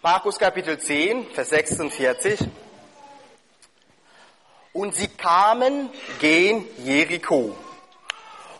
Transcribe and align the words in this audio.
Markus 0.00 0.38
Kapitel 0.38 0.78
10, 0.78 1.26
Vers 1.32 1.48
46. 1.48 2.48
Und 4.72 4.94
sie 4.94 5.08
kamen 5.08 5.90
gen 6.20 6.68
Jericho. 6.84 7.52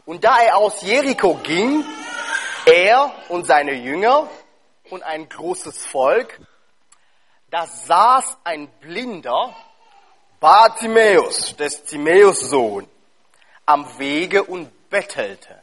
Und 0.04 0.24
da 0.24 0.40
er 0.40 0.56
aus 0.56 0.82
Jericho 0.82 1.35
ging, 1.35 1.85
er 2.66 3.12
und 3.29 3.46
seine 3.46 3.74
Jünger 3.74 4.29
und 4.90 5.04
ein 5.04 5.29
großes 5.29 5.87
Volk, 5.87 6.40
da 7.50 7.68
saß 7.68 8.38
ein 8.42 8.66
Blinder, 8.80 9.54
Bartimäus, 10.40 11.54
des 11.54 11.84
Timäus 11.84 12.40
Sohn, 12.40 12.90
am 13.64 13.96
Wege 14.00 14.42
und 14.42 14.90
bettelte. 14.90 15.62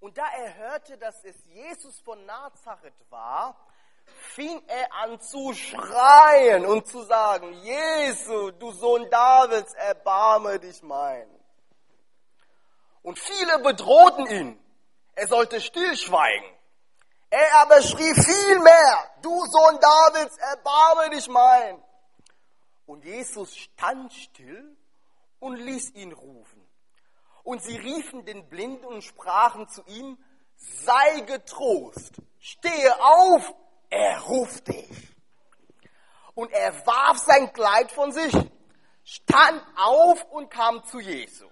Und 0.00 0.18
da 0.18 0.26
er 0.36 0.56
hörte, 0.56 0.98
dass 0.98 1.24
es 1.24 1.36
Jesus 1.46 1.98
von 2.00 2.26
Nazareth 2.26 2.92
war, 3.08 3.56
fing 4.06 4.62
er 4.66 4.92
an 4.92 5.20
zu 5.20 5.54
schreien 5.54 6.66
und 6.66 6.86
zu 6.86 7.02
sagen, 7.02 7.52
Jesu, 7.62 8.50
du 8.52 8.72
Sohn 8.72 9.08
Davids, 9.10 9.74
erbarme 9.74 10.58
dich 10.58 10.82
mein. 10.82 11.28
Und 13.02 13.18
viele 13.18 13.58
bedrohten 13.60 14.26
ihn, 14.26 14.64
er 15.14 15.28
sollte 15.28 15.60
stillschweigen. 15.60 16.50
Er 17.30 17.62
aber 17.62 17.82
schrie 17.82 18.14
viel 18.14 18.58
mehr, 18.60 19.10
du 19.22 19.44
Sohn 19.46 19.78
Davids, 19.80 20.36
erbarme 20.38 21.10
dich 21.10 21.28
mein. 21.28 21.82
Und 22.86 23.04
Jesus 23.04 23.56
stand 23.56 24.12
still 24.12 24.76
und 25.40 25.56
ließ 25.56 25.94
ihn 25.94 26.12
rufen. 26.12 26.64
Und 27.42 27.62
sie 27.62 27.76
riefen 27.76 28.24
den 28.24 28.48
Blinden 28.48 28.86
und 28.86 29.02
sprachen 29.02 29.68
zu 29.68 29.82
ihm, 29.86 30.18
sei 30.56 31.20
getrost, 31.20 32.14
stehe 32.38 33.02
auf, 33.02 33.54
er 33.94 34.20
ruft 34.22 34.68
dich. 34.68 35.14
Und 36.34 36.50
er 36.50 36.74
warf 36.86 37.18
sein 37.18 37.52
Kleid 37.52 37.92
von 37.92 38.10
sich, 38.10 38.34
stand 39.04 39.62
auf 39.76 40.24
und 40.32 40.50
kam 40.50 40.84
zu 40.84 40.98
Jesu. 40.98 41.48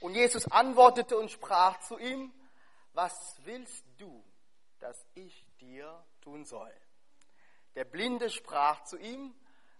Und 0.00 0.14
Jesus 0.14 0.50
antwortete 0.50 1.16
und 1.16 1.30
sprach 1.30 1.78
zu 1.80 1.98
ihm, 1.98 2.32
was 2.92 3.36
willst 3.44 3.84
du, 3.98 4.24
dass 4.80 5.06
ich 5.14 5.46
dir 5.60 6.04
tun 6.20 6.44
soll? 6.44 6.74
Der 7.76 7.84
Blinde 7.84 8.30
sprach 8.30 8.82
zu 8.84 8.98
ihm, 8.98 9.34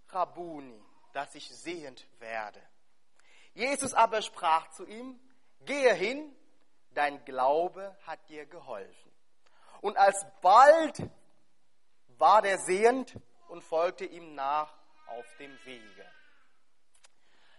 Rabuni, 0.09 0.81
dass 1.13 1.35
ich 1.35 1.49
sehend 1.49 2.07
werde. 2.19 2.61
Jesus 3.53 3.93
aber 3.93 4.21
sprach 4.21 4.69
zu 4.71 4.85
ihm, 4.85 5.19
gehe 5.61 5.93
hin, 5.93 6.35
dein 6.93 7.23
Glaube 7.25 7.95
hat 8.05 8.29
dir 8.29 8.45
geholfen. 8.45 9.11
Und 9.81 9.97
alsbald 9.97 11.09
war 12.17 12.41
der 12.41 12.57
sehend 12.59 13.15
und 13.47 13.63
folgte 13.63 14.05
ihm 14.05 14.35
nach 14.35 14.73
auf 15.07 15.25
dem 15.39 15.57
Wege. 15.65 16.05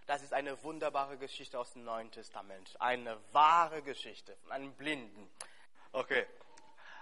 Das 0.07 0.23
ist 0.23 0.33
eine 0.33 0.63
wunderbare 0.63 1.17
Geschichte 1.19 1.59
aus 1.59 1.73
dem 1.73 1.85
Neuen 1.85 2.11
Testament. 2.13 2.77
Eine 2.79 3.19
wahre 3.33 3.83
Geschichte 3.83 4.37
von 4.43 4.53
einem 4.53 4.73
Blinden. 4.75 5.29
Okay, 5.93 6.27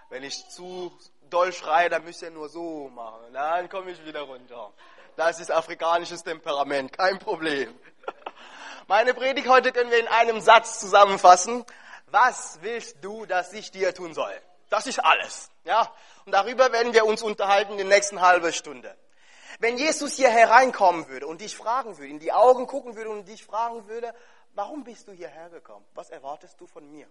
wenn 0.09 0.23
ich 0.23 0.47
zu 0.49 0.91
doll 1.29 1.53
schreie, 1.53 1.89
dann 1.89 2.03
müsst 2.03 2.21
ihr 2.21 2.31
nur 2.31 2.49
so 2.49 2.89
machen. 2.89 3.33
Dann 3.33 3.69
komme 3.69 3.91
ich 3.91 4.05
wieder 4.05 4.21
runter. 4.21 4.71
Das 5.15 5.39
ist 5.39 5.51
afrikanisches 5.51 6.23
Temperament, 6.23 6.93
kein 6.93 7.19
Problem. 7.19 7.77
Meine 8.87 9.13
Predigt 9.13 9.47
heute 9.47 9.71
können 9.71 9.89
wir 9.89 9.99
in 9.99 10.07
einem 10.07 10.41
Satz 10.41 10.79
zusammenfassen. 10.79 11.65
Was 12.07 12.59
willst 12.61 13.03
du, 13.03 13.25
dass 13.25 13.53
ich 13.53 13.71
dir 13.71 13.93
tun 13.93 14.13
soll? 14.13 14.33
Das 14.69 14.87
ist 14.87 14.99
alles. 14.99 15.49
Ja? 15.65 15.91
Und 16.25 16.31
darüber 16.31 16.71
werden 16.71 16.93
wir 16.93 17.05
uns 17.05 17.21
unterhalten 17.21 17.73
in 17.73 17.77
der 17.77 17.87
nächsten 17.87 18.21
halben 18.21 18.53
Stunde. 18.53 18.95
Wenn 19.59 19.77
Jesus 19.77 20.15
hier 20.15 20.29
hereinkommen 20.29 21.07
würde 21.07 21.27
und 21.27 21.41
dich 21.41 21.55
fragen 21.55 21.97
würde, 21.97 22.09
in 22.09 22.19
die 22.19 22.31
Augen 22.31 22.67
gucken 22.67 22.95
würde 22.95 23.09
und 23.09 23.27
dich 23.27 23.43
fragen 23.43 23.87
würde, 23.87 24.13
warum 24.53 24.83
bist 24.83 25.07
du 25.07 25.11
hierher 25.11 25.49
gekommen? 25.49 25.85
Was 25.93 26.09
erwartest 26.09 26.59
du 26.59 26.67
von 26.67 26.89
mir? 26.91 27.07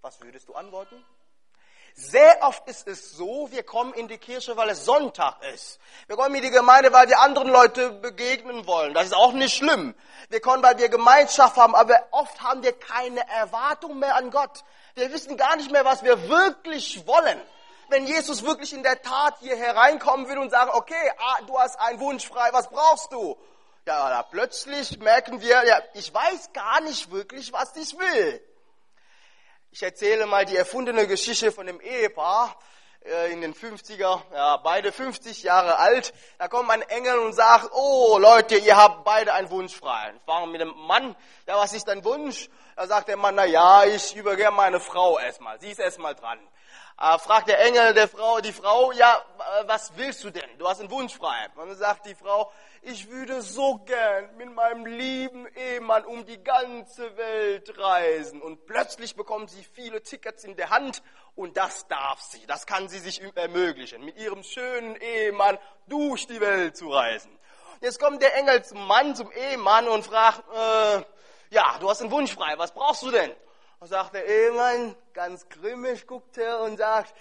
Was 0.00 0.20
würdest 0.20 0.48
du 0.48 0.54
antworten? 0.54 1.04
Sehr 1.94 2.42
oft 2.42 2.66
ist 2.68 2.86
es 2.86 3.12
so, 3.12 3.50
wir 3.50 3.62
kommen 3.62 3.92
in 3.94 4.08
die 4.08 4.16
Kirche, 4.16 4.56
weil 4.56 4.70
es 4.70 4.84
Sonntag 4.84 5.42
ist. 5.52 5.80
Wir 6.06 6.16
kommen 6.16 6.34
in 6.36 6.42
die 6.42 6.50
Gemeinde, 6.50 6.92
weil 6.92 7.08
wir 7.08 7.18
anderen 7.18 7.48
Leute 7.48 7.90
begegnen 7.90 8.66
wollen. 8.66 8.94
Das 8.94 9.06
ist 9.06 9.14
auch 9.14 9.32
nicht 9.32 9.54
schlimm. 9.54 9.94
Wir 10.28 10.40
kommen, 10.40 10.62
weil 10.62 10.78
wir 10.78 10.88
Gemeinschaft 10.88 11.56
haben, 11.56 11.74
aber 11.74 12.00
oft 12.12 12.40
haben 12.40 12.62
wir 12.62 12.72
keine 12.72 13.28
Erwartung 13.28 13.98
mehr 13.98 14.14
an 14.14 14.30
Gott. 14.30 14.64
Wir 14.94 15.12
wissen 15.12 15.36
gar 15.36 15.56
nicht 15.56 15.70
mehr, 15.70 15.84
was 15.84 16.02
wir 16.04 16.28
wirklich 16.28 17.06
wollen. 17.06 17.40
Wenn 17.90 18.06
Jesus 18.06 18.44
wirklich 18.44 18.72
in 18.72 18.82
der 18.82 19.02
Tat 19.02 19.36
hier 19.40 19.56
hereinkommen 19.56 20.28
will 20.28 20.38
und 20.38 20.50
sagen, 20.50 20.70
okay, 20.72 21.12
ah, 21.18 21.38
du 21.46 21.58
hast 21.58 21.78
einen 21.80 21.98
Wunsch 21.98 22.26
frei, 22.26 22.48
was 22.52 22.68
brauchst 22.70 23.12
du? 23.12 23.36
Ja, 23.86 24.08
da 24.08 24.22
plötzlich 24.22 24.98
merken 25.00 25.40
wir, 25.40 25.64
ja, 25.66 25.80
ich 25.94 26.12
weiß 26.14 26.52
gar 26.52 26.80
nicht 26.82 27.10
wirklich, 27.10 27.52
was 27.52 27.74
ich 27.76 27.98
will. 27.98 28.40
Ich 29.72 29.82
erzähle 29.82 30.26
mal 30.26 30.44
die 30.44 30.56
erfundene 30.56 31.06
Geschichte 31.06 31.50
von 31.50 31.66
dem 31.66 31.80
Ehepaar 31.80 32.56
äh, 33.04 33.32
in 33.32 33.40
den 33.40 33.54
50er, 33.54 34.22
ja, 34.32 34.56
beide 34.58 34.92
50 34.92 35.42
Jahre 35.42 35.78
alt. 35.78 36.12
Da 36.38 36.48
kommt 36.48 36.70
ein 36.70 36.82
Engel 36.82 37.18
und 37.18 37.32
sagt, 37.32 37.70
oh 37.72 38.18
Leute, 38.18 38.56
ihr 38.56 38.76
habt 38.76 39.04
beide 39.04 39.32
einen 39.32 39.50
Wunsch 39.50 39.74
frei. 39.74 40.12
Ich 40.16 40.22
frage 40.22 40.46
mit 40.46 40.60
dem 40.60 40.74
Mann, 40.86 41.16
ja, 41.46 41.56
was 41.56 41.72
ist 41.72 41.88
dein 41.88 42.04
Wunsch? 42.04 42.48
Da 42.76 42.86
sagt 42.86 43.08
der 43.08 43.16
Mann, 43.16 43.34
na 43.34 43.44
ja, 43.44 43.84
ich 43.84 44.14
übergebe 44.14 44.50
meine 44.52 44.78
Frau 44.78 45.18
erstmal. 45.18 45.58
Sie 45.60 45.70
ist 45.70 45.80
erstmal 45.80 46.14
dran. 46.14 46.38
Äh, 47.02 47.18
fragt 47.18 47.48
der 47.48 47.58
Engel 47.64 47.94
der 47.94 48.08
Frau, 48.08 48.40
die 48.40 48.52
Frau, 48.52 48.92
ja, 48.92 49.24
äh, 49.38 49.66
was 49.66 49.92
willst 49.96 50.22
du 50.22 50.28
denn? 50.28 50.58
Du 50.58 50.68
hast 50.68 50.80
einen 50.80 50.90
Wunsch 50.90 51.14
frei. 51.14 51.48
Und 51.54 51.68
dann 51.68 51.76
sagt 51.78 52.04
die 52.04 52.14
Frau, 52.14 52.52
ich 52.82 53.08
würde 53.08 53.40
so 53.40 53.78
gern 53.78 54.36
mit 54.36 54.52
meinem 54.52 54.84
lieben 54.84 55.46
Ehemann 55.56 56.04
um 56.04 56.26
die 56.26 56.44
ganze 56.44 57.16
Welt 57.16 57.72
reisen. 57.78 58.42
Und 58.42 58.66
plötzlich 58.66 59.16
bekommt 59.16 59.48
sie 59.50 59.64
viele 59.64 60.02
Tickets 60.02 60.44
in 60.44 60.56
der 60.56 60.68
Hand 60.68 61.02
und 61.34 61.56
das 61.56 61.88
darf 61.88 62.20
sie. 62.20 62.44
Das 62.46 62.66
kann 62.66 62.86
sie 62.90 62.98
sich 62.98 63.22
ermöglichen, 63.34 64.04
mit 64.04 64.18
ihrem 64.18 64.42
schönen 64.42 64.94
Ehemann 64.96 65.56
durch 65.86 66.26
die 66.26 66.40
Welt 66.42 66.76
zu 66.76 66.90
reisen. 66.90 67.30
Jetzt 67.80 67.98
kommt 67.98 68.20
der 68.20 68.36
Engel 68.36 68.62
zum 68.62 68.86
Mann, 68.86 69.16
zum 69.16 69.32
Ehemann 69.32 69.88
und 69.88 70.04
fragt, 70.04 70.42
äh, 70.54 71.02
ja, 71.48 71.78
du 71.80 71.88
hast 71.88 72.02
einen 72.02 72.10
Wunsch 72.10 72.34
frei, 72.34 72.58
was 72.58 72.74
brauchst 72.74 73.02
du 73.04 73.10
denn? 73.10 73.34
Und 73.82 73.88
sagt 73.88 74.12
der 74.12 74.26
Ehemann, 74.26 74.94
ganz 75.14 75.48
grimmig 75.48 76.06
guckt 76.06 76.36
er 76.36 76.60
und 76.60 76.76
sagt, 76.76 77.14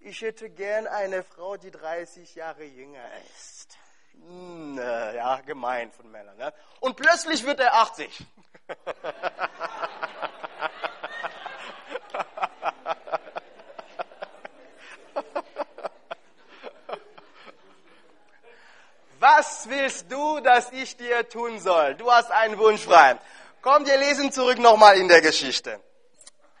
ich 0.00 0.20
hätte 0.20 0.50
gern 0.50 0.86
eine 0.86 1.22
Frau, 1.22 1.56
die 1.56 1.70
30 1.70 2.34
Jahre 2.34 2.62
jünger 2.64 3.06
ist. 3.34 3.78
Hm, 4.12 4.78
äh, 4.78 5.16
ja, 5.16 5.40
gemein 5.40 5.90
von 5.92 6.10
Männern. 6.10 6.36
Ne? 6.36 6.52
Und 6.80 6.96
plötzlich 6.96 7.42
wird 7.46 7.58
er 7.58 7.72
80. 7.76 8.22
Was 19.18 19.70
willst 19.70 20.12
du, 20.12 20.40
dass 20.40 20.70
ich 20.70 20.98
dir 20.98 21.26
tun 21.26 21.58
soll? 21.60 21.94
Du 21.94 22.12
hast 22.12 22.30
einen 22.30 22.58
Wunsch 22.58 22.82
frei. 22.82 23.18
Komm, 23.62 23.86
wir 23.86 23.96
lesen 23.96 24.30
zurück 24.32 24.58
nochmal 24.58 24.98
in 24.98 25.08
der 25.08 25.22
Geschichte. 25.22 25.80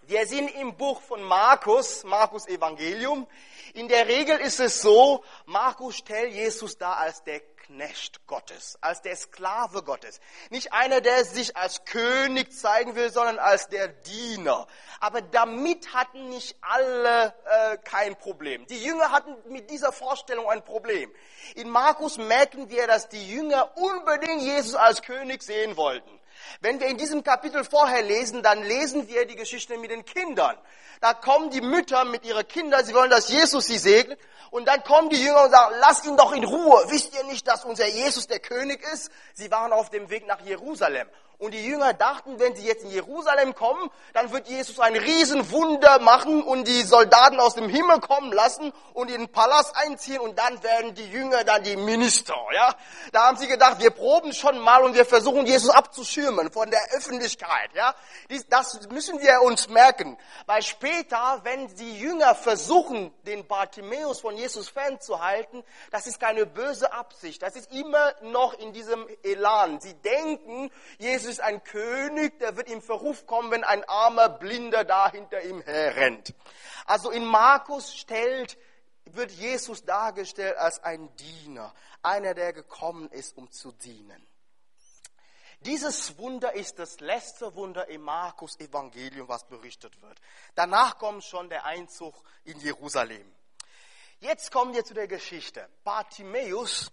Wir 0.06 0.26
sind 0.26 0.48
im 0.56 0.76
Buch 0.76 1.00
von 1.00 1.22
Markus, 1.22 2.04
Markus 2.04 2.46
Evangelium. 2.46 3.26
In 3.72 3.88
der 3.88 4.06
Regel 4.06 4.38
ist 4.38 4.60
es 4.60 4.82
so, 4.82 5.24
Markus 5.46 5.96
stellt 5.96 6.34
Jesus 6.34 6.76
da 6.76 6.92
als 6.92 7.24
der 7.24 7.40
Knecht 7.40 8.26
Gottes, 8.26 8.76
als 8.82 9.00
der 9.00 9.16
Sklave 9.16 9.82
Gottes. 9.82 10.20
Nicht 10.50 10.74
einer, 10.74 11.00
der 11.00 11.24
sich 11.24 11.56
als 11.56 11.86
König 11.86 12.52
zeigen 12.52 12.94
will, 12.96 13.10
sondern 13.10 13.38
als 13.38 13.68
der 13.68 13.88
Diener. 13.88 14.66
Aber 15.00 15.22
damit 15.22 15.94
hatten 15.94 16.28
nicht 16.28 16.54
alle 16.60 17.34
äh, 17.46 17.78
kein 17.78 18.16
Problem. 18.16 18.66
Die 18.66 18.84
Jünger 18.84 19.10
hatten 19.10 19.34
mit 19.50 19.70
dieser 19.70 19.92
Vorstellung 19.92 20.50
ein 20.50 20.62
Problem. 20.62 21.10
In 21.54 21.70
Markus 21.70 22.18
merken 22.18 22.68
wir, 22.68 22.86
dass 22.86 23.08
die 23.08 23.26
Jünger 23.26 23.74
unbedingt 23.78 24.42
Jesus 24.42 24.74
als 24.74 25.00
König 25.00 25.42
sehen 25.42 25.78
wollten. 25.78 26.20
Wenn 26.60 26.80
wir 26.80 26.86
in 26.86 26.96
diesem 26.96 27.22
Kapitel 27.22 27.64
vorher 27.64 28.02
lesen, 28.02 28.42
dann 28.42 28.62
lesen 28.62 29.08
wir 29.08 29.26
die 29.26 29.36
Geschichte 29.36 29.76
mit 29.78 29.90
den 29.90 30.04
Kindern. 30.04 30.56
Da 31.00 31.14
kommen 31.14 31.50
die 31.50 31.60
Mütter 31.60 32.04
mit 32.04 32.24
ihren 32.24 32.46
Kindern, 32.46 32.84
sie 32.84 32.94
wollen, 32.94 33.10
dass 33.10 33.28
Jesus 33.28 33.66
sie 33.66 33.78
segnet. 33.78 34.18
Und 34.50 34.66
dann 34.66 34.84
kommen 34.84 35.10
die 35.10 35.22
Jünger 35.22 35.44
und 35.44 35.50
sagen, 35.50 35.74
lasst 35.80 36.06
ihn 36.06 36.16
doch 36.16 36.32
in 36.32 36.44
Ruhe. 36.44 36.84
Wisst 36.88 37.14
ihr 37.14 37.24
nicht, 37.24 37.46
dass 37.48 37.64
unser 37.64 37.88
Jesus 37.88 38.26
der 38.26 38.38
König 38.38 38.82
ist? 38.92 39.10
Sie 39.32 39.50
waren 39.50 39.72
auf 39.72 39.90
dem 39.90 40.10
Weg 40.10 40.26
nach 40.26 40.40
Jerusalem. 40.42 41.08
Und 41.38 41.52
die 41.52 41.64
Jünger 41.64 41.92
dachten, 41.94 42.38
wenn 42.38 42.54
sie 42.54 42.66
jetzt 42.66 42.84
in 42.84 42.90
Jerusalem 42.90 43.54
kommen, 43.54 43.90
dann 44.12 44.32
wird 44.32 44.48
Jesus 44.48 44.78
ein 44.78 44.96
Riesenwunder 44.96 45.98
machen 45.98 46.42
und 46.42 46.68
die 46.68 46.82
Soldaten 46.82 47.40
aus 47.40 47.54
dem 47.54 47.68
Himmel 47.68 48.00
kommen 48.00 48.32
lassen 48.32 48.72
und 48.92 49.10
in 49.10 49.22
den 49.22 49.28
Palast 49.32 49.76
einziehen 49.76 50.20
und 50.20 50.38
dann 50.38 50.62
werden 50.62 50.94
die 50.94 51.08
Jünger 51.08 51.44
dann 51.44 51.62
die 51.64 51.76
Minister, 51.76 52.36
ja. 52.54 52.74
Da 53.12 53.26
haben 53.26 53.36
sie 53.36 53.48
gedacht, 53.48 53.80
wir 53.80 53.90
proben 53.90 54.32
schon 54.32 54.58
mal 54.60 54.82
und 54.82 54.94
wir 54.94 55.04
versuchen 55.04 55.46
Jesus 55.46 55.70
abzuschirmen 55.70 56.52
von 56.52 56.70
der 56.70 56.80
Öffentlichkeit, 56.92 57.70
ja. 57.74 57.94
Das 58.48 58.88
müssen 58.90 59.20
wir 59.20 59.42
uns 59.42 59.68
merken, 59.68 60.16
weil 60.46 60.62
später, 60.62 61.40
wenn 61.42 61.74
die 61.74 61.98
Jünger 61.98 62.34
versuchen, 62.34 63.12
den 63.24 63.46
Bartimäus 63.46 64.20
von 64.20 64.36
Jesus 64.36 64.68
fernzuhalten, 64.68 65.64
das 65.90 66.06
ist 66.06 66.20
keine 66.20 66.46
böse 66.46 66.92
Absicht, 66.92 67.42
das 67.42 67.56
ist 67.56 67.72
immer 67.72 68.12
noch 68.22 68.54
in 68.54 68.72
diesem 68.72 69.06
Elan. 69.22 69.80
Sie 69.80 69.94
denken, 69.94 70.70
Jesus 70.98 71.23
ist 71.24 71.40
ein 71.40 71.62
König, 71.64 72.38
der 72.38 72.56
wird 72.56 72.68
im 72.68 72.82
Verruf 72.82 73.26
kommen, 73.26 73.50
wenn 73.50 73.64
ein 73.64 73.84
armer 73.84 74.28
Blinder 74.28 74.84
da 74.84 75.10
hinter 75.10 75.42
ihm 75.42 75.60
herrennt. 75.62 76.34
Also 76.86 77.10
in 77.10 77.24
Markus 77.24 77.94
stellt, 77.94 78.58
wird 79.06 79.30
Jesus 79.32 79.84
dargestellt 79.84 80.56
als 80.56 80.82
ein 80.82 81.14
Diener, 81.16 81.74
einer, 82.02 82.34
der 82.34 82.52
gekommen 82.52 83.10
ist, 83.10 83.36
um 83.36 83.50
zu 83.50 83.72
dienen. 83.72 84.26
Dieses 85.60 86.18
Wunder 86.18 86.52
ist 86.54 86.78
das 86.78 87.00
letzte 87.00 87.54
Wunder 87.54 87.88
im 87.88 88.02
Markus 88.02 88.58
Evangelium, 88.60 89.28
was 89.28 89.46
berichtet 89.46 90.00
wird. 90.02 90.20
Danach 90.54 90.98
kommt 90.98 91.24
schon 91.24 91.48
der 91.48 91.64
Einzug 91.64 92.22
in 92.44 92.58
Jerusalem. 92.60 93.34
Jetzt 94.20 94.50
kommen 94.52 94.74
wir 94.74 94.84
zu 94.84 94.92
der 94.92 95.08
Geschichte. 95.08 95.68
Bartimäus, 95.82 96.92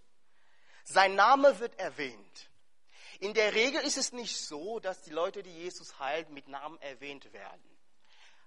sein 0.86 1.16
Name 1.16 1.60
wird 1.60 1.78
erwähnt. 1.80 2.51
In 3.22 3.36
der 3.36 3.54
Regel 3.54 3.82
ist 3.84 3.98
es 3.98 4.14
nicht 4.14 4.36
so, 4.36 4.80
dass 4.80 5.04
die 5.04 5.12
Leute, 5.12 5.44
die 5.44 5.52
Jesus 5.52 6.00
heilt, 6.00 6.32
mit 6.32 6.48
Namen 6.48 6.82
erwähnt 6.82 7.32
werden. 7.32 7.78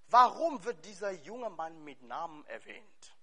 Warum 0.09 0.65
wird 0.65 0.85
dieser 0.85 1.13
junge 1.13 1.49
Mann 1.49 1.85
mit 1.85 2.03
Namen 2.03 2.45
erwähnt? 2.47 3.15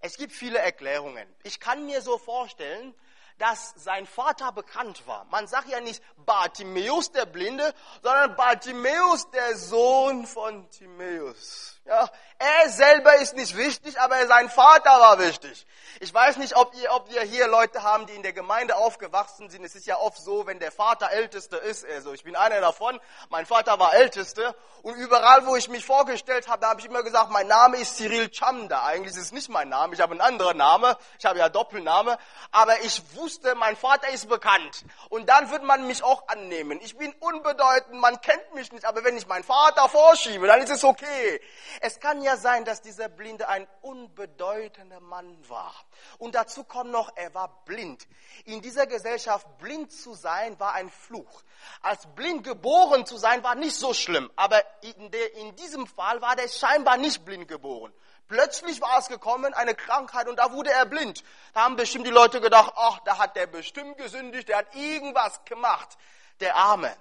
Es 0.00 0.16
gibt 0.16 0.32
viele 0.32 0.58
Erklärungen. 0.58 1.32
Ich 1.44 1.60
kann 1.60 1.86
mir 1.86 2.02
so 2.02 2.18
vorstellen, 2.18 2.96
dass 3.38 3.74
sein 3.76 4.06
Vater 4.06 4.50
bekannt 4.50 5.06
war. 5.06 5.24
Man 5.26 5.46
sagt 5.46 5.68
ja 5.68 5.80
nicht 5.80 6.02
Bartimäus 6.16 7.12
der 7.12 7.26
Blinde, 7.26 7.72
sondern 8.02 8.34
Bartimäus 8.34 9.30
der 9.30 9.56
Sohn 9.56 10.26
von 10.26 10.68
Timäus. 10.70 11.79
Ja, 11.86 12.08
er 12.38 12.68
selber 12.68 13.16
ist 13.16 13.34
nicht 13.34 13.56
wichtig, 13.56 13.98
aber 13.98 14.26
sein 14.26 14.50
Vater 14.50 14.90
war 14.90 15.18
wichtig. 15.18 15.66
Ich 16.00 16.12
weiß 16.12 16.36
nicht, 16.36 16.54
ob 16.56 16.74
ihr, 16.74 16.92
ob 16.92 17.10
wir 17.10 17.22
hier 17.22 17.48
Leute 17.48 17.82
haben, 17.82 18.06
die 18.06 18.12
in 18.14 18.22
der 18.22 18.32
Gemeinde 18.32 18.76
aufgewachsen 18.76 19.48
sind. 19.50 19.64
Es 19.64 19.74
ist 19.74 19.86
ja 19.86 19.98
oft 19.98 20.18
so, 20.18 20.46
wenn 20.46 20.58
der 20.58 20.72
Vater 20.72 21.10
Älteste 21.10 21.56
ist, 21.56 21.84
also 21.86 22.12
ich 22.12 22.22
bin 22.22 22.36
einer 22.36 22.60
davon, 22.60 23.00
mein 23.30 23.46
Vater 23.46 23.78
war 23.78 23.94
Älteste 23.94 24.54
und 24.82 24.94
überall, 24.94 25.46
wo 25.46 25.56
ich 25.56 25.68
mich 25.68 25.84
vorgestellt 25.84 26.48
habe, 26.48 26.66
habe 26.66 26.80
ich 26.80 26.86
immer 26.86 27.02
gesagt, 27.02 27.30
mein 27.30 27.46
Name 27.46 27.78
ist 27.78 27.96
Cyril 27.96 28.30
Chamda. 28.30 28.84
Eigentlich 28.84 29.16
ist 29.16 29.22
es 29.22 29.32
nicht 29.32 29.48
mein 29.48 29.68
Name, 29.68 29.94
ich 29.94 30.00
habe 30.00 30.12
einen 30.12 30.20
anderen 30.20 30.58
Namen, 30.58 30.94
ich 31.18 31.24
habe 31.24 31.38
ja 31.38 31.48
Doppelname, 31.48 32.18
aber 32.52 32.80
ich 32.80 33.02
wusste, 33.14 33.54
mein 33.54 33.76
Vater 33.76 34.08
ist 34.10 34.28
bekannt. 34.28 34.84
Und 35.08 35.28
dann 35.28 35.50
wird 35.50 35.64
man 35.64 35.86
mich 35.86 36.04
auch 36.04 36.28
annehmen. 36.28 36.78
Ich 36.82 36.96
bin 36.96 37.12
unbedeutend, 37.20 38.00
man 38.00 38.20
kennt 38.20 38.54
mich 38.54 38.70
nicht, 38.70 38.84
aber 38.84 39.02
wenn 39.02 39.16
ich 39.16 39.26
meinen 39.26 39.44
Vater 39.44 39.88
vorschiebe, 39.88 40.46
dann 40.46 40.60
ist 40.60 40.70
es 40.70 40.84
okay. 40.84 41.40
Es 41.80 42.00
kann 42.00 42.22
ja 42.22 42.36
sein, 42.36 42.64
dass 42.64 42.82
dieser 42.82 43.08
Blinde 43.08 43.48
ein 43.48 43.66
unbedeutender 43.82 45.00
Mann 45.00 45.36
war. 45.48 45.74
Und 46.18 46.34
dazu 46.34 46.64
kommt 46.64 46.90
noch, 46.90 47.10
er 47.16 47.34
war 47.34 47.64
blind. 47.64 48.06
In 48.44 48.60
dieser 48.60 48.86
Gesellschaft 48.86 49.46
blind 49.58 49.92
zu 49.92 50.14
sein 50.14 50.58
war 50.58 50.74
ein 50.74 50.90
Fluch. 50.90 51.42
Als 51.82 52.06
blind 52.14 52.44
geboren 52.44 53.06
zu 53.06 53.16
sein 53.16 53.42
war 53.42 53.54
nicht 53.54 53.76
so 53.76 53.94
schlimm, 53.94 54.30
aber 54.36 54.62
in, 54.82 55.10
der, 55.10 55.34
in 55.36 55.54
diesem 55.56 55.86
Fall 55.86 56.20
war 56.20 56.36
der 56.36 56.48
scheinbar 56.48 56.96
nicht 56.96 57.24
blind 57.24 57.48
geboren. 57.48 57.92
Plötzlich 58.28 58.80
war 58.80 58.98
es 58.98 59.08
gekommen, 59.08 59.54
eine 59.54 59.74
Krankheit, 59.74 60.28
und 60.28 60.36
da 60.36 60.52
wurde 60.52 60.70
er 60.70 60.86
blind. 60.86 61.24
Da 61.52 61.62
haben 61.62 61.74
bestimmt 61.76 62.06
die 62.06 62.12
Leute 62.12 62.40
gedacht, 62.40 62.72
ach, 62.76 63.00
da 63.00 63.18
hat 63.18 63.34
der 63.34 63.48
bestimmt 63.48 63.98
gesündigt, 63.98 64.48
der 64.48 64.58
hat 64.58 64.74
irgendwas 64.74 65.44
gemacht. 65.44 65.98
Der 66.38 66.54
Arme. 66.54 66.96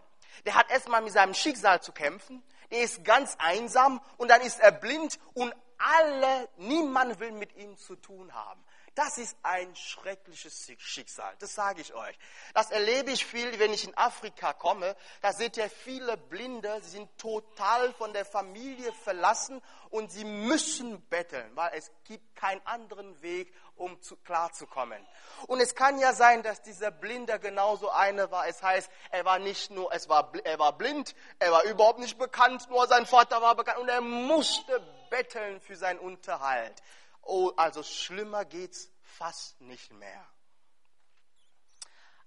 Der 0.45 0.56
hat 0.56 0.72
erstmal 0.72 1.01
mit 1.01 1.13
seinem 1.13 1.33
Schicksal 1.33 1.81
zu 1.81 1.92
kämpfen 1.92 2.44
er 2.69 2.83
ist 2.83 3.04
ganz 3.04 3.36
einsam 3.39 4.01
und 4.18 4.30
dann 4.30 4.42
ist 4.42 4.60
er 4.60 4.71
blind 4.71 5.19
und 5.33 5.54
alle, 5.77 6.50
niemand 6.57 7.19
will 7.19 7.31
mit 7.31 7.56
ihm 7.56 7.77
zu 7.77 7.95
tun 7.95 8.33
haben. 8.33 8.63
Das 9.00 9.18
ist 9.18 9.38
ein 9.44 9.74
schreckliches 9.78 10.69
Schicksal, 10.78 11.34
das 11.40 11.56
sage 11.56 11.80
ich 11.80 11.94
euch. 11.94 12.19
Das 12.54 12.69
erlebe 12.69 13.12
ich 13.12 13.25
viel, 13.25 13.57
wenn 13.57 13.72
ich 13.72 13.86
in 13.86 13.98
Afrika 13.98 14.51
komme. 14.51 14.94
Da 15.22 15.31
seht 15.31 15.56
ihr 15.56 15.69
viele 15.69 16.18
Blinde, 16.18 16.81
sie 16.81 16.90
sind 16.90 17.18
total 17.18 17.94
von 17.94 18.12
der 18.12 18.25
Familie 18.25 18.92
verlassen 18.92 19.62
und 19.90 20.12
sie 20.12 20.25
müssen 20.25 21.00
betteln, 21.04 21.50
weil 21.56 21.72
es 21.75 21.90
gibt 22.04 22.36
keinen 22.36 22.60
anderen 22.68 23.22
Weg, 23.22 23.54
um 23.78 24.01
zu, 24.01 24.18
klarzukommen. 24.18 25.01
Und 25.48 25.62
es 25.62 25.75
kann 25.75 25.98
ja 26.00 26.12
sein, 26.12 26.44
dass 26.44 26.62
dieser 26.62 26.92
Blinde 26.92 27.40
genauso 27.40 27.90
einer 27.90 28.31
war. 28.31 28.50
Es 28.50 28.62
heißt, 28.62 28.92
er 29.12 29.24
war 29.24 29.40
nicht 29.40 29.72
nur, 29.72 29.94
es 29.94 30.10
war, 30.10 30.30
er 30.44 30.60
war 30.60 30.78
blind, 30.78 31.16
er 31.40 31.54
war 31.54 31.63
überhaupt 31.63 32.00
nicht 32.00 32.18
bekannt, 32.18 32.69
nur 32.69 32.86
sein 32.88 33.06
Vater 33.06 33.42
war 33.42 33.56
bekannt 33.56 33.78
und 33.78 33.88
er 33.88 34.01
musste 34.01 34.81
betteln 35.10 35.62
für 35.62 35.78
seinen 35.78 36.00
Unterhalt. 36.00 36.84
Oh, 37.31 37.53
also 37.57 37.83
schlimmer 37.83 38.43
geht's 38.43 38.91
fast 39.03 39.61
nicht 39.61 39.91
mehr. 39.93 40.27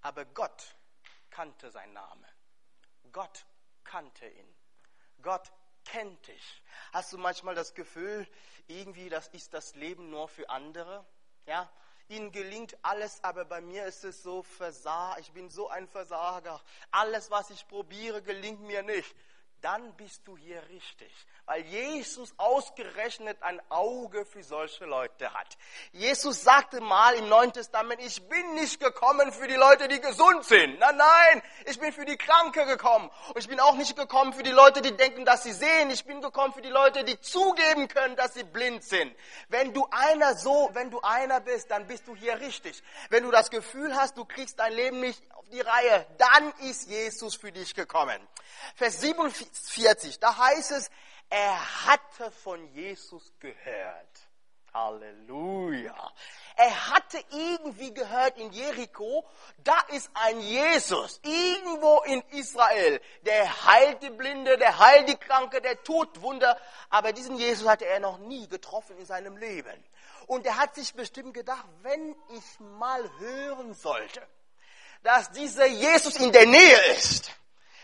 Aber 0.00 0.24
Gott 0.24 0.76
kannte 1.28 1.72
seinen 1.72 1.94
Namen. 1.94 2.24
Gott 3.10 3.44
kannte 3.82 4.28
ihn. 4.28 4.54
Gott 5.20 5.50
kennt 5.84 6.24
dich. 6.28 6.62
Hast 6.92 7.12
du 7.12 7.18
manchmal 7.18 7.56
das 7.56 7.74
Gefühl, 7.74 8.28
irgendwie 8.68 9.08
das 9.08 9.26
ist 9.28 9.52
das 9.54 9.74
Leben 9.74 10.08
nur 10.08 10.28
für 10.28 10.48
andere? 10.48 11.04
Ja, 11.46 11.68
ihnen 12.06 12.30
gelingt 12.30 12.78
alles, 12.82 13.24
aber 13.24 13.44
bei 13.44 13.60
mir 13.60 13.86
ist 13.86 14.04
es 14.04 14.22
so 14.22 14.44
versagt. 14.44 15.18
Ich 15.18 15.32
bin 15.32 15.50
so 15.50 15.68
ein 15.68 15.88
Versager. 15.88 16.62
Alles, 16.92 17.28
was 17.28 17.50
ich 17.50 17.66
probiere, 17.66 18.22
gelingt 18.22 18.60
mir 18.60 18.84
nicht. 18.84 19.16
Dann 19.62 19.96
bist 19.96 20.28
du 20.28 20.36
hier 20.36 20.62
richtig 20.68 21.12
weil 21.46 21.62
Jesus 21.66 22.32
ausgerechnet 22.36 23.36
ein 23.42 23.60
Auge 23.68 24.24
für 24.24 24.42
solche 24.42 24.84
Leute 24.84 25.32
hat. 25.34 25.58
Jesus 25.90 26.42
sagte 26.42 26.80
mal 26.80 27.14
im 27.14 27.28
Neuen 27.28 27.52
Testament, 27.52 28.00
ich 28.00 28.26
bin 28.28 28.54
nicht 28.54 28.80
gekommen 28.80 29.32
für 29.32 29.48
die 29.48 29.56
Leute, 29.56 29.88
die 29.88 30.00
gesund 30.00 30.44
sind. 30.44 30.78
Nein, 30.78 30.96
nein, 30.96 31.42
ich 31.66 31.80
bin 31.80 31.92
für 31.92 32.04
die 32.04 32.16
Kranke 32.16 32.64
gekommen. 32.64 33.10
Und 33.28 33.38
ich 33.38 33.48
bin 33.48 33.58
auch 33.58 33.74
nicht 33.74 33.96
gekommen 33.96 34.32
für 34.32 34.44
die 34.44 34.52
Leute, 34.52 34.82
die 34.82 34.96
denken, 34.96 35.24
dass 35.24 35.42
sie 35.42 35.52
sehen. 35.52 35.90
Ich 35.90 36.04
bin 36.04 36.22
gekommen 36.22 36.54
für 36.54 36.62
die 36.62 36.68
Leute, 36.68 37.04
die 37.04 37.20
zugeben 37.20 37.88
können, 37.88 38.14
dass 38.14 38.34
sie 38.34 38.44
blind 38.44 38.84
sind. 38.84 39.14
Wenn 39.48 39.74
du 39.74 39.86
einer 39.90 40.36
so, 40.36 40.70
wenn 40.72 40.90
du 40.90 41.00
einer 41.00 41.40
bist, 41.40 41.70
dann 41.70 41.86
bist 41.86 42.06
du 42.06 42.14
hier 42.14 42.38
richtig. 42.40 42.82
Wenn 43.10 43.24
du 43.24 43.30
das 43.30 43.50
Gefühl 43.50 43.94
hast, 43.96 44.16
du 44.16 44.24
kriegst 44.24 44.60
dein 44.60 44.72
Leben 44.72 45.00
nicht 45.00 45.20
auf 45.34 45.48
die 45.50 45.60
Reihe, 45.60 46.06
dann 46.18 46.52
ist 46.60 46.88
Jesus 46.88 47.34
für 47.34 47.50
dich 47.50 47.74
gekommen. 47.74 48.20
Vers 48.76 49.00
47, 49.00 49.51
da 50.18 50.36
heißt 50.36 50.72
es, 50.72 50.90
er 51.28 51.86
hatte 51.86 52.30
von 52.30 52.66
Jesus 52.74 53.32
gehört. 53.40 54.28
Halleluja. 54.74 56.12
Er 56.56 56.88
hatte 56.90 57.22
irgendwie 57.30 57.92
gehört 57.92 58.38
in 58.38 58.52
Jericho, 58.52 59.24
da 59.64 59.78
ist 59.88 60.10
ein 60.14 60.40
Jesus, 60.40 61.20
irgendwo 61.22 62.00
in 62.02 62.22
Israel, 62.30 63.00
der 63.22 63.66
heilt 63.66 64.02
die 64.02 64.10
Blinde, 64.10 64.56
der 64.58 64.78
heilt 64.78 65.08
die 65.08 65.16
Kranke, 65.16 65.60
der 65.60 65.82
tut 65.82 66.20
Wunder. 66.20 66.58
Aber 66.90 67.12
diesen 67.12 67.36
Jesus 67.36 67.66
hatte 67.66 67.86
er 67.86 68.00
noch 68.00 68.18
nie 68.18 68.48
getroffen 68.48 68.96
in 68.98 69.06
seinem 69.06 69.36
Leben. 69.36 69.84
Und 70.26 70.46
er 70.46 70.56
hat 70.56 70.74
sich 70.74 70.94
bestimmt 70.94 71.34
gedacht, 71.34 71.64
wenn 71.82 72.14
ich 72.30 72.60
mal 72.60 73.10
hören 73.18 73.74
sollte, 73.74 74.22
dass 75.02 75.30
dieser 75.32 75.66
Jesus 75.66 76.16
in 76.16 76.32
der 76.32 76.46
Nähe 76.46 76.92
ist, 76.96 77.32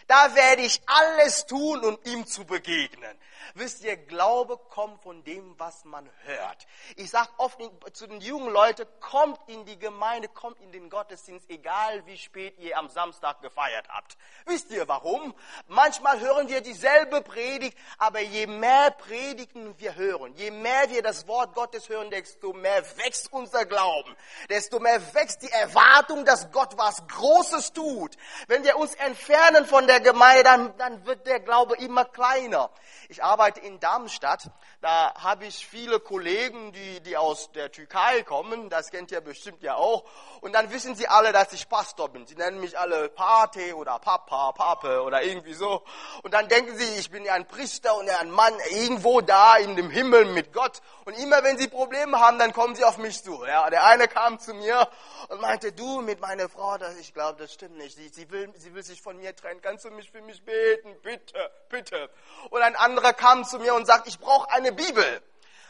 da 0.08 0.34
werde 0.34 0.62
ich 0.62 0.80
alles 0.86 1.46
tun, 1.46 1.84
um 1.84 1.98
ihm 2.04 2.26
zu 2.26 2.44
begegnen. 2.44 3.16
Wisst 3.54 3.82
ihr, 3.82 3.96
Glaube 3.96 4.56
kommt 4.56 5.02
von 5.02 5.24
dem, 5.24 5.58
was 5.58 5.84
man 5.84 6.08
hört. 6.24 6.66
Ich 6.96 7.10
sage 7.10 7.28
oft 7.38 7.58
zu 7.92 8.06
den 8.06 8.20
jungen 8.20 8.52
Leuten, 8.52 8.86
kommt 9.00 9.38
in 9.48 9.64
die 9.64 9.78
Gemeinde, 9.78 10.28
kommt 10.28 10.60
in 10.60 10.70
den 10.72 10.90
Gottesdienst, 10.90 11.48
egal 11.50 12.04
wie 12.06 12.16
spät 12.16 12.58
ihr 12.58 12.78
am 12.78 12.88
Samstag 12.88 13.40
gefeiert 13.42 13.88
habt. 13.88 14.16
Wisst 14.46 14.70
ihr 14.70 14.86
warum? 14.86 15.34
Manchmal 15.66 16.20
hören 16.20 16.48
wir 16.48 16.60
dieselbe 16.60 17.20
Predigt, 17.22 17.76
aber 17.98 18.20
je 18.20 18.46
mehr 18.46 18.90
Predigten 18.92 19.78
wir 19.78 19.94
hören, 19.96 20.34
je 20.34 20.50
mehr 20.50 20.90
wir 20.90 21.02
das 21.02 21.26
Wort 21.26 21.54
Gottes 21.54 21.88
hören, 21.88 22.10
desto 22.10 22.52
mehr 22.52 22.82
wächst 22.98 23.32
unser 23.32 23.64
Glauben, 23.64 24.14
desto 24.48 24.78
mehr 24.78 25.00
wächst 25.14 25.42
die 25.42 25.50
Erwartung, 25.50 26.24
dass 26.24 26.50
Gott 26.52 26.76
was 26.76 27.06
Großes 27.08 27.72
tut. 27.72 28.16
Wenn 28.46 28.64
wir 28.64 28.76
uns 28.76 28.94
entfernen 28.94 29.66
von 29.66 29.86
der 29.86 29.97
der 29.98 30.12
Gemeinde, 30.12 30.44
dann, 30.44 30.76
dann 30.76 31.06
wird 31.06 31.26
der 31.26 31.40
Glaube 31.40 31.76
immer 31.76 32.04
kleiner. 32.04 32.70
Ich 33.08 33.22
arbeite 33.24 33.60
in 33.60 33.80
Darmstadt, 33.80 34.50
da 34.80 35.14
habe 35.14 35.46
ich 35.46 35.66
viele 35.66 35.98
Kollegen, 35.98 36.72
die, 36.72 37.00
die 37.00 37.16
aus 37.16 37.50
der 37.52 37.72
Türkei 37.72 38.22
kommen, 38.22 38.70
das 38.70 38.90
kennt 38.90 39.10
ihr 39.10 39.20
bestimmt 39.20 39.62
ja 39.62 39.74
auch. 39.74 40.04
Und 40.40 40.52
dann 40.54 40.70
wissen 40.70 40.94
sie 40.94 41.08
alle, 41.08 41.32
dass 41.32 41.52
ich 41.52 41.68
Pastor 41.68 42.10
bin. 42.10 42.26
Sie 42.26 42.36
nennen 42.36 42.60
mich 42.60 42.78
alle 42.78 43.08
Pate 43.08 43.74
oder 43.74 43.98
Papa, 43.98 44.52
Pape 44.52 45.02
oder 45.02 45.22
irgendwie 45.22 45.54
so. 45.54 45.82
Und 46.22 46.34
dann 46.34 46.48
denken 46.48 46.76
sie, 46.76 46.84
ich 46.98 47.10
bin 47.10 47.24
ja 47.24 47.34
ein 47.34 47.46
Priester 47.46 47.96
und 47.96 48.08
ein 48.08 48.30
Mann 48.30 48.54
irgendwo 48.70 49.20
da 49.20 49.56
in 49.56 49.74
dem 49.74 49.90
Himmel 49.90 50.26
mit 50.26 50.52
Gott. 50.52 50.80
Und 51.04 51.14
immer 51.14 51.42
wenn 51.42 51.58
sie 51.58 51.68
Probleme 51.68 52.20
haben, 52.20 52.38
dann 52.38 52.52
kommen 52.52 52.74
sie 52.74 52.84
auf 52.84 52.98
mich 52.98 53.22
zu. 53.22 53.44
Ja, 53.46 53.68
der 53.70 53.84
eine 53.84 54.06
kam 54.06 54.38
zu 54.38 54.54
mir 54.54 54.88
und 55.28 55.40
meinte, 55.40 55.72
du 55.72 56.02
mit 56.02 56.20
meiner 56.20 56.48
Frau, 56.48 56.76
das, 56.78 56.96
ich 56.98 57.14
glaube, 57.14 57.38
das 57.40 57.52
stimmt 57.54 57.78
nicht. 57.78 57.96
Sie, 57.96 58.08
sie, 58.08 58.30
will, 58.30 58.52
sie 58.56 58.74
will 58.74 58.82
sich 58.82 59.02
von 59.02 59.16
mir 59.16 59.34
trennen. 59.34 59.60
Kannst 59.62 59.84
du 59.84 59.87
mich 59.90 60.10
für 60.10 60.22
mich 60.22 60.44
beten? 60.44 60.96
Bitte, 61.02 61.50
bitte. 61.68 62.10
Und 62.50 62.62
ein 62.62 62.76
anderer 62.76 63.12
kam 63.12 63.44
zu 63.44 63.58
mir 63.58 63.74
und 63.74 63.86
sagt, 63.86 64.08
ich 64.08 64.18
brauche 64.18 64.50
eine 64.50 64.72
Bibel. 64.72 65.22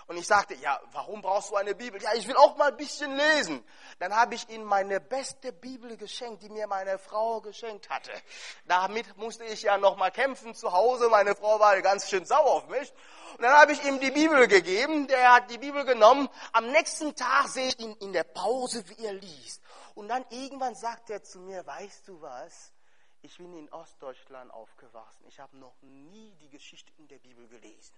Und 0.09 0.17
ich 0.17 0.27
sagte, 0.27 0.55
ja, 0.55 0.81
warum 0.93 1.21
brauchst 1.21 1.51
du 1.51 1.57
eine 1.57 1.75
Bibel? 1.75 2.03
Ja, 2.03 2.15
ich 2.15 2.27
will 2.27 2.37
auch 2.37 2.57
mal 2.57 2.71
ein 2.71 2.77
bisschen 2.79 3.15
lesen. 3.15 3.63
Dann 3.99 4.17
habe 4.17 4.37
ich 4.37 4.49
ihm 4.49 4.65
meine 4.65 5.01
beste 5.01 5.53
Bibel 5.53 5.99
geschenkt, 5.99 6.43
die 6.43 6.49
mir 6.49 6.67
meine 6.67 6.99
Frau 6.99 7.43
geschenkt 7.43 7.91
hatte. 7.91 8.11
Damit 8.65 9.19
musste 9.19 9.45
ich 9.45 9.61
ja 9.61 9.77
noch 9.77 9.99
mal 9.99 10.11
kämpfen 10.11 10.55
zu 10.55 10.73
Hause. 10.73 11.11
Meine 11.11 11.37
Frau 11.37 11.61
war 11.61 11.79
ganz 11.83 12.09
schön 12.09 12.25
sauer 12.25 12.53
auf 12.53 12.69
mich. 12.69 12.91
Und 13.35 13.43
dann 13.43 13.53
habe 13.53 13.73
ich 13.73 13.85
ihm 13.85 14.01
die 14.01 14.11
Bibel 14.11 14.49
gegeben. 14.49 15.09
Der 15.09 15.35
hat 15.35 15.51
die 15.51 15.59
Bibel 15.59 15.85
genommen. 15.85 16.31
Am 16.55 16.71
nächsten 16.73 17.15
Tag 17.15 17.49
sehe 17.49 17.69
ich 17.69 17.79
ihn 17.79 17.95
in 18.01 18.15
der 18.15 18.25
Pause, 18.25 18.83
wie 18.89 19.05
er 19.05 19.13
liest. 19.13 19.61
Und 19.95 20.09
dann 20.09 20.25
irgendwann 20.31 20.75
sagt 20.75 21.11
er 21.11 21.23
zu 21.23 21.39
mir, 21.41 21.67
weißt 21.67 22.09
du 22.09 22.23
was? 22.23 22.73
Ich 23.23 23.37
bin 23.39 23.53
in 23.53 23.69
Ostdeutschland 23.73 24.53
aufgewachsen. 24.53 25.25
Ich 25.27 25.41
habe 25.41 25.57
noch 25.57 25.75
nie 25.83 26.35
die 26.41 26.49
Geschichte 26.51 26.93
in 26.99 27.09
der 27.09 27.19
Bibel 27.19 27.49
gelesen. 27.49 27.95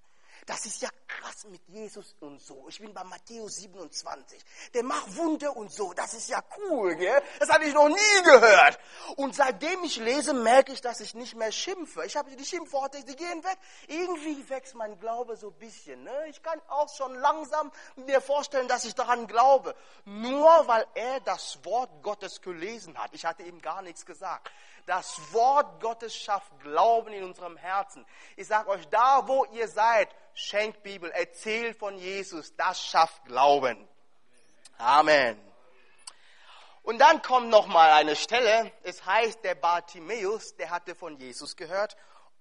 Das 0.46 0.64
ist 0.64 0.80
ja 0.80 0.88
krass 1.06 1.44
mit 1.48 1.60
Jesus 1.68 2.14
und 2.20 2.40
so. 2.40 2.66
Ich 2.68 2.80
bin 2.80 2.94
bei 2.94 3.04
Matthäus 3.04 3.56
27. 3.56 4.42
Der 4.72 4.82
macht 4.82 5.14
Wunder 5.16 5.54
und 5.56 5.70
so. 5.70 5.92
Das 5.92 6.14
ist 6.14 6.28
ja 6.30 6.42
cool, 6.56 6.94
gell? 6.96 7.22
Das 7.38 7.50
hatte 7.50 7.64
ich 7.64 7.74
noch 7.74 7.88
nie 7.88 8.22
gehört. 8.24 8.78
Und 9.16 9.34
seitdem 9.34 9.84
ich 9.84 9.96
lese, 9.96 10.32
merke 10.32 10.72
ich, 10.72 10.80
dass 10.80 11.00
ich 11.00 11.14
nicht 11.14 11.34
mehr 11.34 11.52
schimpfe. 11.52 12.04
Ich 12.06 12.16
habe 12.16 12.34
die 12.34 12.44
Schimpfworte, 12.44 13.04
die 13.04 13.16
gehen 13.16 13.44
weg. 13.44 13.58
Irgendwie 13.88 14.48
wächst 14.48 14.74
mein 14.74 14.98
Glaube 14.98 15.36
so 15.36 15.48
ein 15.48 15.58
bisschen. 15.58 16.02
Ne? 16.04 16.28
Ich 16.28 16.42
kann 16.42 16.60
auch 16.68 16.88
schon 16.94 17.14
langsam 17.16 17.70
mir 17.96 18.22
vorstellen, 18.22 18.68
dass 18.68 18.84
ich 18.84 18.94
daran 18.94 19.26
glaube. 19.26 19.74
Nur 20.06 20.66
weil 20.66 20.86
er 20.94 21.20
das 21.20 21.58
Wort 21.64 22.02
Gottes 22.02 22.40
gelesen 22.40 22.96
hat. 22.96 23.10
Ich 23.12 23.26
hatte 23.26 23.42
ihm 23.42 23.60
gar 23.60 23.82
nichts 23.82 24.06
gesagt. 24.06 24.50
Das 24.86 25.32
Wort 25.32 25.80
Gottes 25.80 26.14
schafft 26.14 26.58
Glauben 26.60 27.12
in 27.12 27.24
unserem 27.24 27.56
Herzen. 27.56 28.06
Ich 28.36 28.46
sage 28.46 28.68
euch, 28.70 28.88
da 28.88 29.26
wo 29.28 29.44
ihr 29.46 29.68
seid, 29.68 30.08
schenkt 30.34 30.82
Bibel, 30.82 31.10
erzählt 31.10 31.78
von 31.78 31.96
Jesus, 31.96 32.54
das 32.56 32.84
schafft 32.84 33.24
Glauben. 33.24 33.88
Amen. 34.78 35.38
Und 36.82 36.98
dann 36.98 37.22
kommt 37.22 37.50
noch 37.50 37.66
mal 37.66 37.90
eine 37.92 38.16
Stelle, 38.16 38.72
es 38.82 39.04
heißt, 39.04 39.44
der 39.44 39.54
Bartimäus, 39.54 40.56
der 40.56 40.70
hatte 40.70 40.94
von 40.94 41.16
Jesus 41.18 41.56
gehört 41.56 41.96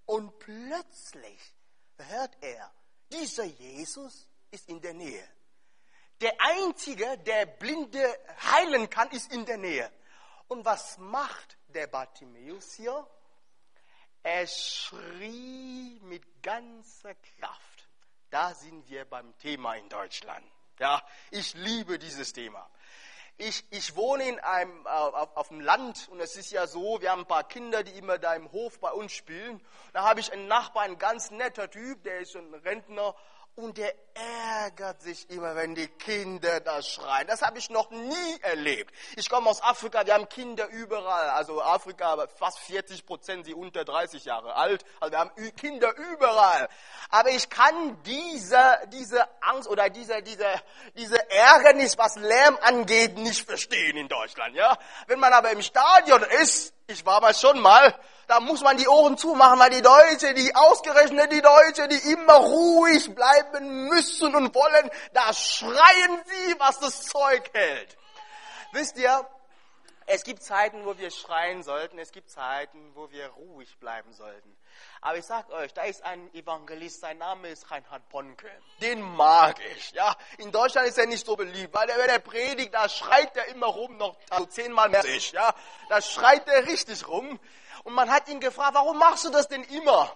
und 0.05 0.39
plötzlich 0.39 1.53
hört 1.97 2.31
er, 2.41 2.71
dieser 3.11 3.43
Jesus 3.43 4.27
ist 4.51 4.69
in 4.69 4.81
der 4.81 4.93
Nähe. 4.93 5.27
Der 6.21 6.33
Einzige, 6.39 7.17
der 7.19 7.45
Blinde 7.45 8.17
heilen 8.51 8.89
kann, 8.89 9.09
ist 9.11 9.31
in 9.31 9.45
der 9.45 9.57
Nähe. 9.57 9.91
Und 10.49 10.65
was 10.65 10.97
macht 10.97 11.57
der 11.67 11.85
Bartimäus 11.85 12.73
hier? 12.73 13.07
Er 14.23 14.47
schrie 14.47 15.99
mit 16.01 16.41
ganzer 16.41 17.13
Kraft. 17.13 17.87
Da 18.31 18.55
sind 18.55 18.89
wir 18.89 19.05
beim 19.05 19.37
Thema 19.37 19.75
in 19.75 19.87
Deutschland. 19.89 20.43
Ja, 20.79 21.03
ich 21.29 21.53
liebe 21.53 21.99
dieses 21.99 22.33
Thema. 22.33 22.67
Ich, 23.37 23.63
ich 23.69 23.95
wohne 23.95 24.27
in 24.27 24.39
einem, 24.39 24.85
äh, 24.85 24.89
auf, 24.89 25.37
auf, 25.37 25.47
dem 25.49 25.61
Land 25.61 26.09
und 26.09 26.19
es 26.19 26.35
ist 26.35 26.51
ja 26.51 26.65
so, 26.65 26.99
wir 26.99 27.11
haben 27.11 27.21
ein 27.21 27.27
paar 27.27 27.47
Kinder, 27.47 27.83
die 27.83 27.97
immer 27.97 28.17
da 28.17 28.33
im 28.33 28.51
Hof 28.51 28.79
bei 28.79 28.91
uns 28.91 29.13
spielen. 29.13 29.63
Da 29.93 30.03
habe 30.03 30.19
ich 30.19 30.33
einen 30.33 30.47
Nachbar, 30.47 30.83
ein 30.83 30.97
ganz 30.97 31.29
netter 31.29 31.69
Typ, 31.69 32.03
der 32.03 32.19
ist 32.21 32.35
ein 32.35 32.53
Rentner 32.55 33.15
und 33.55 33.77
der 33.77 33.93
ärgert 34.13 35.01
sich 35.01 35.29
immer, 35.29 35.55
wenn 35.55 35.75
die 35.75 35.87
Kinder 35.87 36.59
da 36.59 36.81
schreien. 36.81 37.27
Das 37.27 37.41
habe 37.41 37.57
ich 37.59 37.69
noch 37.69 37.89
nie 37.91 38.39
erlebt. 38.41 38.93
Ich 39.15 39.29
komme 39.29 39.49
aus 39.49 39.61
Afrika, 39.61 40.05
wir 40.05 40.13
haben 40.13 40.29
Kinder 40.29 40.67
überall. 40.69 41.29
Also 41.29 41.61
Afrika, 41.61 42.27
fast 42.37 42.59
40 42.59 43.05
Prozent 43.05 43.45
sind 43.45 43.55
unter 43.55 43.83
30 43.83 44.25
Jahre 44.25 44.55
alt. 44.55 44.85
Also 44.99 45.11
wir 45.11 45.19
haben 45.19 45.31
Kinder 45.55 45.93
überall. 45.95 46.69
Aber 47.09 47.29
ich 47.31 47.49
kann 47.49 48.01
diese, 48.03 48.79
diese 48.91 49.25
Angst 49.41 49.67
oder 49.67 49.89
diese, 49.89 50.21
diese, 50.21 50.47
diese 50.95 51.29
Ärgernis, 51.29 51.97
was 51.97 52.15
Lärm 52.15 52.57
angeht, 52.61 53.17
nicht 53.17 53.45
verstehen 53.45 53.97
in 53.97 54.07
Deutschland. 54.07 54.55
Ja? 54.55 54.77
Wenn 55.07 55.19
man 55.19 55.33
aber 55.33 55.51
im 55.51 55.61
Stadion 55.61 56.23
ist, 56.41 56.73
ich 56.89 57.05
war 57.05 57.21
mal 57.21 57.33
schon 57.35 57.59
mal, 57.59 57.93
da 58.27 58.39
muss 58.39 58.61
man 58.61 58.77
die 58.77 58.87
Ohren 58.87 59.17
zumachen, 59.17 59.59
weil 59.59 59.69
die 59.69 59.81
Deutsche, 59.81 60.33
die 60.33 60.55
ausgerechnet 60.55 61.31
die 61.31 61.41
Deutsche, 61.41 61.87
die 61.87 62.11
immer 62.11 62.33
ruhig 62.33 63.13
bleiben 63.13 63.87
müssen 63.87 64.35
und 64.35 64.53
wollen, 64.53 64.89
da 65.13 65.31
schreien 65.33 66.19
sie, 66.25 66.55
was 66.59 66.79
das 66.79 67.03
Zeug 67.03 67.49
hält. 67.53 67.97
Wisst 68.71 68.97
ihr, 68.97 69.25
es 70.09 70.23
gibt 70.23 70.41
Zeiten, 70.41 70.85
wo 70.85 70.97
wir 70.97 71.11
schreien 71.11 71.61
sollten, 71.61 71.99
es 71.99 72.11
gibt 72.11 72.31
Zeiten, 72.31 72.95
wo 72.95 73.11
wir 73.11 73.27
ruhig 73.27 73.77
bleiben 73.77 74.11
sollten. 74.11 74.57
Aber 75.01 75.17
ich 75.17 75.25
sag 75.25 75.51
euch, 75.51 75.71
da 75.73 75.83
ist 75.83 76.03
ein 76.03 76.33
Evangelist, 76.33 77.01
sein 77.01 77.19
Name 77.19 77.49
ist 77.49 77.69
Reinhard 77.69 78.09
Bonke. 78.09 78.49
Den 78.81 79.01
mag 79.01 79.59
ich. 79.75 79.91
Ja, 79.91 80.15
in 80.39 80.51
Deutschland 80.51 80.87
ist 80.87 80.97
er 80.97 81.05
nicht 81.05 81.23
so 81.23 81.35
beliebt, 81.35 81.75
weil 81.75 81.87
er, 81.89 81.99
wenn 81.99 82.09
er 82.09 82.19
predigt, 82.19 82.73
da 82.73 82.89
schreit 82.89 83.37
er 83.37 83.49
immer 83.49 83.67
rum, 83.67 83.97
noch 83.97 84.17
also 84.31 84.47
zehnmal 84.47 84.89
mehr 84.89 85.01
als 85.01 85.09
ich. 85.09 85.31
Ja, 85.31 85.53
da 85.89 86.01
schreit 86.01 86.47
er 86.47 86.65
richtig 86.65 87.07
rum. 87.07 87.39
Und 87.83 87.93
man 87.93 88.09
hat 88.09 88.27
ihn 88.29 88.39
gefragt, 88.39 88.73
warum 88.73 88.97
machst 88.97 89.25
du 89.25 89.29
das 89.29 89.47
denn 89.47 89.63
immer? 89.65 90.15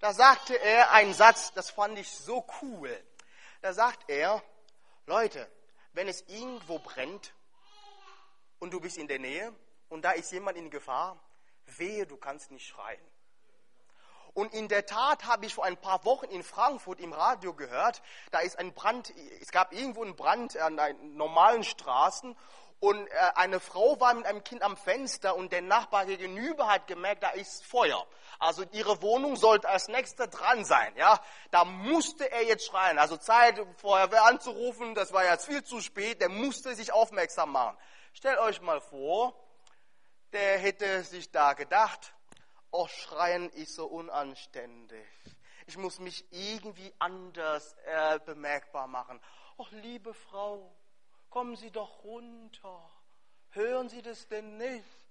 Da 0.00 0.14
sagte 0.14 0.54
er 0.54 0.90
einen 0.92 1.12
Satz, 1.12 1.52
das 1.52 1.70
fand 1.70 1.98
ich 1.98 2.10
so 2.10 2.46
cool. 2.62 2.98
Da 3.60 3.74
sagt 3.74 4.08
er, 4.08 4.42
Leute, 5.04 5.46
wenn 5.92 6.08
es 6.08 6.22
irgendwo 6.28 6.78
brennt, 6.78 7.34
und 8.64 8.72
du 8.72 8.80
bist 8.80 8.96
in 8.96 9.08
der 9.08 9.18
Nähe 9.18 9.54
und 9.90 10.06
da 10.06 10.12
ist 10.12 10.32
jemand 10.32 10.56
in 10.56 10.70
Gefahr, 10.70 11.20
wehe, 11.66 12.06
du 12.06 12.16
kannst 12.16 12.50
nicht 12.50 12.66
schreien. 12.66 13.06
Und 14.32 14.54
in 14.54 14.68
der 14.68 14.86
Tat 14.86 15.26
habe 15.26 15.44
ich 15.44 15.52
vor 15.52 15.64
ein 15.64 15.76
paar 15.76 16.02
Wochen 16.06 16.30
in 16.30 16.42
Frankfurt 16.42 16.98
im 16.98 17.12
Radio 17.12 17.52
gehört, 17.52 18.00
da 18.30 18.38
ist 18.38 18.58
ein 18.58 18.72
Brand, 18.72 19.12
es 19.42 19.52
gab 19.52 19.74
irgendwo 19.74 20.02
einen 20.02 20.16
Brand 20.16 20.56
an 20.56 20.80
normalen 21.14 21.62
Straßen 21.62 22.34
und 22.80 23.06
äh, 23.06 23.10
eine 23.34 23.60
Frau 23.60 24.00
war 24.00 24.14
mit 24.14 24.24
einem 24.24 24.42
Kind 24.42 24.62
am 24.62 24.78
Fenster 24.78 25.36
und 25.36 25.52
der 25.52 25.60
Nachbar 25.60 26.06
gegenüber 26.06 26.66
hat 26.68 26.86
gemerkt, 26.86 27.22
da 27.22 27.30
ist 27.30 27.66
Feuer. 27.66 28.06
Also 28.38 28.64
ihre 28.72 29.02
Wohnung 29.02 29.36
sollte 29.36 29.68
als 29.68 29.88
nächster 29.88 30.26
dran 30.26 30.64
sein. 30.64 30.94
Ja, 30.96 31.20
da 31.50 31.66
musste 31.66 32.32
er 32.32 32.44
jetzt 32.44 32.66
schreien. 32.66 32.98
Also 32.98 33.18
Zeit, 33.18 33.60
Feuerwehr 33.76 34.24
anzurufen, 34.24 34.94
das 34.94 35.12
war 35.12 35.22
jetzt 35.24 35.44
viel 35.44 35.62
zu 35.62 35.82
spät. 35.82 36.22
Der 36.22 36.30
musste 36.30 36.74
sich 36.74 36.94
aufmerksam 36.94 37.52
machen. 37.52 37.76
Stellt 38.14 38.38
euch 38.38 38.60
mal 38.60 38.80
vor, 38.80 39.34
der 40.32 40.58
hätte 40.58 41.02
sich 41.02 41.32
da 41.32 41.52
gedacht, 41.52 42.14
oh, 42.70 42.86
schreien 42.86 43.50
ist 43.50 43.74
so 43.74 43.86
unanständig. 43.86 45.04
Ich 45.66 45.76
muss 45.76 45.98
mich 45.98 46.24
irgendwie 46.30 46.94
anders 47.00 47.74
äh, 47.84 48.20
bemerkbar 48.20 48.86
machen. 48.86 49.20
Oh, 49.56 49.66
liebe 49.72 50.14
Frau, 50.14 50.72
kommen 51.28 51.56
Sie 51.56 51.72
doch 51.72 52.04
runter. 52.04 52.88
Hören 53.50 53.88
Sie 53.88 54.00
das 54.00 54.28
denn 54.28 54.58
nicht? 54.58 55.03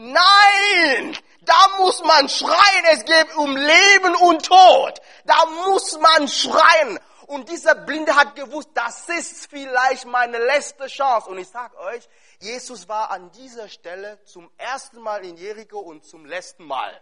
Nein, 0.00 1.18
da 1.40 1.76
muss 1.78 2.04
man 2.04 2.28
schreien. 2.28 2.84
Es 2.92 3.04
geht 3.04 3.34
um 3.34 3.56
Leben 3.56 4.14
und 4.14 4.46
Tod. 4.46 5.00
Da 5.24 5.44
muss 5.66 5.98
man 5.98 6.28
schreien. 6.28 7.00
Und 7.26 7.48
dieser 7.48 7.74
Blinde 7.74 8.14
hat 8.14 8.36
gewusst, 8.36 8.68
das 8.74 9.08
ist 9.08 9.50
vielleicht 9.50 10.06
meine 10.06 10.38
letzte 10.38 10.86
Chance. 10.86 11.28
Und 11.28 11.38
ich 11.38 11.48
sage 11.48 11.76
euch, 11.78 12.08
Jesus 12.38 12.88
war 12.88 13.10
an 13.10 13.32
dieser 13.32 13.68
Stelle 13.68 14.22
zum 14.22 14.48
ersten 14.56 15.00
Mal 15.00 15.24
in 15.24 15.36
Jericho 15.36 15.80
und 15.80 16.04
zum 16.06 16.26
letzten 16.26 16.64
Mal. 16.64 17.00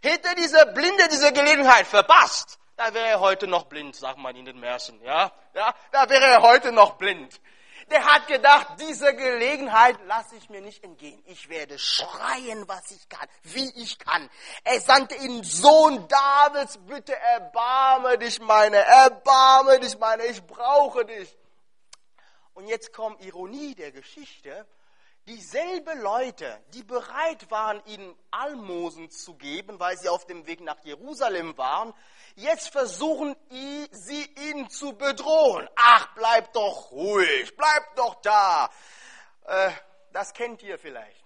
Hätte 0.00 0.36
dieser 0.36 0.66
Blinde 0.66 1.08
diese 1.10 1.32
Gelegenheit 1.32 1.88
verpasst, 1.88 2.60
da 2.76 2.94
wäre 2.94 3.08
er 3.08 3.20
heute 3.20 3.48
noch 3.48 3.64
blind, 3.64 3.96
sagt 3.96 4.18
man 4.18 4.36
in 4.36 4.44
den 4.44 4.60
Märchen, 4.60 5.02
ja? 5.02 5.32
Ja, 5.52 5.74
da 5.90 6.08
wäre 6.08 6.26
er 6.26 6.42
heute 6.42 6.70
noch 6.70 6.92
blind. 6.92 7.40
Der 7.90 8.04
hat 8.04 8.26
gedacht, 8.26 8.66
diese 8.80 9.14
Gelegenheit 9.14 9.96
lasse 10.06 10.36
ich 10.36 10.48
mir 10.48 10.60
nicht 10.60 10.82
entgehen. 10.82 11.22
Ich 11.26 11.48
werde 11.48 11.78
schreien, 11.78 12.66
was 12.66 12.90
ich 12.90 13.08
kann, 13.08 13.28
wie 13.42 13.70
ich 13.82 13.98
kann. 13.98 14.28
Er 14.64 14.80
sandte 14.80 15.14
ihn, 15.16 15.42
Sohn 15.42 16.08
Davids, 16.08 16.78
bitte 16.86 17.14
erbarme 17.16 18.18
dich 18.18 18.40
meine, 18.40 18.76
erbarme 18.76 19.80
dich 19.80 19.98
meine, 19.98 20.24
ich 20.26 20.42
brauche 20.46 21.04
dich. 21.04 21.36
Und 22.54 22.68
jetzt 22.68 22.92
kommt 22.92 23.24
Ironie 23.24 23.74
der 23.74 23.92
Geschichte. 23.92 24.66
Dieselbe 25.26 25.94
Leute, 25.94 26.62
die 26.74 26.82
bereit 26.82 27.50
waren, 27.50 27.82
ihnen 27.86 28.14
Almosen 28.30 29.10
zu 29.10 29.34
geben, 29.34 29.80
weil 29.80 29.96
sie 29.96 30.10
auf 30.10 30.26
dem 30.26 30.46
Weg 30.46 30.60
nach 30.60 30.84
Jerusalem 30.84 31.56
waren, 31.56 31.94
jetzt 32.34 32.68
versuchen 32.68 33.34
sie 33.48 34.30
ihn 34.50 34.68
zu 34.68 34.92
bedrohen. 34.92 35.66
Ach, 35.76 36.14
bleib 36.14 36.52
doch 36.52 36.90
ruhig, 36.90 37.56
bleib 37.56 37.96
doch 37.96 38.16
da. 38.20 38.70
Äh, 39.46 39.70
das 40.12 40.34
kennt 40.34 40.62
ihr 40.62 40.78
vielleicht. 40.78 41.24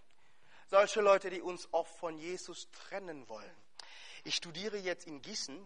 Solche 0.69 1.01
Leute, 1.01 1.29
die 1.31 1.41
uns 1.41 1.67
oft 1.73 1.97
von 1.99 2.19
Jesus 2.19 2.71
trennen 2.71 3.29
wollen. 3.29 3.57
Ich 4.23 4.37
studiere 4.37 4.77
jetzt 4.77 5.09
in 5.09 5.23
Gießen 5.23 5.59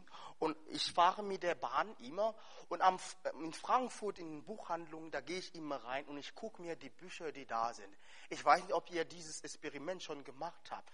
und 0.43 0.57
ich 0.71 0.91
fahre 0.91 1.23
mit 1.23 1.45
der 1.45 1.55
Bahn 1.55 1.95
immer 1.99 2.35
und 2.69 2.81
am, 2.81 2.99
in 3.45 3.53
Frankfurt 3.53 4.19
in 4.19 4.43
Buchhandlungen, 4.43 5.13
da 5.13 5.21
gehe 5.21 5.39
ich 5.39 5.55
immer 5.55 5.77
rein 5.77 6.05
und 6.07 6.19
ich 6.19 6.35
gucke 6.35 6.61
mir 6.61 6.75
die 6.75 6.91
Bücher, 6.91 7.31
die 7.31 7.47
da 7.47 7.73
sind. 7.73 7.97
Ich 8.29 8.45
weiß 8.45 8.61
nicht, 8.65 8.73
ob 8.73 8.91
ihr 8.91 9.05
dieses 9.05 9.41
Experiment 9.43 10.03
schon 10.03 10.25
gemacht 10.25 10.69
habt. 10.73 10.91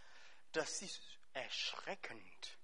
Das 0.52 0.83
ist 0.83 1.00
erschreckend 1.33 2.57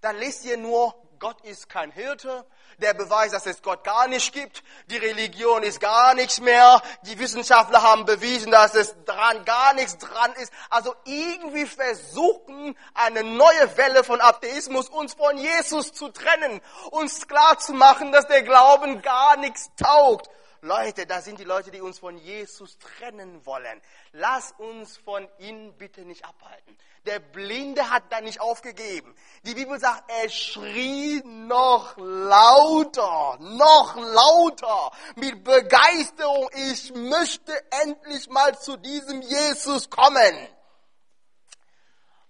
dann 0.00 0.16
lest 0.16 0.44
ihr 0.44 0.56
nur, 0.56 0.94
Gott 1.18 1.40
ist 1.42 1.68
kein 1.68 1.90
Hirte, 1.90 2.46
der 2.78 2.94
Beweis, 2.94 3.32
dass 3.32 3.46
es 3.46 3.60
Gott 3.62 3.82
gar 3.82 4.06
nicht 4.06 4.32
gibt, 4.32 4.62
die 4.86 4.96
Religion 4.96 5.64
ist 5.64 5.80
gar 5.80 6.14
nichts 6.14 6.40
mehr, 6.40 6.80
die 7.02 7.18
Wissenschaftler 7.18 7.82
haben 7.82 8.04
bewiesen, 8.04 8.52
dass 8.52 8.74
es 8.74 8.94
dran 9.04 9.44
gar 9.44 9.74
nichts 9.74 9.98
dran 9.98 10.32
ist. 10.34 10.52
Also 10.70 10.94
irgendwie 11.04 11.66
versuchen 11.66 12.76
eine 12.94 13.24
neue 13.24 13.76
Welle 13.76 14.04
von 14.04 14.20
Atheismus 14.20 14.88
uns 14.88 15.14
von 15.14 15.36
Jesus 15.36 15.92
zu 15.92 16.08
trennen, 16.10 16.60
uns 16.90 17.26
klar 17.26 17.58
zu 17.58 17.72
machen, 17.72 18.12
dass 18.12 18.28
der 18.28 18.42
Glauben 18.42 19.02
gar 19.02 19.36
nichts 19.38 19.70
taugt. 19.76 20.30
Leute, 20.60 21.06
da 21.06 21.20
sind 21.20 21.38
die 21.38 21.44
Leute, 21.44 21.70
die 21.70 21.80
uns 21.80 21.98
von 21.98 22.16
Jesus 22.18 22.78
trennen 22.78 23.44
wollen. 23.46 23.80
Lass 24.12 24.52
uns 24.52 24.96
von 24.96 25.28
ihnen 25.38 25.76
bitte 25.76 26.02
nicht 26.02 26.24
abhalten. 26.24 26.76
Der 27.06 27.20
Blinde 27.20 27.90
hat 27.90 28.10
da 28.10 28.20
nicht 28.20 28.40
aufgegeben. 28.40 29.14
Die 29.44 29.54
Bibel 29.54 29.78
sagt, 29.78 30.10
er 30.10 30.28
schrie 30.28 31.22
noch 31.24 31.96
lauter, 31.96 33.38
noch 33.40 33.96
lauter, 33.96 34.90
mit 35.16 35.44
Begeisterung, 35.44 36.50
ich 36.54 36.92
möchte 36.94 37.52
endlich 37.82 38.28
mal 38.28 38.58
zu 38.58 38.76
diesem 38.76 39.22
Jesus 39.22 39.88
kommen. 39.88 40.48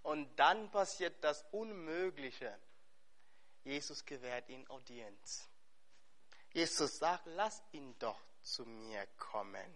Und 0.02 0.38
dann 0.38 0.70
passiert 0.70 1.23
das 1.23 1.44
Unmögliche. 1.50 2.56
Jesus 3.64 4.04
gewährt 4.04 4.49
ihn 4.49 4.66
Audienz. 4.70 5.49
Jesus 6.58 6.98
sagt, 6.98 7.24
lass 7.36 7.62
ihn 7.70 7.96
doch 8.00 8.20
zu 8.42 8.64
mir 8.64 9.06
kommen. 9.16 9.72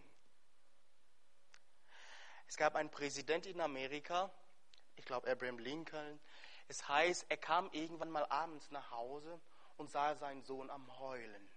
Es 2.49 2.57
gab 2.57 2.75
einen 2.75 2.91
Präsident 2.91 3.47
in 3.47 3.61
Amerika, 3.61 4.33
ich 4.97 5.05
glaube 5.05 5.31
Abraham 5.31 5.61
Lincoln. 5.61 6.19
Es 6.67 6.89
heißt, 6.89 7.27
er 7.29 7.37
kam 7.37 7.71
irgendwann 7.71 8.11
mal 8.11 8.27
abends 8.27 8.69
nach 8.73 8.91
Hause 8.91 9.41
und 9.77 9.93
sah 9.93 10.17
seinen 10.17 10.43
Sohn 10.43 10.71
am 10.71 10.99
Heulen. 10.99 11.49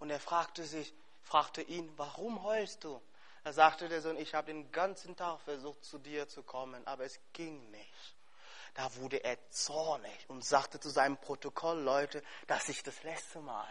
Und 0.00 0.10
er 0.10 0.20
fragte 0.20 0.64
sich, 0.64 0.92
fragte 1.22 1.62
ihn, 1.62 1.90
warum 1.96 2.42
heulst 2.42 2.84
du? 2.84 3.00
Da 3.44 3.54
sagte 3.54 3.88
der 3.88 4.02
Sohn, 4.02 4.18
ich 4.18 4.34
habe 4.34 4.48
den 4.48 4.70
ganzen 4.70 5.16
Tag 5.16 5.40
versucht, 5.40 5.82
zu 5.82 5.96
dir 5.96 6.28
zu 6.28 6.42
kommen, 6.42 6.86
aber 6.86 7.04
es 7.04 7.18
ging 7.32 7.70
nicht 7.70 8.18
da 8.78 8.94
wurde 8.94 9.24
er 9.24 9.36
zornig 9.50 10.16
und 10.28 10.44
sagte 10.44 10.78
zu 10.78 10.88
seinem 10.88 11.16
Protokoll, 11.16 11.80
Leute, 11.80 12.22
das 12.46 12.68
ist 12.68 12.86
das 12.86 13.02
letzte 13.02 13.40
Mal. 13.40 13.66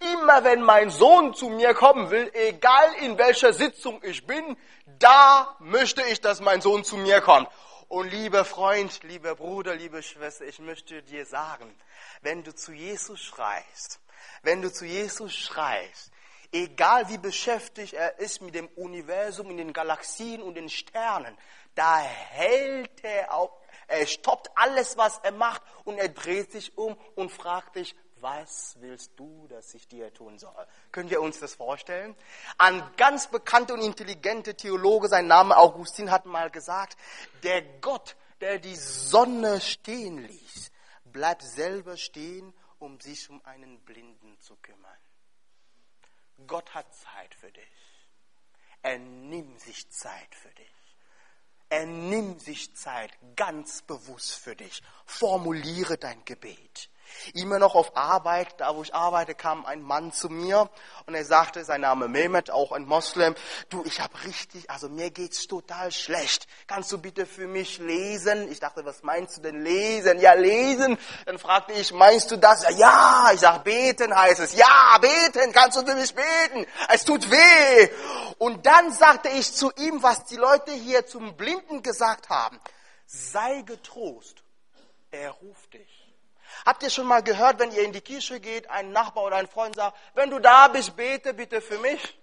Immer 0.00 0.44
wenn 0.44 0.62
mein 0.62 0.90
Sohn 0.90 1.34
zu 1.34 1.48
mir 1.48 1.74
kommen 1.74 2.10
will, 2.10 2.30
egal 2.34 2.92
in 3.00 3.18
welcher 3.18 3.52
Sitzung 3.52 4.00
ich 4.02 4.26
bin, 4.26 4.56
da 4.98 5.56
möchte 5.60 6.02
ich, 6.02 6.20
dass 6.20 6.40
mein 6.40 6.60
Sohn 6.60 6.84
zu 6.84 6.96
mir 6.96 7.20
kommt. 7.20 7.48
Und 7.88 8.10
lieber 8.10 8.44
Freund, 8.44 9.02
lieber 9.02 9.34
Bruder, 9.34 9.74
liebe 9.74 10.02
Schwester, 10.02 10.46
ich 10.46 10.58
möchte 10.58 11.02
dir 11.02 11.26
sagen, 11.26 11.74
wenn 12.22 12.42
du 12.42 12.54
zu 12.54 12.72
Jesus 12.72 13.20
schreist, 13.20 14.00
wenn 14.42 14.62
du 14.62 14.72
zu 14.72 14.86
Jesus 14.86 15.34
schreist, 15.34 16.10
egal 16.52 17.08
wie 17.08 17.18
beschäftigt 17.18 17.92
er 17.92 18.18
ist 18.18 18.40
mit 18.40 18.54
dem 18.54 18.68
Universum, 18.76 19.50
in 19.50 19.58
den 19.58 19.72
Galaxien 19.72 20.42
und 20.42 20.54
den 20.54 20.70
Sternen, 20.70 21.36
da 21.74 21.98
hält 21.98 23.04
er 23.04 23.34
auch 23.34 23.62
er 23.88 24.06
stoppt 24.06 24.50
alles, 24.54 24.96
was 24.96 25.18
er 25.18 25.32
macht 25.32 25.60
und 25.84 25.98
er 25.98 26.08
dreht 26.08 26.50
sich 26.50 26.76
um 26.78 26.96
und 27.14 27.30
fragt 27.30 27.76
dich, 27.76 27.94
was 28.22 28.76
willst 28.80 29.12
du, 29.16 29.46
dass 29.48 29.74
ich 29.74 29.88
dir 29.88 30.12
tun 30.14 30.38
soll? 30.38 30.66
Können 30.92 31.10
wir 31.10 31.20
uns 31.20 31.40
das 31.40 31.54
vorstellen? 31.54 32.14
Ein 32.56 32.82
ganz 32.96 33.26
bekannter 33.26 33.74
und 33.74 33.82
intelligenter 33.82 34.56
Theologe, 34.56 35.08
sein 35.08 35.26
Name 35.26 35.56
Augustin, 35.56 36.10
hat 36.10 36.24
mal 36.24 36.50
gesagt, 36.50 36.96
der 37.42 37.62
Gott, 37.80 38.16
der 38.40 38.58
die 38.58 38.76
Sonne 38.76 39.60
stehen 39.60 40.18
ließ, 40.18 40.70
bleibt 41.04 41.42
selber 41.42 41.96
stehen, 41.96 42.54
um 42.78 43.00
sich 43.00 43.28
um 43.28 43.44
einen 43.44 43.80
Blinden 43.80 44.38
zu 44.40 44.56
kümmern. 44.56 44.98
Gott 46.46 46.74
hat 46.74 46.92
Zeit 46.94 47.34
für 47.34 47.50
dich. 47.50 47.62
Er 48.82 48.98
nimmt 48.98 49.60
sich 49.60 49.88
Zeit 49.90 50.34
für 50.34 50.50
dich. 50.50 50.96
Er 51.68 51.86
nimmt 51.86 52.42
sich 52.42 52.74
Zeit 52.74 53.12
ganz 53.36 53.82
bewusst 53.82 54.34
für 54.34 54.56
dich. 54.56 54.82
Formuliere 55.06 55.96
dein 55.96 56.24
Gebet. 56.24 56.90
Immer 57.34 57.58
noch 57.58 57.74
auf 57.74 57.96
Arbeit, 57.96 58.48
da 58.58 58.74
wo 58.76 58.82
ich 58.82 58.94
arbeite, 58.94 59.34
kam 59.34 59.64
ein 59.66 59.82
Mann 59.82 60.12
zu 60.12 60.28
mir 60.28 60.68
und 61.06 61.14
er 61.14 61.24
sagte, 61.24 61.64
sein 61.64 61.82
Name 61.82 62.08
Mehmet, 62.08 62.50
auch 62.50 62.72
ein 62.72 62.86
Moslem, 62.86 63.34
du, 63.68 63.82
ich 63.84 64.00
habe 64.00 64.12
richtig, 64.24 64.70
also 64.70 64.88
mir 64.88 65.10
geht's 65.10 65.46
total 65.46 65.92
schlecht. 65.92 66.46
Kannst 66.66 66.92
du 66.92 66.98
bitte 66.98 67.26
für 67.26 67.46
mich 67.46 67.78
lesen? 67.78 68.50
Ich 68.50 68.60
dachte, 68.60 68.84
was 68.84 69.02
meinst 69.02 69.38
du 69.38 69.40
denn 69.42 69.62
lesen? 69.62 70.18
Ja, 70.20 70.34
lesen. 70.34 70.98
Dann 71.26 71.38
fragte 71.38 71.72
ich, 71.72 71.92
meinst 71.92 72.30
du 72.30 72.36
das? 72.36 72.66
Ja, 72.76 73.30
ich 73.32 73.40
sag, 73.40 73.64
beten 73.64 74.14
heißt 74.14 74.40
es. 74.40 74.54
Ja, 74.54 74.98
beten, 75.00 75.52
kannst 75.52 75.78
du 75.78 75.86
für 75.86 75.94
mich 75.94 76.14
beten? 76.14 76.66
Es 76.88 77.04
tut 77.04 77.30
weh. 77.30 77.88
Und 78.38 78.66
dann 78.66 78.92
sagte 78.92 79.28
ich 79.28 79.52
zu 79.52 79.70
ihm, 79.76 80.02
was 80.02 80.24
die 80.24 80.36
Leute 80.36 80.72
hier 80.72 81.06
zum 81.06 81.36
Blinden 81.36 81.82
gesagt 81.82 82.28
haben. 82.28 82.60
Sei 83.06 83.62
getrost, 83.62 84.42
er 85.10 85.30
ruft 85.30 85.74
dich. 85.74 86.01
Habt 86.64 86.82
ihr 86.82 86.90
schon 86.90 87.06
mal 87.06 87.22
gehört, 87.22 87.58
wenn 87.58 87.72
ihr 87.72 87.82
in 87.82 87.92
die 87.92 88.00
Kirche 88.00 88.38
geht, 88.38 88.70
ein 88.70 88.92
Nachbar 88.92 89.24
oder 89.24 89.36
ein 89.36 89.48
Freund 89.48 89.74
sagt, 89.74 89.96
wenn 90.14 90.30
du 90.30 90.38
da 90.38 90.68
bist, 90.68 90.94
bete 90.96 91.34
bitte 91.34 91.60
für 91.60 91.78
mich? 91.78 92.18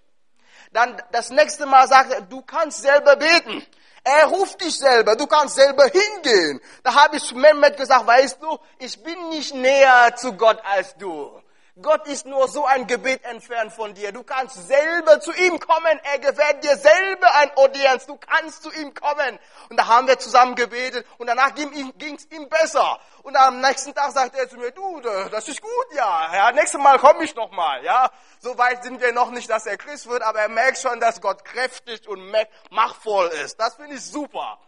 Dann 0.72 1.02
das 1.12 1.30
nächste 1.30 1.66
Mal 1.66 1.88
sagt 1.88 2.14
er, 2.14 2.22
du 2.22 2.42
kannst 2.42 2.82
selber 2.82 3.16
beten. 3.16 3.66
Er 4.04 4.28
ruft 4.28 4.62
dich 4.62 4.78
selber, 4.78 5.16
du 5.16 5.28
kannst 5.28 5.56
selber 5.56 5.86
hingehen. 5.86 6.62
Da 6.84 6.94
habe 6.94 7.18
ich 7.18 7.24
zu 7.24 7.36
Mehmet 7.36 7.76
gesagt, 7.76 8.08
weißt 8.08 8.42
du, 8.42 8.58
ich 8.78 9.02
bin 9.04 9.30
nicht 9.30 9.54
näher 9.54 10.16
zu 10.16 10.34
Gott 10.34 10.60
als 10.64 10.96
du. 10.96 11.42
Gott 11.82 12.08
ist 12.08 12.26
nur 12.26 12.48
so 12.48 12.66
ein 12.66 12.88
Gebet 12.88 13.24
entfernt 13.24 13.72
von 13.72 13.94
dir. 13.94 14.12
Du 14.12 14.24
kannst 14.24 14.68
selber 14.68 15.20
zu 15.20 15.32
ihm 15.34 15.60
kommen. 15.60 16.00
Er 16.04 16.20
gewährt 16.20 16.64
dir 16.64 16.76
selber 16.76 17.34
ein 17.36 17.52
Audienz. 17.56 18.06
Du 18.06 18.18
kannst 18.18 18.64
zu 18.64 18.72
ihm 18.72 18.94
kommen. 18.94 19.40
Und 19.70 19.78
da 19.78 19.88
haben 19.88 20.08
wir 20.08 20.20
zusammen 20.20 20.56
gebetet 20.56 21.06
und 21.18 21.28
danach 21.28 21.54
ging 21.56 22.16
es 22.16 22.26
ihm 22.32 22.50
besser. 22.50 23.00
Und 23.24 23.36
am 23.36 23.62
nächsten 23.62 23.94
Tag 23.94 24.12
sagte 24.12 24.40
er 24.40 24.50
zu 24.50 24.58
mir, 24.58 24.72
du, 24.72 25.00
das 25.30 25.48
ist 25.48 25.62
gut, 25.62 25.94
ja. 25.94 26.34
ja 26.34 26.52
nächstes 26.52 26.82
Mal 26.82 26.98
komme 27.00 27.24
ich 27.24 27.36
noch 27.36 27.52
mal, 27.52 27.84
ja. 27.84 28.10
So 28.40 28.58
weit 28.58 28.84
sind 28.84 29.00
wir 29.02 29.12
noch 29.12 29.32
nicht, 29.32 29.50
dass 29.50 29.66
er 29.66 29.78
Christ 29.78 30.08
wird, 30.08 30.24
aber 30.24 30.40
er 30.40 30.50
merkt 30.50 30.80
schon, 30.80 31.00
dass 31.00 31.22
Gott 31.22 31.46
kräftig 31.46 32.08
und 32.08 32.34
machtvoll 32.72 33.28
ist. 33.44 33.60
Das 33.60 33.76
finde 33.76 33.96
ich 33.96 34.04
super. 34.04 34.60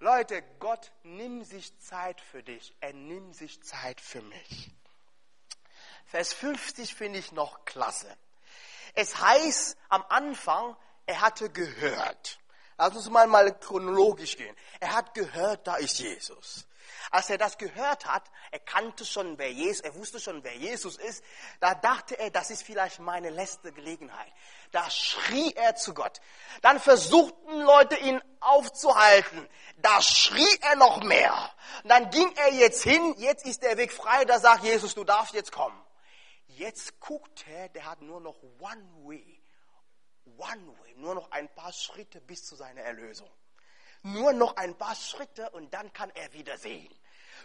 Leute, 0.00 0.42
Gott 0.60 0.92
nimmt 1.02 1.46
sich 1.46 1.76
Zeit 1.80 2.20
für 2.20 2.42
dich. 2.42 2.72
Er 2.80 2.92
nimmt 2.92 3.34
sich 3.34 3.62
Zeit 3.64 4.00
für 4.00 4.22
mich. 4.22 4.70
Vers 6.08 6.32
50 6.32 6.94
finde 6.94 7.18
ich 7.18 7.32
noch 7.32 7.66
klasse. 7.66 8.08
Es 8.94 9.20
heißt 9.20 9.76
am 9.90 10.02
Anfang, 10.08 10.74
er 11.04 11.20
hatte 11.20 11.50
gehört. 11.50 12.38
Lass 12.78 12.96
uns 12.96 13.10
mal, 13.10 13.26
mal 13.26 13.52
chronologisch 13.58 14.36
gehen. 14.36 14.56
Er 14.80 14.94
hat 14.94 15.12
gehört, 15.12 15.66
da 15.66 15.76
ist 15.76 15.98
Jesus. 15.98 16.66
Als 17.10 17.28
er 17.28 17.36
das 17.36 17.58
gehört 17.58 18.06
hat, 18.06 18.22
er 18.50 18.60
kannte 18.60 19.04
schon, 19.04 19.36
wer 19.36 19.52
Jesus, 19.52 19.82
er 19.82 19.94
wusste 19.94 20.18
schon, 20.18 20.42
wer 20.44 20.56
Jesus 20.56 20.96
ist, 20.96 21.22
da 21.60 21.74
dachte 21.74 22.18
er, 22.18 22.30
das 22.30 22.50
ist 22.50 22.62
vielleicht 22.62 23.00
meine 23.00 23.28
letzte 23.28 23.72
Gelegenheit. 23.72 24.32
Da 24.70 24.90
schrie 24.90 25.52
er 25.54 25.74
zu 25.76 25.92
Gott. 25.92 26.20
Dann 26.62 26.80
versuchten 26.80 27.60
Leute 27.60 27.96
ihn 27.96 28.22
aufzuhalten. 28.40 29.46
Da 29.76 30.00
schrie 30.00 30.58
er 30.62 30.76
noch 30.76 31.02
mehr. 31.02 31.52
dann 31.84 32.08
ging 32.10 32.32
er 32.36 32.52
jetzt 32.54 32.82
hin, 32.82 33.14
jetzt 33.18 33.44
ist 33.44 33.62
der 33.62 33.76
Weg 33.76 33.92
frei, 33.92 34.24
da 34.24 34.38
sagt 34.38 34.64
Jesus, 34.64 34.94
du 34.94 35.04
darfst 35.04 35.34
jetzt 35.34 35.52
kommen. 35.52 35.78
Jetzt 36.58 36.98
guckt 36.98 37.46
er, 37.46 37.68
der 37.68 37.84
hat 37.84 38.02
nur 38.02 38.20
noch 38.20 38.42
one 38.58 38.84
way. 39.04 39.40
One 40.36 40.76
way. 40.80 40.94
Nur 40.96 41.14
noch 41.14 41.30
ein 41.30 41.48
paar 41.54 41.72
Schritte 41.72 42.20
bis 42.20 42.44
zu 42.44 42.56
seiner 42.56 42.80
Erlösung. 42.80 43.30
Nur 44.02 44.32
noch 44.32 44.56
ein 44.56 44.76
paar 44.76 44.96
Schritte 44.96 45.50
und 45.50 45.72
dann 45.72 45.92
kann 45.92 46.10
er 46.10 46.32
wieder 46.32 46.58
sehen. 46.58 46.92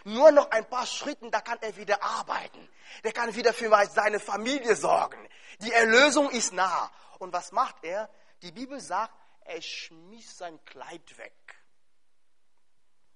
Nur 0.02 0.32
noch 0.32 0.50
ein 0.50 0.68
paar 0.68 0.86
Schritte, 0.86 1.30
da 1.30 1.40
kann 1.40 1.58
er 1.62 1.76
wieder 1.76 2.02
arbeiten. 2.02 2.68
Der 3.04 3.12
kann 3.12 3.32
wieder 3.36 3.54
für 3.54 3.70
seine 3.86 4.18
Familie 4.18 4.74
sorgen. 4.74 5.28
Die 5.60 5.72
Erlösung 5.72 6.28
ist 6.30 6.52
nah. 6.52 6.90
Und 7.20 7.32
was 7.32 7.52
macht 7.52 7.84
er? 7.84 8.10
Die 8.42 8.50
Bibel 8.50 8.80
sagt, 8.80 9.14
er 9.44 9.62
schmiss 9.62 10.36
sein 10.36 10.62
Kleid 10.64 11.16
weg. 11.18 11.62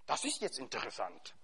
Das 0.07 0.25
ist 0.25 0.41
jetzt 0.43 0.61
interessant. 0.61 1.35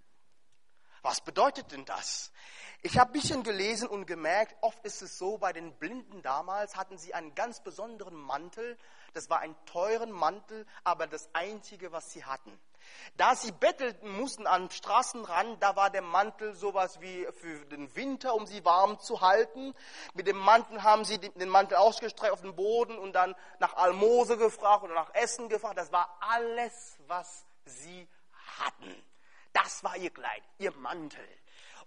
Was 1.04 1.20
bedeutet 1.20 1.70
denn 1.70 1.84
das? 1.84 2.32
Ich 2.80 2.96
habe 2.96 3.10
ein 3.10 3.12
bisschen 3.12 3.42
gelesen 3.42 3.88
und 3.88 4.06
gemerkt, 4.06 4.56
oft 4.62 4.82
ist 4.86 5.02
es 5.02 5.18
so, 5.18 5.36
bei 5.36 5.52
den 5.52 5.74
Blinden 5.74 6.22
damals 6.22 6.76
hatten 6.76 6.96
sie 6.96 7.12
einen 7.12 7.34
ganz 7.34 7.62
besonderen 7.62 8.14
Mantel. 8.14 8.78
Das 9.12 9.28
war 9.28 9.40
ein 9.40 9.54
teuren 9.66 10.10
Mantel, 10.10 10.64
aber 10.82 11.06
das 11.06 11.28
einzige, 11.34 11.92
was 11.92 12.10
sie 12.10 12.24
hatten. 12.24 12.58
Da 13.18 13.36
sie 13.36 13.52
bettelten 13.52 14.08
mussten 14.18 14.46
am 14.46 14.70
Straßenrand, 14.70 15.62
da 15.62 15.76
war 15.76 15.90
der 15.90 16.00
Mantel 16.00 16.54
sowas 16.54 16.98
wie 17.02 17.28
für 17.32 17.66
den 17.66 17.94
Winter, 17.94 18.34
um 18.34 18.46
sie 18.46 18.64
warm 18.64 18.98
zu 18.98 19.20
halten. 19.20 19.74
Mit 20.14 20.26
dem 20.26 20.38
Mantel 20.38 20.82
haben 20.82 21.04
sie 21.04 21.18
den 21.18 21.50
Mantel 21.50 21.76
ausgestreckt 21.76 22.32
auf 22.32 22.40
den 22.40 22.56
Boden 22.56 22.98
und 22.98 23.12
dann 23.12 23.34
nach 23.58 23.74
Almose 23.74 24.38
gefragt 24.38 24.84
oder 24.84 24.94
nach 24.94 25.14
Essen 25.14 25.50
gefragt. 25.50 25.76
Das 25.76 25.92
war 25.92 26.16
alles, 26.20 26.96
was 27.06 27.44
sie 27.66 28.08
hatten. 28.58 29.13
Das 29.54 29.82
war 29.82 29.96
ihr 29.96 30.10
Kleid, 30.10 30.42
ihr 30.58 30.72
Mantel. 30.72 31.26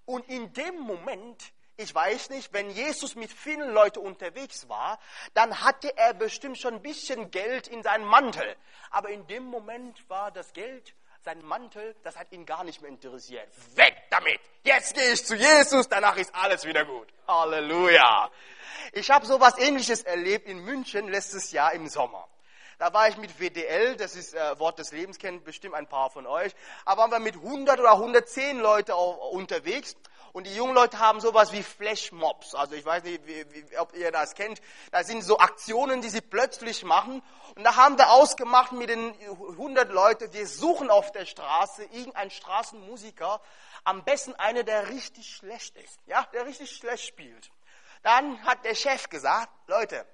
Und 0.06 0.28
in 0.30 0.52
dem 0.54 0.80
Moment, 0.80 1.52
ich 1.76 1.94
weiß 1.94 2.32
nicht, 2.32 2.52
wenn 2.54 2.72
Jesus 2.72 3.16
mit 3.16 3.32
vielen 3.32 3.72
Leuten 3.72 4.00
unterwegs 4.00 4.68
war, 4.68 5.00
dann 5.36 5.62
hatte 5.62 5.96
er 5.96 6.16
bestimmt 6.16 6.58
schon 6.58 6.76
ein 6.76 6.82
bisschen 6.82 7.30
Geld 7.30 7.68
in 7.68 7.84
seinem 7.84 8.08
Mantel. 8.08 8.56
Aber 8.90 9.10
in 9.10 9.28
dem 9.28 9.44
Moment 9.44 10.10
war 10.10 10.32
das 10.32 10.54
Geld, 10.54 10.96
sein 11.28 11.44
Mantel, 11.44 11.94
das 12.04 12.16
hat 12.16 12.32
ihn 12.32 12.46
gar 12.46 12.64
nicht 12.64 12.82
mehr 12.82 12.90
interessiert. 12.90 13.50
Weg 13.76 13.96
damit! 14.10 14.40
Jetzt 14.64 14.96
gehe 14.96 15.12
ich 15.12 15.26
zu 15.26 15.36
Jesus, 15.36 15.90
danach 15.90 16.16
ist 16.16 16.34
alles 16.34 16.64
wieder 16.64 16.86
gut. 16.86 17.08
Halleluja! 17.28 18.32
Ich 18.94 19.12
habe 19.12 19.26
sowas 19.26 19.58
ähnliches 19.58 20.04
erlebt 20.04 20.48
in 20.48 20.60
München 20.60 21.10
letztes 21.10 21.52
Jahr 21.52 21.74
im 21.74 21.90
Sommer. 21.90 22.30
Da 22.78 22.94
war 22.94 23.08
ich 23.08 23.18
mit 23.18 23.40
WDL, 23.40 23.96
das 23.96 24.16
ist 24.16 24.36
äh, 24.36 24.60
Wort 24.60 24.78
des 24.78 24.92
Lebens, 24.92 25.18
kennen 25.18 25.44
bestimmt 25.44 25.74
ein 25.74 25.88
paar 25.88 26.12
von 26.12 26.28
euch. 26.28 26.54
Aber 26.86 27.02
waren 27.02 27.12
wir 27.12 27.20
mit 27.20 27.36
100 27.36 27.80
oder 27.80 27.94
110 27.94 28.60
Leute 28.60 28.96
unterwegs. 28.96 29.96
Und 30.34 30.46
die 30.46 30.56
jungen 30.56 30.76
Leute 30.76 31.00
haben 31.00 31.20
sowas 31.20 31.52
wie 31.52 31.64
Flashmobs. 31.64 32.54
Also 32.54 32.76
ich 32.76 32.86
weiß 32.86 33.04
nicht, 33.04 33.26
wie, 33.26 33.46
wie, 33.52 33.78
ob 33.80 33.96
ihr 33.96 34.12
das 34.12 34.36
kennt. 34.36 34.62
Da 34.92 35.04
sind 35.04 35.24
so 35.24 35.40
Aktionen, 35.40 36.02
die 36.02 36.10
sie 36.10 36.22
plötzlich 36.22 36.84
machen. 36.84 37.24
Und 37.56 37.64
da 37.64 37.76
haben 37.76 37.98
wir 37.98 38.12
ausgemacht 38.12 38.72
mit 38.74 38.90
den 38.90 39.16
100 39.22 39.90
Leuten, 39.90 40.32
wir 40.32 40.46
suchen 40.46 40.92
auf 40.92 41.12
der 41.12 41.26
Straße 41.26 41.86
irgendeinen 41.86 42.30
Straßenmusiker, 42.30 43.42
am 43.84 44.04
besten 44.04 44.36
einer, 44.36 44.64
der 44.64 44.90
richtig 44.90 45.34
schlecht 45.34 45.76
ist. 45.78 45.98
Ja, 46.06 46.28
der 46.34 46.46
richtig 46.46 46.70
schlecht 46.70 47.08
spielt. 47.08 47.50
Dann 48.04 48.44
hat 48.44 48.64
der 48.64 48.76
Chef 48.76 49.10
gesagt, 49.10 49.50
Leute, 49.66 50.06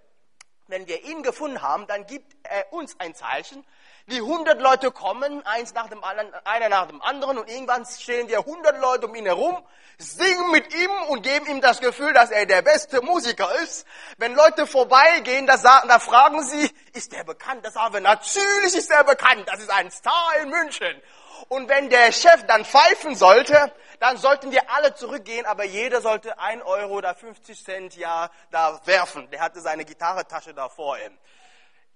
wenn 0.68 0.88
wir 0.88 1.04
ihn 1.04 1.24
gefunden 1.24 1.62
haben, 1.62 1.88
dann 1.88 2.06
gibt 2.06 2.36
er 2.44 2.72
uns 2.72 3.00
ein 3.00 3.16
Zeichen. 3.16 3.66
Die 4.08 4.18
100 4.18 4.62
Leute 4.62 4.92
kommen, 4.92 5.46
eins 5.46 5.74
nach 5.74 5.88
dem 5.88 6.04
anderen, 6.04 6.34
einer 6.46 6.68
nach 6.68 6.88
dem 6.88 7.02
anderen, 7.02 7.38
und 7.38 7.50
irgendwann 7.50 7.86
stehen 7.86 8.28
wir 8.28 8.40
100 8.40 8.80
Leute 8.80 9.08
um 9.08 9.16
ihn 9.16 9.26
herum, 9.26 9.64
singen 9.98 10.52
mit 10.52 10.74
ihm 10.74 10.92
und 11.08 11.24
geben 11.24 11.46
ihm 11.48 11.62
das 11.62 11.80
Gefühl, 11.80 12.12
dass 12.12 12.30
er 12.30 12.46
der 12.46 12.62
beste 12.62 13.02
Musiker 13.02 13.48
ist. 13.62 13.86
Wenn 14.18 14.36
Leute 14.36 14.68
vorbeigehen, 14.68 15.48
da, 15.48 15.58
sagen, 15.58 15.88
da 15.88 16.00
fragen 16.00 16.44
sie, 16.46 16.70
ist 16.94 17.14
der 17.14 17.24
bekannt? 17.24 17.66
Das 17.66 17.76
sagen 17.76 17.94
wir, 17.94 18.02
natürlich 18.02 18.76
ist 18.76 18.92
er 18.92 19.06
bekannt. 19.06 19.48
Das 19.48 19.62
ist 19.62 19.70
ein 19.70 19.90
Star 19.90 20.36
in 20.42 20.50
München. 20.50 21.02
Und 21.50 21.70
wenn 21.70 21.90
der 21.90 22.12
Chef 22.12 22.46
dann 22.48 22.66
pfeifen 22.66 23.16
sollte, 23.16 23.72
dann 24.00 24.18
sollten 24.18 24.52
wir 24.52 24.70
alle 24.72 24.94
zurückgehen, 24.96 25.46
aber 25.46 25.64
jeder 25.64 26.02
sollte 26.02 26.38
ein 26.40 26.62
Euro 26.62 26.96
oder 26.96 27.16
50 27.16 27.64
Cent 27.64 27.96
ja 27.96 28.30
da 28.52 28.80
werfen. 28.86 29.30
Der 29.32 29.42
hatte 29.42 29.62
seine 29.62 29.86
Gitarretasche 29.86 30.54
da 30.54 30.70
vor 30.70 30.98
ihm. 30.98 31.18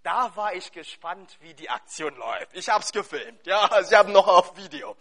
Da 0.03 0.31
war 0.35 0.53
ich 0.53 0.71
gespannt, 0.71 1.35
wie 1.41 1.53
die 1.53 1.69
Aktion 1.69 2.15
läuft. 2.15 2.53
Ich 2.53 2.69
habe 2.69 2.83
es 2.83 2.91
gefilmt, 2.91 3.45
ja, 3.45 3.59
also 3.71 3.91
ich 3.91 3.97
habe 3.97 4.11
noch 4.11 4.27
auf 4.27 4.55
Video. 4.55 4.95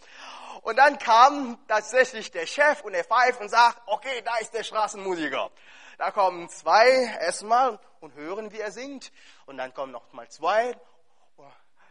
Und 0.63 0.77
dann 0.77 0.97
kam 0.99 1.57
tatsächlich 1.67 2.31
der 2.31 2.45
Chef 2.45 2.81
und 2.81 2.93
er 2.93 3.05
pfeift 3.05 3.39
und 3.39 3.49
sagt, 3.49 3.81
okay, 3.85 4.21
da 4.25 4.35
ist 4.37 4.53
der 4.53 4.63
Straßenmusiker. 4.63 5.49
Da 5.97 6.11
kommen 6.11 6.49
zwei 6.49 6.89
erstmal 7.21 7.79
und 8.01 8.15
hören, 8.15 8.51
wie 8.51 8.59
er 8.59 8.71
singt. 8.71 9.11
Und 9.45 9.57
dann 9.57 9.73
kommen 9.73 9.91
noch 9.91 10.11
mal 10.13 10.27
zwei 10.27 10.75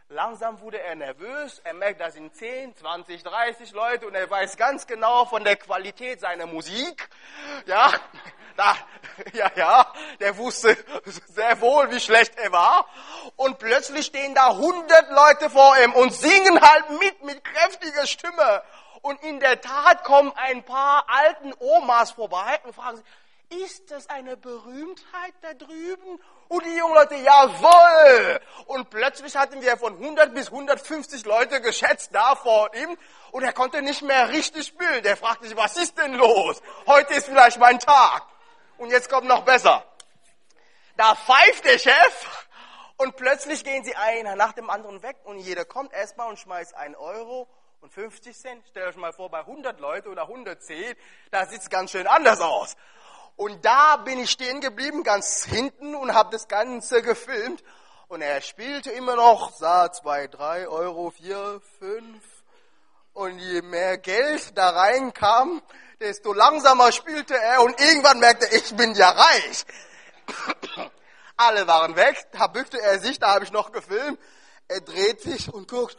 Langsam 0.09 0.61
wurde 0.61 0.81
er 0.81 0.95
nervös. 0.95 1.61
Er 1.65 1.75
merkt, 1.75 2.01
da 2.01 2.13
sind 2.13 2.33
10, 2.33 2.77
20, 2.77 3.25
30 3.25 3.73
Leute 3.73 4.07
und 4.07 4.15
er 4.15 4.31
weiß 4.31 4.57
ganz 4.57 4.87
genau 4.87 5.25
von 5.25 5.43
der 5.43 5.57
Qualität 5.57 6.21
seiner 6.21 6.47
Musik. 6.47 7.09
Ja, 7.67 7.93
da, 8.57 8.77
ja, 9.33 9.51
ja, 9.57 9.93
der 10.21 10.37
wusste 10.37 10.77
sehr 11.27 11.61
wohl, 11.61 11.91
wie 11.91 11.99
schlecht 11.99 12.39
er 12.39 12.53
war. 12.53 12.87
Und 13.35 13.59
plötzlich 13.59 14.07
stehen 14.07 14.33
da 14.37 14.51
100 14.51 15.11
Leute 15.11 15.51
vor 15.51 15.77
ihm 15.79 15.93
und 15.95 16.15
singen 16.15 16.61
halt 16.61 16.89
mit, 17.01 17.25
mit 17.25 17.43
kräftiger 17.43 18.07
Stimme. 18.07 18.63
Und 19.03 19.21
in 19.25 19.41
der 19.41 19.61
Tat 19.61 20.05
kommen 20.05 20.33
ein 20.37 20.63
paar 20.63 21.05
alten 21.09 21.53
Omas 21.59 22.13
vorbei 22.13 22.61
und 22.63 22.77
fragen 22.77 22.99
sich, 22.99 23.07
ist 23.65 23.91
das 23.91 24.09
eine 24.09 24.37
Berühmtheit 24.37 25.35
da 25.41 25.53
drüben 25.55 26.21
und 26.49 26.65
die 26.65 26.77
jungen 26.77 26.95
Leute, 26.95 27.17
jawohl! 27.17 28.41
Und 28.67 28.91
plötzlich 28.91 29.37
hatten 29.37 29.61
wir 29.63 29.77
von 29.77 29.95
100 29.95 30.35
bis 30.35 30.49
150 30.49 31.25
Leute 31.25 31.61
geschätzt 31.61 32.11
da 32.13 32.35
vor 32.35 32.75
ihm 32.75 32.97
und 33.33 33.43
er 33.43 33.53
konnte 33.53 33.83
nicht 33.83 34.03
mehr 34.03 34.29
richtig 34.29 34.67
spielen. 34.67 35.03
Der 35.03 35.17
fragte 35.17 35.47
sich, 35.47 35.57
was 35.57 35.77
ist 35.77 35.99
denn 35.99 36.15
los? 36.15 36.63
Heute 36.87 37.15
ist 37.15 37.27
vielleicht 37.27 37.59
mein 37.59 37.79
Tag. 37.79 38.23
Und 38.79 38.91
jetzt 38.91 39.09
kommt 39.09 39.27
noch 39.27 39.45
besser. 39.45 39.85
Da 40.97 41.15
pfeift 41.15 41.65
der 41.65 41.79
Chef 41.79 42.47
und 42.97 43.17
plötzlich 43.17 43.65
gehen 43.65 43.85
sie 43.85 43.95
einer 43.97 44.37
nach 44.37 44.53
dem 44.53 44.71
anderen 44.71 45.03
weg 45.03 45.17
und 45.25 45.39
jeder 45.39 45.65
kommt 45.65 45.93
erstmal 45.93 46.29
und 46.29 46.39
schmeißt 46.39 46.75
einen 46.75 46.95
Euro 46.95 47.49
und 47.81 47.93
50 47.93 48.37
Cent. 48.37 48.67
Stellt 48.69 48.89
euch 48.89 48.97
mal 48.97 49.13
vor, 49.13 49.31
bei 49.31 49.41
100 49.41 49.79
Leute 49.81 50.09
oder 50.09 50.23
110, 50.23 50.97
da 51.31 51.47
sieht 51.47 51.61
es 51.61 51.71
ganz 51.71 51.91
schön 51.91 52.07
anders 52.07 52.41
aus. 52.41 52.77
Und 53.37 53.65
da 53.65 53.97
bin 53.97 54.19
ich 54.19 54.31
stehen 54.31 54.61
geblieben, 54.61 55.03
ganz 55.03 55.45
hinten 55.45 55.95
und 55.95 56.15
habe 56.15 56.31
das 56.31 56.49
Ganze 56.49 57.03
gefilmt. 57.03 57.63
Und 58.09 58.23
er 58.23 58.41
spielte 58.41 58.91
immer 58.91 59.17
noch, 59.17 59.53
sah 59.53 59.93
zwei, 59.93 60.27
drei 60.27 60.69
Euro, 60.69 61.11
vier, 61.11 61.61
fünf. 61.79 62.23
Und 63.13 63.39
je 63.39 63.63
mehr 63.63 63.99
Geld 63.99 64.57
da 64.57 64.71
reinkam, 64.71 65.63
desto 66.01 66.33
langsamer 66.33 66.93
spielte 66.93 67.37
er 67.37 67.63
und 67.63 67.79
irgendwann 67.81 68.21
merkte 68.21 68.47
er, 68.47 68.57
ich 68.57 68.75
bin 68.77 68.95
ja 68.95 69.11
reich. 69.11 69.65
Alle 71.37 71.67
waren 71.67 71.97
weg, 71.97 72.27
da 72.33 72.47
bückte 72.47 72.81
er 72.81 73.01
sich, 73.01 73.19
da 73.19 73.35
habe 73.35 73.45
ich 73.45 73.53
noch 73.53 73.73
gefilmt. 73.73 74.19
Er 74.69 74.81
dreht 74.81 75.21
sich 75.21 75.53
und 75.53 75.69
guckt, 75.69 75.99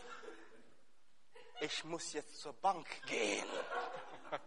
ich 1.60 1.84
muss 1.86 2.14
jetzt 2.14 2.40
zur 2.40 2.54
Bank 2.54 2.86
gehen. 3.08 3.48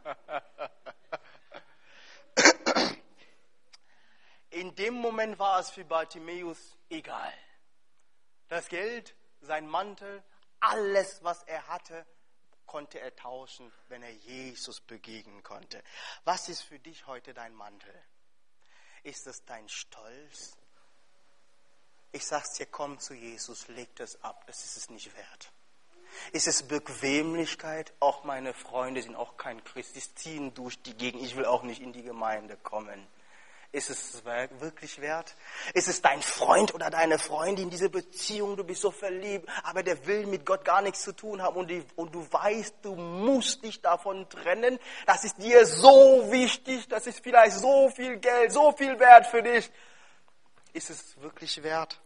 In 4.51 4.75
dem 4.75 4.95
Moment 5.21 5.39
war 5.39 5.61
es 5.61 5.69
für 5.69 5.85
Bartimäus 5.85 6.79
egal. 6.89 7.35
Das 8.49 8.69
Geld, 8.69 9.15
sein 9.43 9.69
Mantel, 9.69 10.25
alles, 10.61 11.23
was 11.23 11.43
er 11.43 11.69
hatte, 11.69 12.07
konnte 12.65 13.01
er 13.01 13.15
tauschen, 13.15 13.71
wenn 13.89 14.03
er 14.03 14.15
Jesus 14.15 14.81
begegnen 14.81 15.43
konnte. 15.43 15.85
Was 16.25 16.49
ist 16.49 16.63
für 16.63 16.79
dich 16.79 17.07
heute 17.07 17.35
dein 17.35 17.53
Mantel? 17.53 17.93
Ist 19.03 19.27
es 19.27 19.45
dein 19.45 19.69
Stolz? 19.69 20.57
Ich 22.13 22.25
sag's 22.27 22.55
dir, 22.55 22.65
komm 22.65 22.99
zu 22.99 23.13
Jesus, 23.13 23.69
leg 23.69 23.95
das 23.97 24.25
ab, 24.25 24.45
es 24.47 24.65
ist 24.65 24.79
es 24.79 24.89
nicht 24.89 25.15
wert. 25.15 25.53
Ist 26.33 26.47
es 26.47 26.63
Bequemlichkeit? 26.63 27.93
Auch 28.01 28.25
meine 28.25 28.55
Freunde 28.55 29.03
sind 29.03 29.17
auch 29.17 29.37
kein 29.37 29.63
Christ, 29.65 29.97
die 29.97 30.15
ziehen 30.15 30.55
durch 30.55 30.81
die 30.81 30.95
Gegend, 30.95 31.23
ich 31.23 31.37
will 31.37 31.45
auch 31.45 31.63
nicht 31.63 31.83
in 31.83 31.93
die 31.93 32.05
Gemeinde 32.05 32.57
kommen. 32.57 33.07
Ist 33.73 33.89
es 33.89 34.25
wirklich 34.25 35.01
wert? 35.01 35.37
Ist 35.75 35.87
es 35.87 36.03
dein 36.03 36.23
Freund 36.23 36.75
oder 36.75 36.91
deine 36.91 37.21
Freundin, 37.21 37.71
diese 37.71 37.89
Beziehung, 37.89 38.57
du 38.57 38.65
bist 38.65 38.81
so 38.81 38.91
verliebt, 38.91 39.49
aber 39.63 39.85
der 39.85 40.07
will 40.07 40.27
mit 40.27 40.45
Gott 40.45 40.65
gar 40.65 40.83
nichts 40.83 41.03
zu 41.03 41.13
tun 41.13 41.41
haben 41.41 41.57
und, 41.57 41.71
die, 41.71 41.85
und 41.95 42.13
du 42.13 42.27
weißt, 42.33 42.75
du 42.83 42.97
musst 42.97 43.63
dich 43.63 43.81
davon 43.81 44.29
trennen. 44.29 44.81
Das 45.07 45.23
ist 45.23 45.39
dir 45.39 45.65
so 45.67 46.27
wichtig, 46.33 46.89
das 46.89 47.07
ist 47.07 47.23
vielleicht 47.23 47.59
so 47.59 47.89
viel 47.91 48.17
Geld, 48.17 48.53
so 48.53 48.73
viel 48.73 48.99
wert 48.99 49.27
für 49.27 49.43
dich. 49.43 49.71
Ist 50.73 50.91
es 50.91 51.21
wirklich 51.21 51.63
wert? 51.63 52.01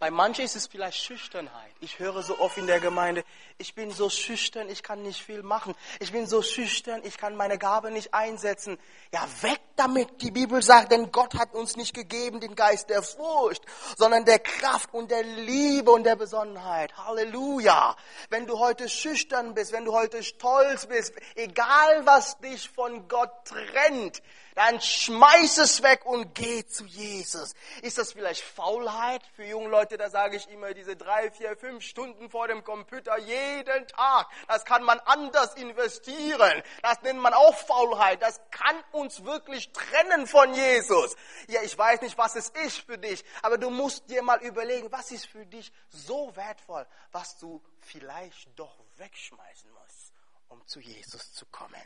Bei 0.00 0.10
manchen 0.10 0.46
ist 0.46 0.56
es 0.56 0.66
vielleicht 0.66 0.96
Schüchternheit. 0.96 1.74
Ich 1.80 1.98
höre 1.98 2.22
so 2.22 2.38
oft 2.38 2.56
in 2.56 2.66
der 2.66 2.80
Gemeinde, 2.80 3.22
ich 3.58 3.74
bin 3.74 3.90
so 3.90 4.08
schüchtern, 4.08 4.70
ich 4.70 4.82
kann 4.82 5.02
nicht 5.02 5.22
viel 5.22 5.42
machen. 5.42 5.74
Ich 5.98 6.10
bin 6.10 6.26
so 6.26 6.40
schüchtern, 6.40 7.02
ich 7.04 7.18
kann 7.18 7.36
meine 7.36 7.58
Gabe 7.58 7.90
nicht 7.90 8.14
einsetzen. 8.14 8.78
Ja, 9.12 9.28
weg 9.42 9.60
damit. 9.76 10.22
Die 10.22 10.30
Bibel 10.30 10.62
sagt, 10.62 10.90
denn 10.90 11.12
Gott 11.12 11.34
hat 11.34 11.52
uns 11.52 11.76
nicht 11.76 11.92
gegeben 11.92 12.40
den 12.40 12.54
Geist 12.54 12.88
der 12.88 13.02
Furcht, 13.02 13.62
sondern 13.98 14.24
der 14.24 14.38
Kraft 14.38 14.94
und 14.94 15.10
der 15.10 15.22
Liebe 15.22 15.90
und 15.90 16.04
der 16.04 16.16
Besonnenheit. 16.16 16.96
Halleluja. 16.96 17.94
Wenn 18.30 18.46
du 18.46 18.58
heute 18.58 18.88
schüchtern 18.88 19.52
bist, 19.52 19.72
wenn 19.72 19.84
du 19.84 19.92
heute 19.92 20.22
stolz 20.22 20.86
bist, 20.86 21.12
egal 21.34 22.06
was 22.06 22.38
dich 22.38 22.70
von 22.70 23.06
Gott 23.06 23.44
trennt, 23.44 24.22
dann 24.60 24.78
schmeiß 24.78 25.56
es 25.56 25.82
weg 25.82 26.04
und 26.04 26.34
geh 26.34 26.66
zu 26.66 26.84
Jesus. 26.84 27.54
Ist 27.80 27.96
das 27.96 28.12
vielleicht 28.12 28.42
Faulheit 28.42 29.22
für 29.34 29.46
junge 29.46 29.70
Leute? 29.70 29.96
Da 29.96 30.10
sage 30.10 30.36
ich 30.36 30.50
immer 30.50 30.74
diese 30.74 30.96
drei, 30.96 31.30
vier, 31.30 31.56
fünf 31.56 31.82
Stunden 31.82 32.28
vor 32.28 32.46
dem 32.46 32.62
Computer 32.62 33.16
jeden 33.20 33.86
Tag. 33.86 34.28
Das 34.48 34.66
kann 34.66 34.82
man 34.82 35.00
anders 35.06 35.54
investieren. 35.54 36.62
Das 36.82 37.00
nennt 37.00 37.20
man 37.20 37.32
auch 37.32 37.56
Faulheit. 37.56 38.20
Das 38.20 38.38
kann 38.50 38.76
uns 38.92 39.24
wirklich 39.24 39.72
trennen 39.72 40.26
von 40.26 40.52
Jesus. 40.52 41.16
Ja, 41.48 41.62
ich 41.62 41.78
weiß 41.78 42.02
nicht, 42.02 42.18
was 42.18 42.36
es 42.36 42.50
ist 42.50 42.80
für 42.80 42.98
dich, 42.98 43.24
aber 43.40 43.56
du 43.56 43.70
musst 43.70 44.10
dir 44.10 44.22
mal 44.22 44.42
überlegen, 44.42 44.92
was 44.92 45.10
ist 45.10 45.24
für 45.24 45.46
dich 45.46 45.72
so 45.88 46.36
wertvoll, 46.36 46.86
was 47.12 47.38
du 47.38 47.62
vielleicht 47.78 48.50
doch 48.58 48.76
wegschmeißen 48.98 49.70
musst, 49.70 50.12
um 50.48 50.66
zu 50.66 50.80
Jesus 50.80 51.32
zu 51.32 51.46
kommen. 51.46 51.80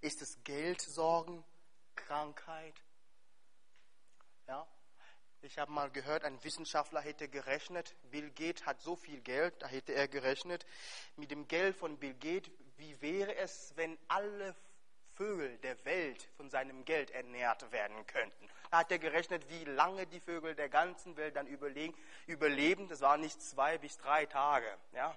Ist 0.00 0.22
es 0.22 0.42
Geld, 0.42 0.80
Sorgen, 0.80 1.44
Krankheit. 1.96 2.80
Ja, 4.46 4.66
ich 5.42 5.58
habe 5.58 5.72
mal 5.72 5.90
gehört, 5.90 6.24
ein 6.24 6.42
Wissenschaftler 6.44 7.00
hätte 7.00 7.28
gerechnet, 7.28 7.94
Bill 8.10 8.30
Gates 8.30 8.64
hat 8.64 8.80
so 8.80 8.96
viel 8.96 9.20
Geld, 9.20 9.54
da 9.60 9.66
hätte 9.66 9.92
er 9.92 10.08
gerechnet, 10.08 10.66
mit 11.16 11.30
dem 11.30 11.48
Geld 11.48 11.76
von 11.76 11.98
Bill 11.98 12.14
Gates, 12.14 12.50
wie 12.76 13.00
wäre 13.00 13.34
es, 13.36 13.72
wenn 13.76 13.98
alle 14.08 14.54
Vögel 15.14 15.56
der 15.58 15.82
Welt 15.84 16.28
von 16.36 16.50
seinem 16.50 16.84
Geld 16.84 17.10
ernährt 17.10 17.70
werden 17.72 18.06
könnten. 18.06 18.48
Da 18.70 18.78
hat 18.78 18.90
er 18.90 18.98
gerechnet, 18.98 19.48
wie 19.48 19.64
lange 19.64 20.06
die 20.06 20.20
Vögel 20.20 20.54
der 20.54 20.68
ganzen 20.68 21.16
Welt 21.16 21.36
dann 21.36 21.46
überleben. 21.46 22.88
Das 22.88 23.00
waren 23.00 23.20
nicht 23.20 23.40
zwei 23.40 23.78
bis 23.78 23.96
drei 23.96 24.26
Tage. 24.26 24.66
Ja? 24.92 25.16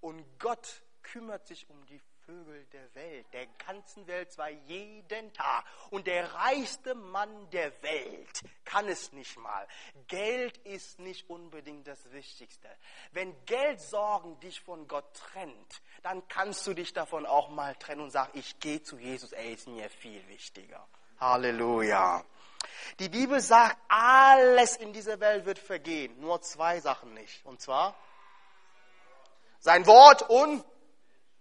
Und 0.00 0.24
Gott 0.38 0.82
kümmert 1.02 1.46
sich 1.46 1.70
um 1.70 1.86
die 1.86 2.00
Vögel 2.28 2.66
der 2.74 2.94
Welt, 2.94 3.26
der 3.32 3.46
ganzen 3.66 4.06
Welt, 4.06 4.30
zwar 4.30 4.50
jeden 4.50 5.32
Tag. 5.32 5.64
Und 5.88 6.06
der 6.06 6.34
reichste 6.34 6.94
Mann 6.94 7.48
der 7.52 7.72
Welt 7.82 8.42
kann 8.66 8.86
es 8.86 9.12
nicht 9.12 9.38
mal. 9.38 9.66
Geld 10.08 10.58
ist 10.58 10.98
nicht 10.98 11.30
unbedingt 11.30 11.86
das 11.86 12.12
Wichtigste. 12.12 12.68
Wenn 13.12 13.34
Geldsorgen 13.46 14.38
dich 14.40 14.60
von 14.60 14.86
Gott 14.86 15.10
trennt, 15.14 15.80
dann 16.02 16.28
kannst 16.28 16.66
du 16.66 16.74
dich 16.74 16.92
davon 16.92 17.24
auch 17.24 17.48
mal 17.48 17.74
trennen 17.76 18.02
und 18.02 18.10
sagen, 18.10 18.32
ich 18.34 18.60
gehe 18.60 18.82
zu 18.82 18.98
Jesus, 18.98 19.32
er 19.32 19.50
ist 19.50 19.66
mir 19.66 19.88
viel 19.88 20.28
wichtiger. 20.28 20.86
Halleluja. 21.18 22.22
Die 22.98 23.08
Bibel 23.08 23.40
sagt, 23.40 23.78
alles 23.88 24.76
in 24.76 24.92
dieser 24.92 25.18
Welt 25.20 25.46
wird 25.46 25.58
vergehen, 25.58 26.20
nur 26.20 26.42
zwei 26.42 26.78
Sachen 26.80 27.14
nicht. 27.14 27.42
Und 27.46 27.62
zwar 27.62 27.96
sein 29.60 29.86
Wort 29.86 30.28
und 30.28 30.62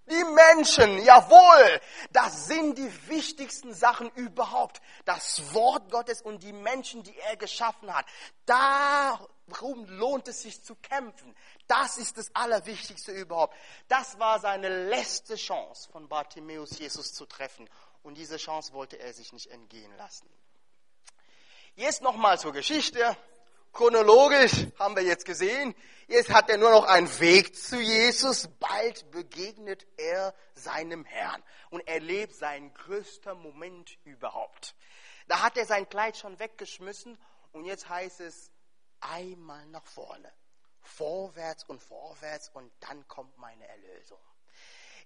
die 0.10 0.24
Menschen, 0.24 1.04
jawohl, 1.04 1.82
das 2.12 2.48
sind 2.48 2.78
die 2.78 3.10
wichtigsten 3.10 3.74
Sachen 3.74 4.10
überhaupt. 4.12 4.82
Das 5.06 5.54
Wort 5.54 5.91
Gottes 5.91 6.22
und 6.22 6.43
die 6.43 6.54
Menschen, 6.54 7.04
die 7.04 7.17
er 7.20 7.36
geschaffen 7.36 7.93
hat. 7.93 8.06
Darum 8.46 9.86
lohnt 9.86 10.28
es 10.28 10.41
sich 10.41 10.63
zu 10.63 10.76
kämpfen. 10.76 11.36
Das 11.67 11.98
ist 11.98 12.17
das 12.17 12.34
Allerwichtigste 12.34 13.12
überhaupt. 13.12 13.56
Das 13.88 14.17
war 14.20 14.39
seine 14.39 14.88
letzte 14.88 15.36
Chance, 15.36 15.89
von 15.91 16.08
Bartimäus 16.08 16.78
Jesus 16.80 17.13
zu 17.13 17.26
treffen. 17.26 17.70
Und 18.04 18.15
diese 18.15 18.38
Chance 18.38 18.74
wollte 18.74 18.98
er 18.98 19.13
sich 19.13 19.34
nicht 19.34 19.48
entgehen 19.48 19.96
lassen. 19.98 20.30
Jetzt 21.76 22.02
nochmal 22.02 22.39
zur 22.39 22.54
Geschichte. 22.54 23.17
Chronologisch 23.78 24.66
haben 24.80 24.96
wir 24.96 25.04
jetzt 25.04 25.24
gesehen, 25.24 25.76
jetzt 26.08 26.34
hat 26.34 26.50
er 26.50 26.58
nur 26.58 26.72
noch 26.72 26.86
einen 26.86 27.20
Weg 27.20 27.56
zu 27.56 27.80
Jesus, 27.80 28.50
bald 28.60 29.12
begegnet 29.12 29.86
er 29.98 30.34
seinem 30.56 31.06
Herrn 31.06 31.44
und 31.70 31.88
erlebt 31.88 32.34
seinen 32.34 32.74
größten 32.74 33.40
Moment 33.40 34.00
überhaupt. 34.04 34.74
Da 35.28 35.44
hat 35.44 35.58
er 35.58 35.68
sein 35.68 35.88
Kleid 35.88 36.18
schon 36.18 36.40
weggeschmissen 36.40 37.20
und 37.52 37.66
jetzt 37.66 37.88
heißt 37.88 38.22
es 38.22 38.50
einmal 39.00 39.63
nach 39.68 39.86
vorne, 39.86 40.34
vorwärts 40.82 41.63
und 41.66 41.80
vorwärts 41.80 42.50
und 42.50 42.72
dann 42.80 43.08
kommt 43.08 43.38
meine 43.38 43.68
Erlösung. 43.68 44.18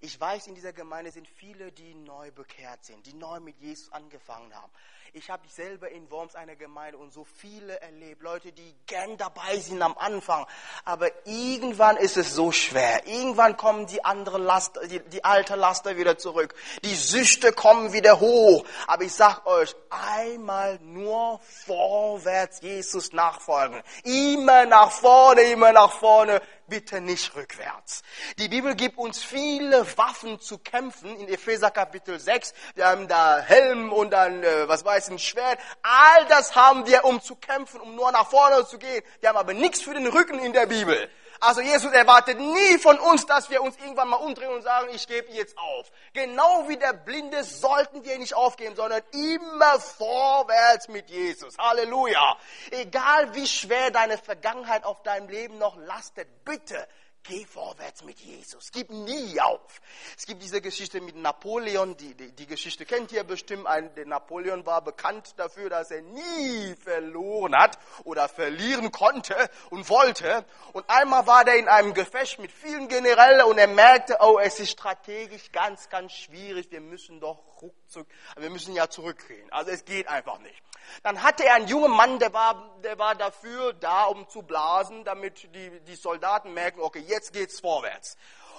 Ich 0.04 0.20
weiß, 0.20 0.48
in 0.48 0.56
dieser 0.56 0.74
Gemeinde 0.74 1.12
sind 1.12 1.28
viele, 1.28 1.72
die 1.72 1.94
neu 1.94 2.32
bekehrt 2.32 2.84
sind, 2.84 3.06
die 3.06 3.14
neu 3.14 3.40
mit 3.40 3.60
Jesus 3.60 3.94
angefangen 3.94 4.52
haben. 4.56 4.72
Ich 5.14 5.30
habe 5.30 5.48
selber 5.48 5.90
in 5.90 6.10
Worms 6.10 6.34
eine 6.34 6.56
Gemeinde 6.56 6.98
und 6.98 7.14
so 7.14 7.24
viele 7.24 7.80
erlebt, 7.82 8.24
Leute, 8.24 8.52
die 8.52 8.74
gern 8.88 9.18
dabei 9.18 9.60
sind 9.60 9.82
am 9.82 9.96
Anfang, 9.98 10.48
aber 10.86 11.10
irgendwann 11.26 11.98
ist 11.98 12.18
es 12.18 12.34
so 12.34 12.52
schwer. 12.52 13.06
Irgendwann 13.06 13.58
kommen 13.58 13.86
die 13.88 14.04
andere 14.04 14.38
Laster, 14.38 14.88
die, 14.88 15.02
die 15.02 15.24
alte 15.24 15.56
Laster 15.56 15.98
wieder 15.98 16.18
zurück. 16.18 16.56
Die 16.86 16.96
Süchte 16.96 17.52
kommen 17.52 17.94
wieder 17.94 18.22
hoch. 18.22 18.66
Aber 18.88 19.04
ich 19.04 19.14
sag 19.14 19.46
euch, 19.46 19.76
einmal 19.90 20.80
nur 20.80 21.42
vorwärts 21.44 22.62
Jesus 22.62 23.12
nachfolgen. 23.12 23.84
Immer 24.04 24.66
nach 24.66 24.92
vorne, 24.92 25.42
immer 25.42 25.74
nach 25.74 25.92
vorne 25.92 26.42
bitte 26.72 27.02
nicht 27.02 27.36
rückwärts. 27.36 28.02
Die 28.40 28.48
Bibel 28.48 28.76
gibt 28.76 28.98
uns 28.98 29.22
viele 29.22 29.86
Waffen 29.98 30.40
zu 30.40 30.58
kämpfen. 30.58 31.14
In 31.18 31.28
Epheser 31.28 31.70
Kapitel 31.70 32.18
6, 32.18 32.54
wir 32.76 32.88
haben 32.88 33.10
da 33.10 33.40
Helm 33.40 33.92
und 33.92 34.12
dann, 34.12 34.42
äh, 34.42 34.70
was 34.70 34.86
weiß 34.86 35.08
ich, 35.08 35.12
ein 35.12 35.20
Schwert. 35.20 35.60
All 35.84 36.26
das 36.28 36.56
haben 36.56 36.88
wir, 36.88 37.04
um 37.04 37.22
zu 37.22 37.36
kämpfen, 37.36 37.82
um 37.82 37.94
nur 37.96 38.10
nach 38.14 38.30
vorne 38.30 38.66
zu 38.66 38.78
gehen. 38.78 39.04
Wir 39.20 39.28
haben 39.28 39.38
aber 39.38 39.54
nichts 39.54 39.82
für 39.82 39.94
den 39.94 40.08
Rücken 40.08 40.40
in 40.40 40.54
der 40.54 40.66
Bibel. 40.66 41.10
Also 41.44 41.60
Jesus 41.62 41.92
erwartet 41.92 42.40
nie 42.40 42.78
von 42.78 43.00
uns, 43.00 43.26
dass 43.26 43.50
wir 43.50 43.64
uns 43.64 43.76
irgendwann 43.80 44.10
mal 44.10 44.18
umdrehen 44.18 44.52
und 44.52 44.62
sagen, 44.62 44.90
ich 44.94 45.08
gebe 45.08 45.32
jetzt 45.32 45.58
auf. 45.58 45.92
Genau 46.14 46.68
wie 46.68 46.78
der 46.78 46.94
Blinde 46.94 47.44
sollten 47.44 48.04
wir 48.04 48.20
nicht 48.20 48.36
aufgeben, 48.36 48.76
sondern 48.76 49.02
immer 49.12 49.80
vorwärts 49.80 50.88
mit 50.88 51.10
Jesus. 51.10 51.58
Halleluja. 51.58 52.38
Egal 52.70 53.34
wie 53.34 53.48
schwer 53.48 53.90
deine 53.90 54.20
Vergangenheit 54.20 54.84
auf 54.84 55.02
deinem 55.02 55.30
Leben 55.30 55.58
noch 55.58 55.76
lastet, 55.78 56.46
bitte 56.46 56.88
Geh 57.24 57.46
vorwärts 57.46 58.04
mit 58.04 58.20
Jesus. 58.20 58.72
Gib 58.72 58.90
nie 58.90 59.40
auf. 59.40 59.80
Es 60.18 60.26
gibt 60.26 60.42
diese 60.42 60.60
Geschichte 60.60 61.02
mit 61.02 61.16
Napoleon. 61.16 61.96
Die, 61.98 62.16
die, 62.16 62.32
die 62.32 62.48
Geschichte 62.48 62.84
kennt 62.86 63.12
ihr 63.12 63.24
bestimmt. 63.24 63.68
Ein, 63.68 63.94
der 63.94 64.08
Napoleon 64.08 64.66
war 64.66 64.84
bekannt 64.84 65.34
dafür, 65.38 65.70
dass 65.70 65.92
er 65.92 66.02
nie 66.02 66.76
verloren 66.76 67.56
hat 67.56 67.78
oder 68.06 68.28
verlieren 68.28 68.92
konnte 68.92 69.36
und 69.70 69.88
wollte. 69.90 70.46
Und 70.74 70.90
einmal 70.90 71.28
war 71.28 71.46
der 71.46 71.58
in 71.58 71.68
einem 71.68 71.94
Gefecht 71.94 72.40
mit 72.40 72.52
vielen 72.52 72.88
Generälen 72.88 73.46
und 73.46 73.60
er 73.60 73.68
merkte, 73.68 74.18
oh, 74.20 74.40
es 74.40 74.60
ist 74.60 74.72
strategisch 74.72 75.52
ganz, 75.52 75.90
ganz 75.90 76.14
schwierig. 76.14 76.72
Wir 76.72 76.82
müssen 76.82 77.20
doch 77.20 77.62
ruckzuck, 77.62 78.08
wir 78.38 78.50
müssen 78.50 78.74
ja 78.74 78.90
zurückgehen. 78.90 79.48
Also 79.52 79.70
es 79.70 79.86
geht 79.86 80.08
einfach 80.08 80.40
nicht. 80.40 80.64
Dann 81.04 81.22
hatte 81.24 81.46
er 81.46 81.56
einen 81.56 81.68
jungen 81.68 81.92
Mann, 81.92 82.20
der 82.20 82.34
war, 82.34 82.80
der 82.84 82.98
war 82.98 83.16
dafür 83.16 83.74
da, 83.74 84.06
um 84.06 84.28
zu 84.28 84.42
blasen, 84.42 85.04
damit 85.04 85.54
die, 85.56 85.80
die 85.82 85.96
Soldaten 85.96 86.54
merken, 86.54 86.82
okay, 86.82 87.04
jetzt 87.12 87.34
geht's 87.34 87.60
vorwärts. 87.60 88.18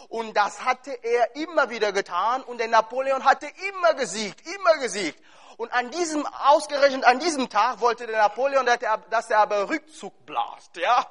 Und 0.09 0.37
das 0.37 0.65
hatte 0.65 0.93
er 1.03 1.35
immer 1.37 1.71
wieder 1.71 1.93
getan 1.93 2.43
und 2.43 2.59
der 2.59 2.69
Napoleon 2.69 3.25
hatte 3.25 3.47
immer 3.69 3.95
gesiegt, 3.95 4.47
immer 4.47 4.77
gesiegt. 4.79 5.19
Und 5.57 5.73
an 5.73 5.91
diesem, 5.91 6.27
ausgerechnet 6.27 7.05
an 7.05 7.19
diesem 7.21 7.49
Tag 7.49 7.81
wollte 7.81 8.07
der 8.07 8.19
Napoleon, 8.19 8.67
dass 9.11 9.31
er 9.31 9.39
aber 9.39 9.69
Rückzug 9.69 10.27
blast, 10.27 10.77
ja. 10.77 11.07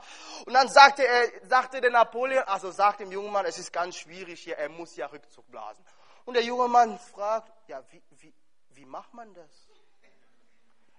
Und 0.46 0.54
dann 0.54 0.68
sagte 0.68 1.06
er, 1.06 1.48
sagte 1.48 1.80
der 1.82 1.92
Napoleon, 1.92 2.44
also 2.44 2.72
sagt 2.72 3.00
dem 3.00 3.12
jungen 3.12 3.32
Mann, 3.32 3.46
es 3.46 3.58
ist 3.58 3.72
ganz 3.72 3.96
schwierig 3.98 4.42
hier, 4.42 4.58
er 4.58 4.70
muss 4.70 4.96
ja 4.96 5.08
Rückzug 5.08 5.50
blasen. 5.52 5.84
Und 6.26 6.36
der 6.36 6.44
junge 6.44 6.68
Mann 6.68 7.00
fragt, 7.00 7.52
ja, 7.68 7.82
wie, 7.92 8.02
wie, 8.20 8.34
wie 8.72 8.86
macht 8.86 9.14
man 9.14 9.34
das? 9.34 9.50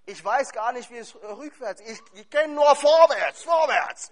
Ich 0.05 0.23
weiß 0.23 0.51
gar 0.51 0.73
nicht, 0.73 0.89
wie 0.89 0.97
es 0.97 1.15
rückwärts. 1.15 1.81
Ich, 1.81 1.99
ich 2.13 2.29
kenne 2.29 2.53
nur 2.53 2.75
vorwärts, 2.75 3.43
vorwärts. 3.43 4.11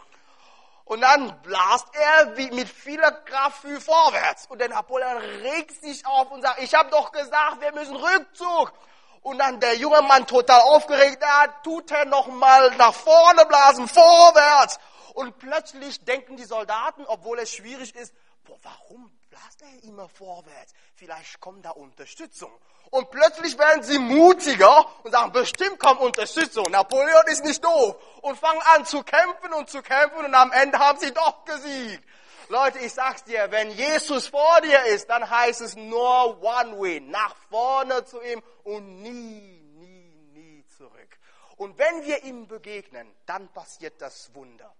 Und 0.85 1.01
dann 1.01 1.41
blast 1.41 1.87
er 1.93 2.37
wie 2.37 2.51
mit 2.51 2.67
vieler 2.67 3.11
Kraft 3.11 3.61
für 3.61 3.79
vorwärts. 3.79 4.47
Und 4.47 4.59
der 4.59 4.69
Napoleon 4.69 5.17
regt 5.17 5.81
sich 5.81 6.05
auf 6.05 6.31
und 6.31 6.41
sagt, 6.41 6.61
ich 6.61 6.73
habe 6.73 6.89
doch 6.89 7.11
gesagt, 7.11 7.61
wir 7.61 7.71
müssen 7.73 7.95
Rückzug. 7.95 8.73
Und 9.21 9.37
dann 9.37 9.59
der 9.59 9.75
junge 9.75 10.01
Mann 10.01 10.25
total 10.25 10.61
aufgeregt, 10.61 11.21
da 11.21 11.47
tut 11.63 11.91
er 11.91 12.05
nochmal 12.05 12.75
nach 12.77 12.93
vorne 12.93 13.45
blasen, 13.45 13.87
vorwärts. 13.87 14.79
Und 15.13 15.37
plötzlich 15.37 16.03
denken 16.03 16.37
die 16.37 16.45
Soldaten, 16.45 17.05
obwohl 17.05 17.39
es 17.39 17.51
schwierig 17.51 17.95
ist, 17.95 18.13
boah, 18.43 18.57
warum 18.63 19.11
blast 19.31 19.61
er 19.61 19.83
immer 19.83 20.07
vorwärts? 20.09 20.73
Vielleicht 20.95 21.39
kommt 21.39 21.65
da 21.65 21.71
Unterstützung. 21.71 22.51
Und 22.91 23.09
plötzlich 23.09 23.57
werden 23.57 23.81
sie 23.81 23.97
mutiger 23.97 24.85
und 25.03 25.11
sagen, 25.11 25.31
bestimmt 25.31 25.79
kommt 25.79 26.01
Unterstützung. 26.01 26.69
Napoleon 26.69 27.25
ist 27.27 27.43
nicht 27.43 27.63
doof. 27.63 27.95
Und 28.21 28.37
fangen 28.37 28.61
an 28.75 28.85
zu 28.85 29.01
kämpfen 29.03 29.53
und 29.53 29.69
zu 29.69 29.81
kämpfen 29.81 30.25
und 30.25 30.35
am 30.35 30.51
Ende 30.51 30.77
haben 30.77 30.99
sie 30.99 31.13
doch 31.13 31.45
gesiegt. 31.45 32.03
Leute, 32.49 32.79
ich 32.79 32.93
sag's 32.93 33.23
dir, 33.23 33.49
wenn 33.49 33.71
Jesus 33.71 34.27
vor 34.27 34.59
dir 34.61 34.83
ist, 34.87 35.09
dann 35.09 35.27
heißt 35.27 35.61
es 35.61 35.77
nur 35.77 36.43
one 36.43 36.77
way, 36.77 36.99
nach 36.99 37.35
vorne 37.49 38.03
zu 38.03 38.21
ihm 38.21 38.43
und 38.63 39.01
nie, 39.01 39.61
nie, 39.75 40.13
nie 40.33 40.65
zurück. 40.77 41.17
Und 41.55 41.77
wenn 41.77 42.05
wir 42.05 42.23
ihm 42.25 42.47
begegnen, 42.47 43.09
dann 43.25 43.47
passiert 43.53 44.01
das 44.01 44.35
Wunder. 44.35 44.75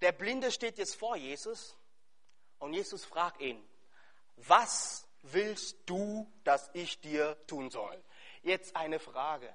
Der 0.00 0.10
Blinde 0.10 0.50
steht 0.50 0.78
jetzt 0.78 0.96
vor 0.96 1.14
Jesus 1.14 1.76
und 2.58 2.72
Jesus 2.72 3.04
fragt 3.04 3.40
ihn, 3.40 3.62
was 4.36 5.06
willst 5.22 5.76
du, 5.86 6.30
dass 6.44 6.70
ich 6.72 7.00
dir 7.00 7.36
tun 7.46 7.70
soll? 7.70 8.02
Jetzt 8.42 8.74
eine 8.76 8.98
Frage. 8.98 9.52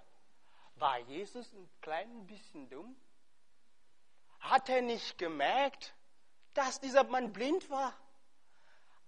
War 0.76 0.98
Jesus 1.00 1.52
ein 1.54 1.70
klein 1.82 2.28
bisschen 2.28 2.70
dumm? 2.70 2.96
Hat 4.40 4.68
er 4.70 4.82
nicht 4.82 5.18
gemerkt, 5.18 5.94
dass 6.54 6.80
dieser 6.80 7.04
Mann 7.06 7.32
blind 7.32 7.70
war? 7.70 7.94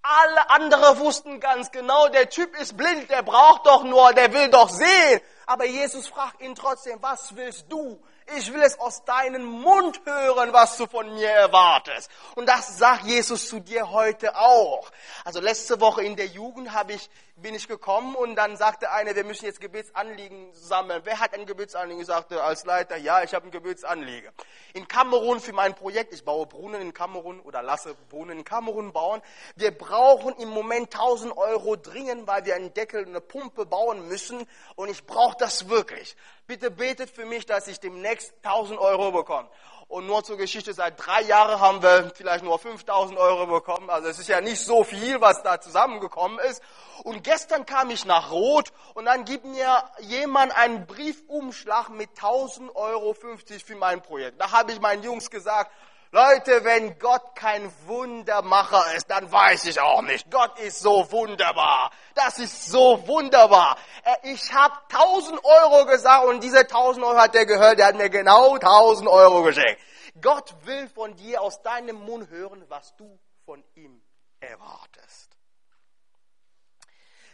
Alle 0.02 0.50
anderen 0.52 1.00
wussten 1.00 1.40
ganz 1.40 1.72
genau, 1.72 2.10
der 2.10 2.30
Typ 2.30 2.56
ist 2.58 2.78
blind, 2.78 3.10
der 3.10 3.24
braucht 3.24 3.66
doch 3.66 3.84
nur, 3.84 4.14
der 4.14 4.32
will 4.34 4.50
doch 4.50 4.70
sehen. 4.70 5.20
Aber 5.48 5.66
Jesus 5.66 6.08
fragt 6.08 6.42
ihn 6.42 6.54
trotzdem, 6.54 7.02
was 7.02 7.36
willst 7.36 7.72
du? 7.72 8.02
Ich 8.34 8.52
will 8.52 8.64
es 8.64 8.80
aus 8.80 9.06
deinem 9.06 9.46
Mund 9.46 10.02
hören, 10.04 10.52
was 10.52 10.78
du 10.78 10.88
von 10.88 11.14
mir 11.14 11.30
erwartest. 11.30 12.10
Und 12.34 12.50
das 12.50 12.80
sagt 12.80 13.04
Jesus 13.04 13.48
zu 13.48 13.60
dir 13.60 13.92
heute 13.92 14.36
auch. 14.36 14.90
Also 15.24 15.40
letzte 15.40 15.80
Woche 15.80 16.04
in 16.04 16.16
der 16.16 16.26
Jugend 16.26 16.74
habe 16.74 16.94
ich, 16.94 17.08
bin 17.36 17.54
ich 17.54 17.68
gekommen 17.68 18.16
und 18.16 18.36
dann 18.36 18.58
sagte 18.58 18.92
einer, 18.92 19.16
wir 19.16 19.26
müssen 19.26 19.46
jetzt 19.46 19.62
Gebetsanliegen 19.62 20.52
sammeln. 20.54 21.02
Wer 21.04 21.20
hat 21.20 21.36
ein 21.36 21.46
Gebetsanliegen? 21.46 22.02
Ich 22.02 22.08
sagte 22.08 22.44
als 22.44 22.66
Leiter, 22.66 22.98
ja, 22.98 23.22
ich 23.22 23.36
habe 23.36 23.46
ein 23.46 23.52
Gebetsanliegen. 23.52 24.32
In 24.74 24.88
Kamerun 24.88 25.40
für 25.40 25.54
mein 25.54 25.76
Projekt, 25.76 26.12
ich 26.12 26.26
baue 26.26 26.48
Brunnen 26.48 26.82
in 26.82 26.96
Kamerun 26.96 27.40
oder 27.42 27.62
lasse 27.62 27.94
Brunnen 28.10 28.40
in 28.40 28.44
Kamerun 28.44 28.92
bauen. 28.92 29.22
Wir 29.56 29.70
brauchen 29.70 30.34
im 30.38 30.50
Moment 30.50 30.96
1000 30.96 31.38
Euro 31.38 31.76
dringend, 31.76 32.26
weil 32.26 32.44
wir 32.46 32.56
einen 32.56 32.74
Deckel, 32.74 33.06
eine 33.06 33.22
Pumpe 33.22 33.68
bauen 33.68 34.08
müssen 34.08 34.48
und 34.76 34.90
ich 34.90 35.06
brauche 35.06 35.38
das 35.38 35.70
wirklich. 35.70 36.16
Bitte 36.48 36.70
betet 36.70 37.10
für 37.10 37.26
mich, 37.26 37.46
dass 37.48 37.68
ich 37.68 37.80
demnächst 37.80 38.34
1000 38.44 38.80
Euro 38.80 39.12
bekomme. 39.12 39.50
Und 39.88 40.08
nur 40.08 40.24
zur 40.24 40.38
Geschichte, 40.38 40.74
seit 40.74 41.04
drei 41.04 41.22
Jahren 41.22 41.60
haben 41.60 41.82
wir 41.82 42.12
vielleicht 42.16 42.44
nur 42.44 42.58
5000 42.58 43.18
Euro 43.20 43.48
bekommen. 43.48 43.90
Also 43.90 44.10
es 44.10 44.20
ist 44.20 44.30
ja 44.30 44.42
nicht 44.42 44.60
so 44.60 44.84
viel, 44.84 45.22
was 45.22 45.44
da 45.44 45.62
zusammengekommen 45.62 46.40
ist. 46.40 46.62
Und 47.04 47.24
gestern 47.24 47.66
kam 47.66 47.90
ich 47.92 48.06
nach 48.06 48.32
Rot 48.32 48.72
und 48.96 49.06
dann 49.06 49.26
gibt 49.26 49.46
mir 49.46 49.84
jemand 50.00 50.56
einen 50.56 50.86
Briefumschlag 50.88 51.90
mit 51.90 52.10
1000 52.12 52.76
Euro 52.76 53.14
50 53.14 53.64
für 53.64 53.76
mein 53.76 54.02
Projekt. 54.02 54.42
Da 54.42 54.52
habe 54.52 54.72
ich 54.72 54.80
meinen 54.80 55.04
Jungs 55.04 55.30
gesagt, 55.30 55.72
Leute, 56.16 56.64
wenn 56.64 56.98
Gott 56.98 57.36
kein 57.36 57.70
Wundermacher 57.88 58.96
ist, 58.96 59.10
dann 59.10 59.30
weiß 59.30 59.66
ich 59.66 59.82
auch 59.82 60.02
nicht. 60.02 60.32
Gott 60.32 60.58
ist 60.60 60.80
so 60.80 61.12
wunderbar. 61.12 61.92
Das 62.14 62.40
ist 62.40 62.68
so 62.68 63.06
wunderbar. 63.06 63.78
Äh, 64.06 64.32
ich 64.32 64.54
habe 64.54 64.74
1000 64.94 65.44
Euro 65.44 65.86
gesagt 65.86 66.26
und 66.28 66.42
diese 66.42 66.60
1000 66.60 67.06
Euro 67.06 67.18
hat 67.18 67.36
er 67.36 67.46
gehört. 67.46 67.80
Der 67.80 67.88
hat 67.88 67.98
mir 67.98 68.10
genau 68.10 68.54
1000 68.54 69.10
Euro 69.10 69.44
geschenkt. 69.44 69.82
Gott 70.22 70.56
will 70.66 70.88
von 70.88 71.18
dir 71.18 71.42
aus 71.42 71.62
deinem 71.62 71.98
Mund 71.98 72.30
hören, 72.30 72.64
was 72.70 72.96
du 72.96 73.20
von 73.44 73.62
ihm 73.74 74.02
erwartest. 74.40 75.36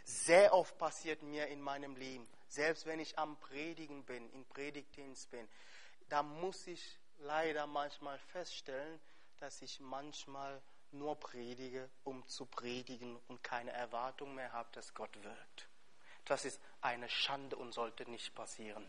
Sehr 0.02 0.52
oft 0.52 0.76
passiert 0.76 1.22
mir 1.22 1.46
in 1.46 1.60
meinem 1.60 1.94
Leben, 1.94 2.28
selbst 2.48 2.86
wenn 2.86 2.98
ich 2.98 3.16
am 3.16 3.38
Predigen 3.38 4.04
bin, 4.04 4.28
in 4.30 4.44
Predigtdienst 4.48 5.30
bin, 5.30 5.48
da 6.08 6.24
muss 6.24 6.66
ich 6.66 6.98
leider 7.22 7.66
manchmal 7.66 8.18
feststellen, 8.18 9.00
dass 9.38 9.62
ich 9.62 9.80
manchmal 9.80 10.62
nur 10.90 11.18
predige, 11.18 11.88
um 12.04 12.26
zu 12.28 12.46
predigen 12.46 13.18
und 13.28 13.42
keine 13.42 13.72
Erwartung 13.72 14.34
mehr 14.34 14.52
habe, 14.52 14.68
dass 14.72 14.94
Gott 14.94 15.22
wirkt. 15.22 15.71
Das 16.26 16.44
ist 16.44 16.60
eine 16.84 17.08
Schande 17.08 17.54
und 17.54 17.72
sollte 17.72 18.08
nicht 18.10 18.34
passieren. 18.34 18.84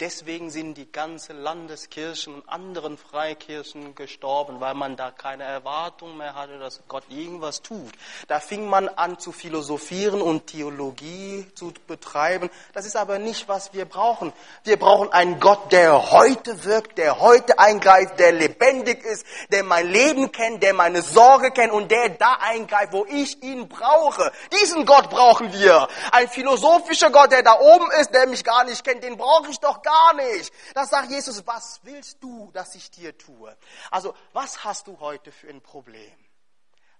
Deswegen 0.00 0.50
sind 0.50 0.74
die 0.74 0.90
ganzen 0.90 1.40
Landeskirchen 1.40 2.34
und 2.34 2.48
anderen 2.48 2.98
Freikirchen 2.98 3.94
gestorben, 3.94 4.60
weil 4.60 4.74
man 4.74 4.96
da 4.96 5.12
keine 5.12 5.44
Erwartung 5.44 6.16
mehr 6.16 6.34
hatte, 6.34 6.58
dass 6.58 6.80
Gott 6.88 7.04
irgendwas 7.08 7.62
tut. 7.62 7.92
Da 8.26 8.40
fing 8.40 8.68
man 8.68 8.88
an 8.88 9.20
zu 9.20 9.30
philosophieren 9.30 10.20
und 10.20 10.48
Theologie 10.48 11.46
zu 11.54 11.72
betreiben. 11.86 12.50
Das 12.72 12.86
ist 12.86 12.96
aber 12.96 13.20
nicht, 13.20 13.48
was 13.48 13.72
wir 13.72 13.84
brauchen. 13.84 14.32
Wir 14.64 14.76
brauchen 14.76 15.12
einen 15.12 15.38
Gott, 15.38 15.70
der 15.70 16.10
heute 16.10 16.64
wirkt, 16.64 16.98
der 16.98 17.20
heute 17.20 17.58
eingreift, 17.60 18.18
der 18.18 18.32
lebendig 18.32 19.04
ist, 19.04 19.24
der 19.52 19.62
mein 19.62 19.88
Leben 19.88 20.32
kennt, 20.32 20.64
der 20.64 20.74
meine 20.74 21.02
Sorge 21.02 21.52
kennt 21.52 21.72
und 21.72 21.88
der 21.90 22.08
da 22.10 22.38
eingreift, 22.40 22.92
wo 22.92 23.06
ich 23.06 23.40
ihn 23.44 23.68
brauche. 23.68 24.32
Diesen 24.60 24.84
Gott 24.86 25.08
brauchen 25.08 25.52
wir. 25.52 25.86
Ein 26.10 26.28
Philosoph 26.28 26.67
philosophischer 26.68 27.10
Gott, 27.10 27.32
der 27.32 27.42
da 27.42 27.58
oben 27.58 27.90
ist, 27.92 28.12
der 28.12 28.26
mich 28.26 28.44
gar 28.44 28.64
nicht 28.64 28.84
kennt, 28.84 29.02
den 29.02 29.16
brauche 29.16 29.50
ich 29.50 29.58
doch 29.58 29.82
gar 29.82 30.14
nicht. 30.14 30.52
Das 30.74 30.90
sagt 30.90 31.10
Jesus, 31.10 31.46
was 31.46 31.80
willst 31.82 32.22
du, 32.22 32.50
dass 32.52 32.74
ich 32.74 32.90
dir 32.90 33.16
tue? 33.16 33.56
Also, 33.90 34.14
was 34.32 34.64
hast 34.64 34.86
du 34.86 34.98
heute 35.00 35.32
für 35.32 35.48
ein 35.48 35.60
Problem? 35.60 36.12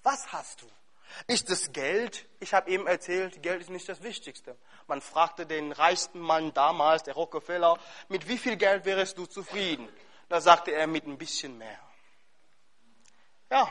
Was 0.03 0.33
hast 0.33 0.63
du? 0.63 0.67
Ist 1.27 1.51
es 1.51 1.73
Geld? 1.73 2.29
Ich 2.39 2.53
habe 2.53 2.71
eben 2.71 2.87
erzählt, 2.87 3.43
Geld 3.43 3.63
ist 3.63 3.71
nicht 3.71 3.89
das 3.89 4.03
Wichtigste. 4.03 4.57
Man 4.87 5.01
fragte 5.01 5.47
den 5.47 5.73
reichsten 5.73 6.21
Mann 6.21 6.53
damals, 6.53 7.03
der 7.03 7.15
Rockefeller, 7.15 7.79
mit 8.09 8.29
wie 8.29 8.39
viel 8.39 8.57
Geld 8.57 8.85
wärst 8.85 9.17
du 9.17 9.27
zufrieden? 9.27 9.89
Da 10.29 10.41
sagte 10.41 10.73
er, 10.73 10.87
mit 10.87 11.07
ein 11.07 11.17
bisschen 11.17 11.57
mehr. 11.57 11.79
Ja, 13.51 13.71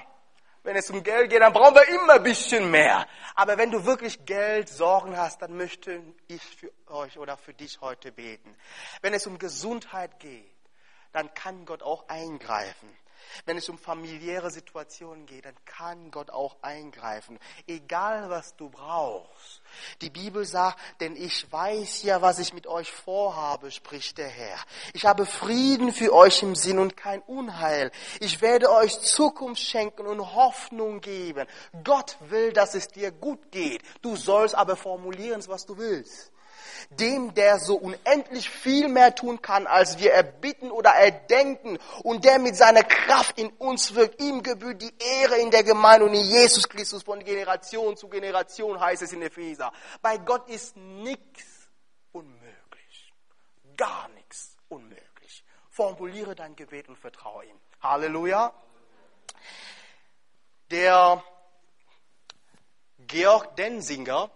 wenn 0.67 0.75
es 0.75 0.89
um 0.89 1.01
Geld 1.01 1.29
geht, 1.29 1.41
dann 1.41 1.53
brauchen 1.53 1.75
wir 1.75 1.87
immer 1.87 2.15
ein 2.15 2.23
bisschen 2.23 2.69
mehr. 2.69 3.07
Aber 3.35 3.57
wenn 3.57 3.71
du 3.71 3.85
wirklich 3.85 4.25
Geld, 4.25 4.67
Sorgen 4.67 5.15
hast, 5.17 5.41
dann 5.41 5.55
möchte 5.55 6.03
ich 6.27 6.43
für 6.43 6.69
euch 6.87 7.17
oder 7.17 7.37
für 7.37 7.53
dich 7.53 7.79
heute 7.79 8.11
beten. 8.11 8.53
Wenn 9.01 9.13
es 9.13 9.25
um 9.27 9.37
Gesundheit 9.37 10.19
geht, 10.19 10.51
dann 11.13 11.33
kann 11.33 11.65
Gott 11.65 11.81
auch 11.83 12.09
eingreifen. 12.09 12.89
Wenn 13.45 13.57
es 13.57 13.69
um 13.69 13.77
familiäre 13.77 14.51
Situationen 14.51 15.25
geht, 15.25 15.45
dann 15.45 15.55
kann 15.65 16.11
Gott 16.11 16.29
auch 16.29 16.57
eingreifen. 16.61 17.39
Egal 17.67 18.29
was 18.29 18.55
du 18.55 18.69
brauchst. 18.69 19.61
Die 20.01 20.09
Bibel 20.09 20.45
sagt, 20.45 20.79
denn 21.01 21.15
ich 21.15 21.51
weiß 21.51 22.03
ja, 22.03 22.21
was 22.21 22.39
ich 22.39 22.53
mit 22.53 22.67
euch 22.67 22.91
vorhabe, 22.91 23.71
spricht 23.71 24.17
der 24.17 24.29
Herr. 24.29 24.57
Ich 24.93 25.05
habe 25.05 25.25
Frieden 25.25 25.93
für 25.93 26.13
euch 26.13 26.41
im 26.43 26.55
Sinn 26.55 26.79
und 26.79 26.97
kein 26.97 27.21
Unheil. 27.21 27.91
Ich 28.19 28.41
werde 28.41 28.71
euch 28.71 28.99
Zukunft 28.99 29.61
schenken 29.61 30.07
und 30.07 30.35
Hoffnung 30.35 31.01
geben. 31.01 31.47
Gott 31.83 32.17
will, 32.21 32.53
dass 32.53 32.75
es 32.75 32.87
dir 32.87 33.11
gut 33.11 33.51
geht. 33.51 33.81
Du 34.01 34.15
sollst 34.15 34.55
aber 34.55 34.75
formulieren, 34.75 35.43
was 35.47 35.65
du 35.65 35.77
willst 35.77 36.31
dem, 36.89 37.33
der 37.33 37.59
so 37.59 37.75
unendlich 37.75 38.49
viel 38.49 38.87
mehr 38.87 39.15
tun 39.15 39.41
kann, 39.41 39.67
als 39.67 39.99
wir 39.99 40.13
erbitten 40.13 40.71
oder 40.71 40.91
erdenken 40.91 41.77
und 42.03 42.25
der 42.25 42.39
mit 42.39 42.55
seiner 42.55 42.83
Kraft 42.83 43.39
in 43.39 43.49
uns 43.57 43.95
wirkt. 43.95 44.21
Ihm 44.21 44.43
gebührt 44.43 44.81
die 44.81 44.93
Ehre 44.99 45.37
in 45.37 45.51
der 45.51 45.63
Gemeinde 45.63 46.05
und 46.05 46.13
in 46.13 46.25
Jesus 46.25 46.67
Christus 46.67 47.03
von 47.03 47.23
Generation 47.23 47.97
zu 47.97 48.07
Generation, 48.07 48.79
heißt 48.79 49.01
es 49.01 49.13
in 49.13 49.21
Epheser. 49.21 49.71
Bei 50.01 50.17
Gott 50.17 50.47
ist 50.49 50.75
nichts 50.77 51.69
unmöglich. 52.11 53.13
Gar 53.75 54.09
nichts 54.09 54.55
unmöglich. 54.69 55.43
Formuliere 55.69 56.35
dein 56.35 56.55
Gebet 56.55 56.89
und 56.89 56.97
vertraue 56.97 57.45
ihm. 57.45 57.59
Halleluja. 57.81 58.53
Der 60.71 61.23
Georg 62.99 63.55
Densinger, 63.55 64.29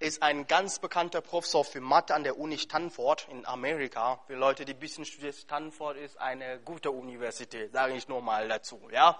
ist 0.00 0.22
ein 0.22 0.46
ganz 0.46 0.78
bekannter 0.78 1.20
Professor 1.20 1.64
für 1.64 1.80
Mathe 1.80 2.14
an 2.14 2.22
der 2.22 2.38
Uni 2.38 2.56
Stanford 2.56 3.26
in 3.30 3.44
Amerika. 3.44 4.20
Für 4.28 4.34
Leute, 4.34 4.64
die 4.64 4.72
ein 4.72 4.78
bisschen 4.78 5.04
studieren, 5.04 5.32
Stanford 5.32 5.96
ist 5.96 6.20
eine 6.20 6.60
gute 6.60 6.92
Universität, 6.92 7.72
sage 7.72 7.94
ich 7.94 8.06
nur 8.06 8.22
mal 8.22 8.46
dazu. 8.48 8.80
Ja? 8.92 9.18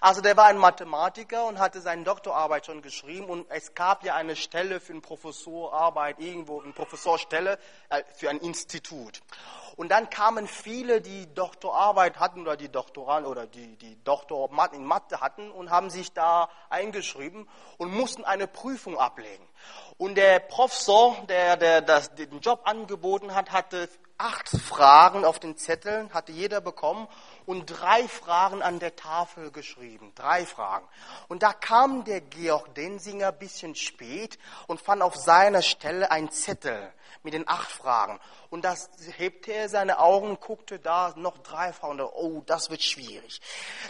Also 0.00 0.20
der 0.20 0.36
war 0.36 0.46
ein 0.46 0.58
Mathematiker 0.58 1.46
und 1.46 1.60
hatte 1.60 1.80
seine 1.80 2.02
Doktorarbeit 2.02 2.66
schon 2.66 2.82
geschrieben 2.82 3.26
und 3.26 3.46
es 3.50 3.74
gab 3.74 4.04
ja 4.04 4.16
eine 4.16 4.34
Stelle 4.34 4.80
für 4.80 4.94
eine 4.94 5.00
Professorarbeit 5.00 6.18
irgendwo, 6.18 6.60
eine 6.60 6.72
Professorstelle 6.72 7.58
äh, 7.88 8.02
für 8.16 8.28
ein 8.28 8.38
Institut. 8.38 9.22
Und 9.76 9.90
dann 9.90 10.08
kamen 10.08 10.48
viele, 10.48 11.02
die 11.02 11.32
Doktorarbeit 11.34 12.18
hatten 12.18 12.40
oder 12.40 12.56
die 12.56 12.70
Doktoral 12.70 13.26
oder 13.26 13.46
die, 13.46 13.76
die 13.76 14.02
Doktor 14.02 14.50
in 14.72 14.84
Mathe 14.84 15.20
hatten 15.20 15.50
und 15.50 15.70
haben 15.70 15.90
sich 15.90 16.14
da 16.14 16.48
eingeschrieben 16.70 17.46
und 17.76 17.92
mussten 17.92 18.24
eine 18.24 18.46
Prüfung 18.48 18.98
ablegen. 18.98 19.46
Und 19.98 20.16
der 20.16 20.40
Professor, 20.40 21.16
der, 21.28 21.56
der 21.56 21.80
das, 21.80 22.14
den 22.14 22.40
Job 22.40 22.60
angeboten 22.64 23.34
hat, 23.34 23.52
hatte 23.52 23.88
acht 24.18 24.48
Fragen 24.48 25.24
auf 25.24 25.38
den 25.38 25.56
Zetteln, 25.56 26.12
hatte 26.12 26.32
jeder 26.32 26.60
bekommen 26.60 27.08
und 27.46 27.66
drei 27.66 28.06
Fragen 28.08 28.62
an 28.62 28.78
der 28.78 28.96
Tafel 28.96 29.50
geschrieben. 29.50 30.12
Drei 30.14 30.44
Fragen. 30.44 30.86
Und 31.28 31.42
da 31.42 31.52
kam 31.52 32.04
der 32.04 32.20
Georg 32.20 32.74
Densinger 32.74 33.32
bisschen 33.32 33.74
spät 33.74 34.38
und 34.66 34.80
fand 34.80 35.02
auf 35.02 35.16
seiner 35.16 35.62
Stelle 35.62 36.10
einen 36.10 36.30
Zettel 36.30 36.92
mit 37.22 37.34
den 37.34 37.48
acht 37.48 37.70
Fragen. 37.70 38.20
Und 38.50 38.64
das 38.64 38.88
hebte 39.16 39.52
er 39.52 39.68
seine 39.68 39.98
Augen, 39.98 40.38
guckte 40.40 40.78
da 40.78 41.12
noch 41.16 41.38
drei 41.38 41.72
Fragen. 41.72 42.00
Oh, 42.00 42.42
das 42.46 42.70
wird 42.70 42.82
schwierig. 42.82 43.40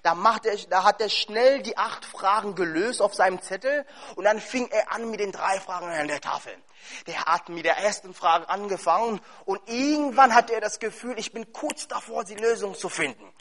Da, 0.02 0.14
macht 0.14 0.46
er, 0.46 0.56
da 0.68 0.84
hat 0.84 1.00
er 1.00 1.08
schnell 1.08 1.62
die 1.62 1.76
acht 1.76 2.04
Fragen 2.04 2.54
gelöst 2.54 3.02
auf 3.02 3.14
seinem 3.14 3.40
Zettel 3.42 3.84
und 4.16 4.24
dann 4.24 4.40
fing 4.40 4.68
er 4.68 4.92
an 4.92 5.10
mit 5.10 5.20
den 5.20 5.32
drei 5.32 5.60
Fragen 5.60 5.86
an 5.86 6.08
der 6.08 6.20
Tafel. 6.20 6.56
Der 7.06 7.24
hat 7.24 7.48
mit 7.48 7.64
der 7.64 7.78
ersten 7.78 8.14
Frage 8.14 8.48
angefangen 8.48 9.20
und 9.44 9.60
irgendwann 9.66 10.34
hatte 10.34 10.54
er 10.54 10.60
das 10.60 10.78
Gefühl, 10.78 11.18
ich 11.18 11.32
bin 11.32 11.52
kurz 11.52 11.88
davor, 11.88 12.24
die 12.24 12.36
Lösung 12.36 12.74
zu 12.74 12.88
finden. 12.88 13.32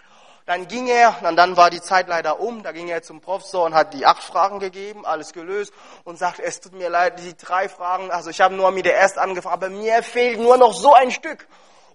Dann 0.45 0.67
ging 0.67 0.87
er, 0.87 1.23
und 1.23 1.35
dann 1.37 1.57
war 1.57 1.71
die 1.71 1.81
Zeit 1.81 2.07
leider 2.07 2.39
um, 2.39 2.61
da 2.61 2.71
ging 2.71 2.87
er 2.87 3.01
zum 3.01 3.19
Professor 3.19 3.65
und 3.65 3.73
hat 3.73 3.95
die 3.95 4.05
acht 4.05 4.21
Fragen 4.21 4.59
gegeben, 4.59 5.03
alles 5.03 5.33
gelöst 5.33 5.73
und 6.03 6.19
sagt, 6.19 6.39
es 6.39 6.59
tut 6.59 6.73
mir 6.73 6.89
leid, 6.89 7.19
die 7.19 7.35
drei 7.35 7.67
Fragen, 7.67 8.11
also 8.11 8.29
ich 8.29 8.41
habe 8.41 8.53
nur 8.53 8.69
mit 8.69 8.85
der 8.85 8.95
ersten 8.95 9.19
angefangen, 9.19 9.53
aber 9.53 9.69
mir 9.69 10.03
fehlt 10.03 10.39
nur 10.39 10.57
noch 10.57 10.73
so 10.73 10.93
ein 10.93 11.09
Stück. 11.09 11.47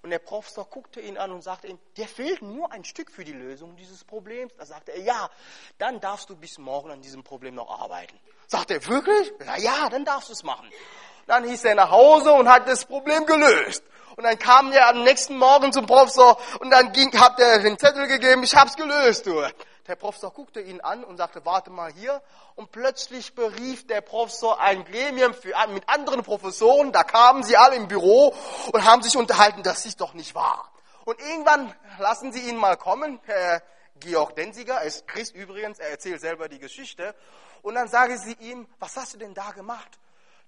Und 0.03 0.11
der 0.11 0.19
Professor 0.19 0.65
guckte 0.65 1.01
ihn 1.01 1.19
an 1.19 1.31
und 1.31 1.43
sagte 1.43 1.67
ihm, 1.67 1.79
dir 1.97 2.09
fehlt 2.09 2.41
nur 2.41 2.73
ein 2.73 2.85
Stück 2.85 3.11
für 3.13 3.23
die 3.23 3.35
Lösung 3.35 3.77
dieses 3.77 4.03
Problems. 4.03 4.53
Da 4.57 4.65
sagte 4.65 4.93
er, 4.93 5.03
ja, 5.03 5.31
dann 5.79 6.01
darfst 6.01 6.31
du 6.31 6.37
bis 6.37 6.57
morgen 6.59 6.91
an 6.91 7.03
diesem 7.03 7.23
Problem 7.23 7.55
noch 7.55 7.83
arbeiten. 7.83 8.19
Sagt 8.47 8.71
er, 8.71 8.85
wirklich? 8.87 9.33
Ja, 9.45 9.59
ja, 9.59 9.89
dann 9.91 10.07
darfst 10.07 10.31
du 10.31 10.33
es 10.33 10.43
machen. 10.43 10.69
Dann 11.27 11.45
hieß 11.45 11.65
er 11.65 11.75
nach 11.75 11.91
Hause 11.91 12.33
und 12.33 12.49
hat 12.49 12.69
das 12.69 12.85
Problem 12.85 13.27
gelöst. 13.27 13.83
Und 14.17 14.25
dann 14.25 14.39
kam 14.39 14.73
er 14.73 14.89
am 14.89 15.03
nächsten 15.03 15.39
Morgen 15.39 15.73
zum 15.73 15.87
Professor 15.87 16.39
und 16.61 16.71
dann 16.71 16.93
ging, 16.93 17.19
hat 17.19 17.39
er 17.41 17.61
den 17.61 17.79
Zettel 17.79 18.07
gegeben, 18.07 18.43
ich 18.43 18.55
hab's 18.55 18.77
gelöst, 18.77 19.27
du. 19.27 19.43
Der 19.87 19.97
Professor 19.97 20.31
guckte 20.31 20.61
ihn 20.61 20.81
an 20.81 21.03
und 21.03 21.17
sagte, 21.17 21.45
warte 21.45 21.71
mal 21.71 21.91
hier. 21.93 22.23
Und 22.55 22.71
plötzlich 22.71 23.35
berief 23.35 23.87
der 23.87 24.03
Professor 24.03 24.61
ein 24.61 24.85
Gremium 24.85 25.35
für, 25.35 25.55
mit 25.69 25.89
anderen 25.89 26.23
Professoren. 26.23 26.93
Da 26.93 27.03
kamen 27.03 27.43
sie 27.43 27.57
alle 27.57 27.77
im 27.77 27.89
Büro 27.89 28.35
und 28.73 28.85
haben 28.85 29.03
sich 29.03 29.17
unterhalten, 29.17 29.63
das 29.63 29.87
ist 29.87 30.01
doch 30.01 30.15
nicht 30.15 30.35
wahr. 30.35 30.71
Und 31.05 31.19
irgendwann 31.21 31.75
lassen 31.99 32.33
sie 32.33 32.49
ihn 32.49 32.57
mal 32.57 32.77
kommen, 32.77 33.21
Herr 33.25 33.63
Georg 33.99 34.37
Denziger, 34.37 34.75
er 34.75 34.85
ist 34.85 35.09
Christ 35.09 35.35
übrigens, 35.35 35.79
er 35.79 35.91
erzählt 35.91 36.21
selber 36.21 36.49
die 36.49 36.59
Geschichte. 36.59 37.15
Und 37.63 37.75
dann 37.75 37.89
sagen 37.89 38.17
sie 38.19 38.35
ihm, 38.35 38.69
was 38.79 38.97
hast 38.97 39.15
du 39.15 39.19
denn 39.19 39.35
da 39.35 39.51
gemacht? 39.51 39.99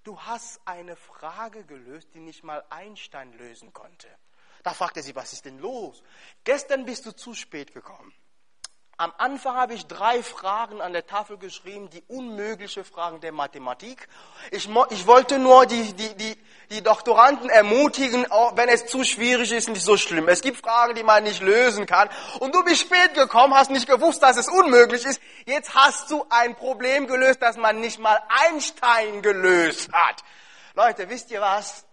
Du 0.03 0.19
hast 0.19 0.61
eine 0.65 0.95
Frage 0.95 1.63
gelöst, 1.63 2.09
die 2.13 2.19
nicht 2.19 2.43
mal 2.43 2.63
Einstein 2.69 3.33
lösen 3.33 3.73
konnte. 3.73 4.07
Da 4.63 4.73
fragt 4.73 4.97
er 4.97 5.03
sie, 5.03 5.15
was 5.15 5.33
ist 5.33 5.45
denn 5.45 5.59
los? 5.59 6.03
Gestern 6.43 6.85
bist 6.85 7.05
du 7.05 7.11
zu 7.11 7.33
spät 7.33 7.73
gekommen. 7.73 8.13
Am 8.97 9.11
Anfang 9.17 9.55
habe 9.55 9.73
ich 9.73 9.87
drei 9.87 10.21
Fragen 10.21 10.79
an 10.79 10.93
der 10.93 11.07
Tafel 11.07 11.37
geschrieben, 11.37 11.89
die 11.89 12.03
unmögliche 12.07 12.83
Fragen 12.83 13.21
der 13.21 13.31
Mathematik. 13.31 14.07
Ich, 14.51 14.69
ich 14.91 15.07
wollte 15.07 15.39
nur 15.39 15.65
die, 15.65 15.93
die, 15.93 16.15
die, 16.15 16.37
die 16.69 16.83
Doktoranden 16.83 17.49
ermutigen, 17.49 18.29
auch 18.31 18.55
wenn 18.55 18.69
es 18.69 18.85
zu 18.85 19.03
schwierig 19.03 19.51
ist, 19.51 19.67
nicht 19.67 19.81
so 19.81 19.97
schlimm. 19.97 20.27
Es 20.27 20.41
gibt 20.41 20.59
Fragen, 20.59 20.93
die 20.93 21.01
man 21.01 21.23
nicht 21.23 21.41
lösen 21.41 21.87
kann. 21.87 22.07
Und 22.39 22.53
du 22.53 22.63
bist 22.63 22.81
spät 22.81 23.15
gekommen, 23.15 23.55
hast 23.55 23.71
nicht 23.71 23.87
gewusst, 23.87 24.21
dass 24.21 24.37
es 24.37 24.47
unmöglich 24.47 25.03
ist. 25.05 25.19
Jetzt 25.45 25.73
hast 25.73 26.11
du 26.11 26.23
ein 26.29 26.55
Problem 26.55 27.07
gelöst, 27.07 27.41
das 27.41 27.57
man 27.57 27.79
nicht 27.79 27.97
mal 27.97 28.21
Einstein 28.47 29.23
gelöst 29.23 29.91
hat. 29.91 30.23
Leute, 30.75 31.09
wisst 31.09 31.31
ihr 31.31 31.41
was? 31.41 31.83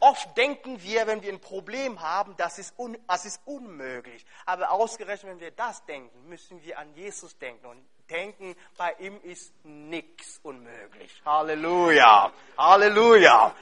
Oft 0.00 0.36
denken 0.36 0.82
wir, 0.82 1.06
wenn 1.06 1.22
wir 1.22 1.32
ein 1.32 1.40
Problem 1.40 2.00
haben, 2.00 2.36
das 2.36 2.58
ist, 2.58 2.78
un, 2.78 2.98
das 3.08 3.24
ist 3.24 3.40
unmöglich. 3.44 4.24
Aber 4.44 4.70
ausgerechnet, 4.70 5.32
wenn 5.32 5.40
wir 5.40 5.50
das 5.50 5.84
denken, 5.86 6.28
müssen 6.28 6.62
wir 6.62 6.78
an 6.78 6.92
Jesus 6.94 7.38
denken 7.38 7.66
und 7.66 7.84
denken, 8.10 8.54
bei 8.76 8.92
ihm 8.98 9.20
ist 9.22 9.52
nichts 9.64 10.40
unmöglich. 10.42 11.10
Halleluja. 11.24 12.32
Halleluja. 12.58 13.54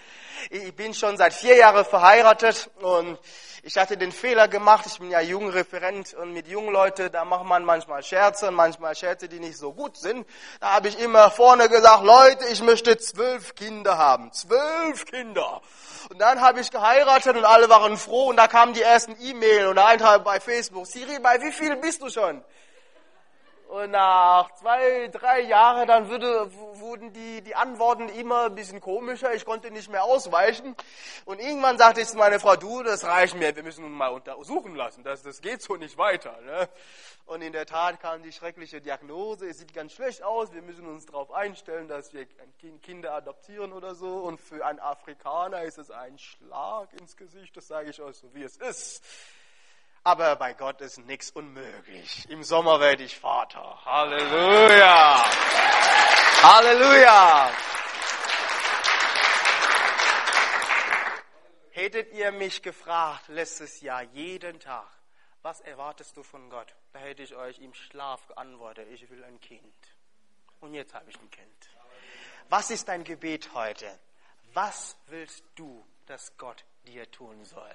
Ich 0.50 0.74
bin 0.74 0.94
schon 0.94 1.16
seit 1.16 1.34
vier 1.34 1.56
Jahren 1.56 1.84
verheiratet 1.84 2.70
und 2.80 3.18
ich 3.62 3.76
hatte 3.76 3.96
den 3.96 4.10
Fehler 4.10 4.48
gemacht, 4.48 4.86
ich 4.86 4.98
bin 4.98 5.10
ja 5.10 5.20
Jugendreferent 5.20 6.14
und 6.14 6.32
mit 6.32 6.48
jungen 6.48 6.72
Leuten, 6.72 7.12
da 7.12 7.24
macht 7.24 7.44
man 7.44 7.64
manchmal 7.64 8.02
Scherze 8.02 8.48
und 8.48 8.54
manchmal 8.54 8.96
Scherze, 8.96 9.28
die 9.28 9.38
nicht 9.38 9.56
so 9.56 9.72
gut 9.72 9.96
sind. 9.96 10.26
Da 10.58 10.72
habe 10.72 10.88
ich 10.88 10.98
immer 10.98 11.30
vorne 11.30 11.68
gesagt, 11.68 12.02
Leute, 12.02 12.44
ich 12.50 12.60
möchte 12.60 12.98
zwölf 12.98 13.54
Kinder 13.54 13.98
haben. 13.98 14.32
Zwölf 14.32 15.04
Kinder. 15.04 15.62
Und 16.10 16.18
dann 16.20 16.40
habe 16.40 16.60
ich 16.60 16.72
geheiratet 16.72 17.36
und 17.36 17.44
alle 17.44 17.68
waren 17.68 17.96
froh 17.96 18.30
und 18.30 18.36
da 18.36 18.48
kamen 18.48 18.74
die 18.74 18.82
ersten 18.82 19.16
E-Mail 19.20 19.68
und 19.68 19.78
Eintrag 19.78 20.24
bei 20.24 20.40
Facebook. 20.40 20.86
Siri, 20.86 21.20
bei 21.20 21.40
wie 21.40 21.52
viel 21.52 21.76
bist 21.76 22.02
du 22.02 22.10
schon? 22.10 22.42
Und 23.72 23.92
nach 23.92 24.54
zwei, 24.56 25.08
drei 25.08 25.40
Jahren, 25.40 25.88
dann 25.88 26.10
würde, 26.10 26.52
wurden 26.78 27.10
die, 27.14 27.40
die 27.40 27.54
Antworten 27.54 28.10
immer 28.10 28.44
ein 28.44 28.54
bisschen 28.54 28.82
komischer. 28.82 29.32
Ich 29.32 29.46
konnte 29.46 29.70
nicht 29.70 29.90
mehr 29.90 30.04
ausweichen. 30.04 30.76
Und 31.24 31.40
irgendwann 31.40 31.78
sagte 31.78 32.02
ich 32.02 32.08
zu 32.08 32.18
meiner 32.18 32.38
Frau, 32.38 32.54
du, 32.56 32.82
das 32.82 33.02
reicht 33.02 33.34
mir. 33.34 33.56
Wir 33.56 33.62
müssen 33.62 33.82
uns 33.82 33.94
mal 33.96 34.08
untersuchen 34.08 34.74
lassen. 34.74 35.04
Das, 35.04 35.22
das 35.22 35.40
geht 35.40 35.62
so 35.62 35.76
nicht 35.76 35.96
weiter. 35.96 36.38
Ne? 36.42 36.68
Und 37.24 37.40
in 37.40 37.54
der 37.54 37.64
Tat 37.64 37.98
kam 37.98 38.22
die 38.22 38.32
schreckliche 38.32 38.82
Diagnose. 38.82 39.48
Es 39.48 39.56
sieht 39.56 39.72
ganz 39.72 39.94
schlecht 39.94 40.22
aus. 40.22 40.52
Wir 40.52 40.60
müssen 40.60 40.86
uns 40.86 41.06
darauf 41.06 41.32
einstellen, 41.32 41.88
dass 41.88 42.12
wir 42.12 42.26
Kinder 42.82 43.14
adoptieren 43.14 43.72
oder 43.72 43.94
so. 43.94 44.18
Und 44.18 44.38
für 44.38 44.66
einen 44.66 44.80
Afrikaner 44.80 45.62
ist 45.62 45.78
es 45.78 45.90
ein 45.90 46.18
Schlag 46.18 46.92
ins 47.00 47.16
Gesicht. 47.16 47.56
Das 47.56 47.68
sage 47.68 47.88
ich 47.88 48.02
euch 48.02 48.18
so, 48.18 48.34
wie 48.34 48.42
es 48.42 48.58
ist. 48.58 49.02
Aber 50.04 50.34
bei 50.34 50.52
Gott 50.54 50.80
ist 50.80 50.98
nichts 50.98 51.30
unmöglich. 51.30 52.28
Im 52.28 52.42
Sommer 52.42 52.80
werde 52.80 53.04
ich 53.04 53.18
Vater. 53.18 53.84
Halleluja. 53.84 55.24
Halleluja. 56.42 57.50
Hättet 61.70 62.12
ihr 62.12 62.32
mich 62.32 62.62
gefragt 62.62 63.28
letztes 63.28 63.80
Jahr 63.80 64.02
jeden 64.02 64.58
Tag, 64.58 64.88
was 65.42 65.60
erwartest 65.60 66.16
du 66.16 66.22
von 66.22 66.50
Gott? 66.50 66.74
Da 66.92 66.98
hätte 66.98 67.22
ich 67.22 67.34
euch 67.34 67.60
im 67.60 67.72
Schlaf 67.72 68.26
geantwortet, 68.26 68.88
ich 68.90 69.08
will 69.08 69.22
ein 69.24 69.40
Kind. 69.40 69.74
Und 70.60 70.74
jetzt 70.74 70.94
habe 70.94 71.10
ich 71.10 71.18
ein 71.18 71.30
Kind. 71.30 71.70
Was 72.48 72.70
ist 72.70 72.88
dein 72.88 73.04
Gebet 73.04 73.54
heute? 73.54 73.98
Was 74.52 74.96
willst 75.06 75.44
du, 75.54 75.86
dass 76.06 76.36
Gott 76.36 76.64
dir 76.86 77.10
tun 77.10 77.44
soll. 77.44 77.74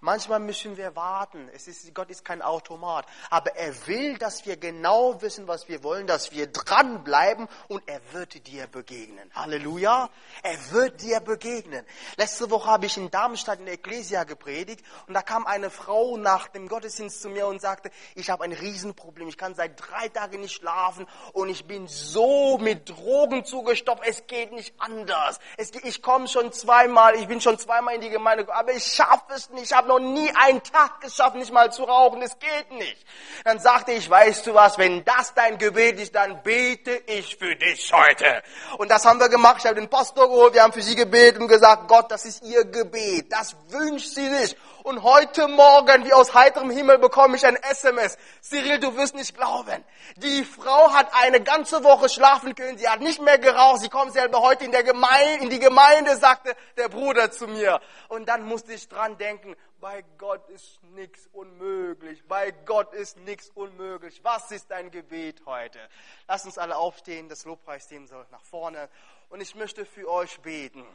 Manchmal 0.00 0.40
müssen 0.40 0.76
wir 0.76 0.96
warten. 0.96 1.48
Es 1.54 1.68
ist, 1.68 1.94
Gott 1.94 2.10
ist 2.10 2.24
kein 2.24 2.42
Automat. 2.42 3.06
Aber 3.28 3.54
er 3.54 3.86
will, 3.86 4.18
dass 4.18 4.44
wir 4.46 4.56
genau 4.56 5.20
wissen, 5.22 5.46
was 5.46 5.68
wir 5.68 5.82
wollen, 5.82 6.06
dass 6.06 6.32
wir 6.32 6.48
dranbleiben 6.48 7.48
und 7.68 7.82
er 7.86 8.00
wird 8.12 8.46
dir 8.46 8.66
begegnen. 8.66 9.30
Halleluja. 9.34 10.10
Er 10.42 10.72
wird 10.72 11.02
dir 11.02 11.20
begegnen. 11.20 11.84
Letzte 12.16 12.50
Woche 12.50 12.68
habe 12.68 12.86
ich 12.86 12.96
in 12.96 13.10
Darmstadt 13.10 13.60
in 13.60 13.66
der 13.66 13.74
Ecclesia 13.74 14.24
gepredigt 14.24 14.84
und 15.06 15.14
da 15.14 15.22
kam 15.22 15.46
eine 15.46 15.70
Frau 15.70 16.16
nach 16.16 16.48
dem 16.48 16.68
Gottesdienst 16.68 17.22
zu 17.22 17.28
mir 17.28 17.46
und 17.46 17.60
sagte, 17.60 17.90
ich 18.14 18.30
habe 18.30 18.44
ein 18.44 18.52
Riesenproblem. 18.52 19.28
Ich 19.28 19.38
kann 19.38 19.54
seit 19.54 19.80
drei 19.80 20.08
Tagen 20.08 20.40
nicht 20.40 20.54
schlafen 20.54 21.06
und 21.32 21.48
ich 21.48 21.66
bin 21.66 21.86
so 21.86 22.58
mit 22.58 22.88
Drogen 22.88 23.44
zugestopft. 23.44 24.02
Es 24.06 24.26
geht 24.26 24.52
nicht 24.52 24.74
anders. 24.78 25.38
Es, 25.56 25.70
ich 25.82 26.02
komme 26.02 26.26
schon 26.26 26.52
zweimal, 26.52 27.14
ich 27.14 27.28
bin 27.28 27.40
schon 27.40 27.58
zweimal 27.58 27.94
in 27.94 28.00
die 28.00 28.10
Gemeinde 28.10 28.39
aber 28.48 28.72
ich 28.72 28.84
schaffe 28.84 29.34
es 29.34 29.50
nicht. 29.50 29.64
Ich 29.64 29.72
habe 29.72 29.88
noch 29.88 29.98
nie 29.98 30.30
einen 30.34 30.62
Tag 30.62 31.00
geschafft, 31.00 31.36
nicht 31.36 31.52
mal 31.52 31.72
zu 31.72 31.84
rauchen. 31.84 32.22
Es 32.22 32.38
geht 32.38 32.70
nicht. 32.72 33.04
Dann 33.44 33.58
sagte 33.58 33.92
ich, 33.92 34.08
weißt 34.08 34.46
du 34.46 34.54
was, 34.54 34.78
wenn 34.78 35.04
das 35.04 35.34
dein 35.34 35.58
Gebet 35.58 36.00
ist, 36.00 36.14
dann 36.14 36.42
bete 36.42 37.02
ich 37.06 37.36
für 37.36 37.54
dich 37.56 37.92
heute. 37.92 38.42
Und 38.78 38.90
das 38.90 39.04
haben 39.04 39.20
wir 39.20 39.28
gemacht. 39.28 39.58
Ich 39.58 39.66
habe 39.66 39.76
den 39.76 39.90
Pastor 39.90 40.28
geholt, 40.28 40.54
wir 40.54 40.62
haben 40.62 40.72
für 40.72 40.82
sie 40.82 40.96
gebetet 40.96 41.40
und 41.40 41.48
gesagt, 41.48 41.88
Gott, 41.88 42.10
das 42.10 42.24
ist 42.24 42.42
ihr 42.44 42.64
Gebet. 42.64 43.32
Das 43.32 43.56
wünscht 43.68 44.14
sie 44.14 44.28
sich. 44.28 44.56
Und 44.82 45.02
heute 45.02 45.46
Morgen, 45.46 46.06
wie 46.06 46.12
aus 46.12 46.32
heiterem 46.32 46.70
Himmel, 46.70 46.98
bekomme 46.98 47.36
ich 47.36 47.44
ein 47.44 47.56
SMS. 47.56 48.16
Cyril, 48.40 48.78
du 48.78 48.96
wirst 48.96 49.14
nicht 49.14 49.36
glauben. 49.36 49.84
Die 50.16 50.42
Frau 50.44 50.92
hat 50.92 51.10
eine 51.12 51.42
ganze 51.42 51.84
Woche 51.84 52.08
schlafen 52.08 52.54
können. 52.54 52.78
Sie 52.78 52.88
hat 52.88 53.00
nicht 53.00 53.20
mehr 53.20 53.38
geraucht. 53.38 53.80
Sie 53.80 53.90
kommt 53.90 54.14
selber 54.14 54.40
heute 54.40 54.64
in, 54.64 54.72
der 54.72 54.82
Gemeinde, 54.82 55.44
in 55.44 55.50
die 55.50 55.58
Gemeinde, 55.58 56.16
sagte 56.16 56.56
der 56.78 56.88
Bruder 56.88 57.30
zu 57.30 57.46
mir. 57.46 57.80
Und 58.08 58.26
dann 58.26 58.44
musste 58.44 58.72
ich 58.72 58.88
dran 58.88 59.18
denken, 59.18 59.54
bei 59.80 60.02
Gott 60.16 60.48
ist 60.48 60.82
nichts 60.94 61.28
unmöglich. 61.32 62.26
Bei 62.26 62.50
Gott 62.50 62.94
ist 62.94 63.18
nichts 63.18 63.50
unmöglich. 63.54 64.20
Was 64.22 64.50
ist 64.50 64.70
dein 64.70 64.90
Gebet 64.90 65.42
heute? 65.44 65.78
Lass 66.26 66.46
uns 66.46 66.56
alle 66.56 66.76
aufstehen. 66.76 67.28
Das 67.28 67.44
Lobpreisteam 67.44 68.06
soll 68.06 68.24
nach 68.30 68.44
vorne. 68.44 68.88
Und 69.28 69.42
ich 69.42 69.54
möchte 69.54 69.84
für 69.84 70.10
euch 70.10 70.40
beten 70.40 70.86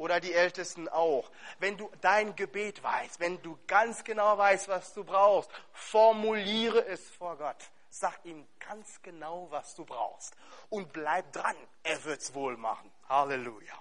oder 0.00 0.18
die 0.18 0.32
Ältesten 0.32 0.88
auch. 0.88 1.30
Wenn 1.58 1.76
du 1.76 1.90
dein 2.00 2.34
Gebet 2.34 2.82
weißt, 2.82 3.20
wenn 3.20 3.40
du 3.42 3.58
ganz 3.66 4.02
genau 4.02 4.38
weißt, 4.38 4.68
was 4.68 4.94
du 4.94 5.04
brauchst, 5.04 5.50
formuliere 5.72 6.86
es 6.86 7.06
vor 7.10 7.36
Gott. 7.36 7.70
Sag 7.90 8.24
ihm 8.24 8.46
ganz 8.58 9.02
genau, 9.02 9.48
was 9.50 9.74
du 9.74 9.84
brauchst. 9.84 10.34
Und 10.70 10.90
bleib 10.94 11.30
dran. 11.32 11.56
Er 11.82 12.02
wird's 12.04 12.32
wohl 12.32 12.56
machen. 12.56 12.90
Halleluja. 13.10 13.74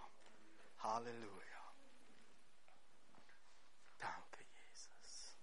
Halleluja. 0.83 1.29
Danke, 3.99 4.43
Jesus. 4.57 5.37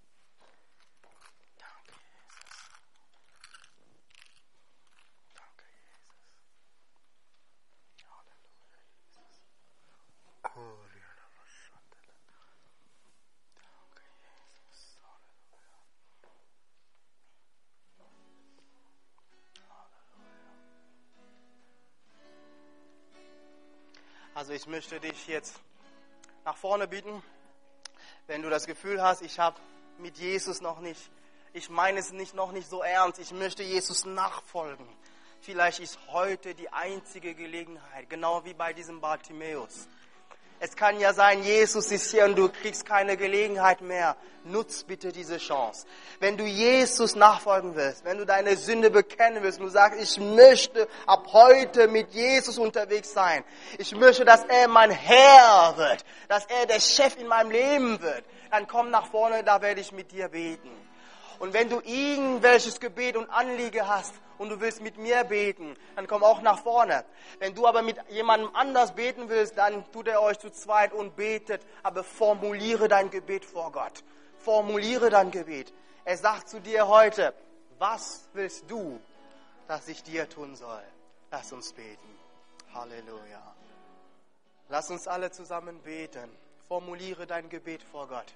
Danke, 1.57 1.95
Jesus. 2.13 2.67
Danke, 5.33 5.65
Jesus. 5.73 6.05
Halleluja, 6.05 6.37
Jesus. 6.37 6.41
Gloria 7.97 8.35
a 8.35 8.43
la 8.43 8.59
Santa. 8.59 8.91
Danke, 9.15 9.31
Jesus. 9.31 9.41
Halleluja. 10.43 10.46
Also 24.37 24.53
ich 24.53 24.67
möchte 24.67 25.01
dich 25.01 25.27
jetzt 25.29 25.59
nach 26.45 26.59
vorne 26.59 26.87
bitten, 26.87 27.23
wenn 28.27 28.43
du 28.43 28.51
das 28.51 28.67
Gefühl 28.67 29.03
hast, 29.03 29.23
ich 29.23 29.39
habe 29.39 29.59
mit 29.97 30.19
Jesus 30.19 30.61
noch 30.61 30.81
nicht, 30.81 31.11
ich 31.55 31.71
meine 31.71 32.01
es 32.01 32.13
nicht 32.13 32.35
noch 32.35 32.53
nicht 32.53 32.69
so 32.69 32.83
ernst, 32.83 33.19
ich 33.19 33.33
möchte 33.33 33.63
Jesus 33.63 34.05
nachfolgen. 34.05 34.87
Vielleicht 35.41 35.81
ist 35.81 35.99
heute 36.09 36.55
die 36.55 36.69
einzige 36.71 37.35
Gelegenheit, 37.35 38.11
genau 38.11 38.45
wie 38.45 38.53
bei 38.53 38.75
diesem 38.75 39.01
Bartimäus. 39.01 39.89
Es 40.59 40.75
kann 40.75 40.99
ja 40.99 41.13
sein, 41.13 41.43
Jesus 41.43 41.91
ist 41.93 42.11
hier 42.11 42.25
und 42.25 42.37
du 42.37 42.49
kriegst 42.49 42.87
keine 42.87 43.17
Gelegenheit 43.17 43.83
mehr. 43.83 44.17
Nutz 44.45 44.85
bitte 44.85 45.13
diese 45.13 45.39
Chance. 45.39 45.87
Wenn 46.19 46.37
du 46.37 46.45
Jesus 46.45 47.15
nachfolgen 47.15 47.75
willst, 47.75 48.05
wenn 48.05 48.17
du 48.17 48.25
deine 48.25 48.57
Sünde 48.57 48.91
bekennen 48.91 49.43
willst 49.43 49.59
und 49.59 49.67
du 49.67 49.73
sagst, 49.73 50.01
ich 50.01 50.19
möchte 50.19 50.89
ab 51.05 51.27
heute 51.33 51.89
mit 51.89 52.13
Jesus 52.15 52.57
unterwegs 52.57 53.13
sein. 53.13 53.45
Ich 53.79 53.95
möchte, 53.95 54.25
dass 54.25 54.45
er 54.45 54.69
mein 54.69 54.91
Herr 54.91 55.75
wird, 55.77 56.05
dass 56.29 56.47
er 56.47 56.67
der 56.67 56.81
Chef 56.81 57.17
in 57.19 57.27
meinem 57.27 57.51
Leben 57.51 58.01
wird. 58.01 58.25
Dann 58.51 58.67
komm 58.67 58.91
nach 58.91 59.09
vorne, 59.09 59.45
da 59.45 59.61
werde 59.61 59.81
ich 59.81 59.93
mit 59.93 60.13
dir 60.13 60.29
beten. 60.29 60.71
Und 61.39 61.53
wenn 61.53 61.69
du 61.69 61.81
irgendwelches 61.85 62.81
Gebet 62.81 63.17
und 63.17 63.29
Anliege 63.29 63.87
hast 63.87 64.15
und 64.39 64.49
du 64.51 64.61
willst 64.61 64.81
mit 64.81 64.99
mir 64.99 65.25
beten, 65.25 65.77
dann 65.95 66.07
komm 66.07 66.23
auch 66.23 66.43
nach 66.43 66.59
vorne. 66.59 67.05
Wenn 67.39 67.55
du 67.55 67.67
aber 67.67 67.83
mit 67.83 67.99
jemandem 68.09 68.51
anders 68.55 68.95
beten 68.95 69.29
willst, 69.29 69.59
dann 69.59 69.91
tut 69.93 70.09
er 70.09 70.23
euch 70.23 70.39
zu 70.39 70.51
zweit 70.51 70.93
und 70.93 71.17
betet, 71.17 71.63
aber 71.83 72.05
formuliere 72.05 72.89
dein 72.89 73.11
Gebet 73.11 73.45
vor 73.45 73.73
Gott. 73.73 74.05
Formuliere 74.39 75.11
dein 75.11 75.31
Gebet. 75.31 75.73
Er 76.05 76.17
sagt 76.17 76.49
zu 76.49 76.61
dir 76.61 76.87
heute, 76.89 77.35
was 77.79 78.29
willst 78.33 78.71
du, 78.71 79.01
dass 79.69 79.89
ich 79.89 80.03
dir 80.03 80.29
tun 80.29 80.55
soll? 80.55 80.83
Lass 81.31 81.53
uns 81.53 81.73
beten. 81.73 82.19
Halleluja. 82.73 83.43
Lass 84.69 84.91
uns 84.91 85.09
alle 85.09 85.31
zusammen 85.31 85.81
beten. 85.83 86.31
Formuliere 86.69 87.27
dein 87.27 87.49
Gebet 87.49 87.83
vor 87.83 88.09
Gott. 88.09 88.35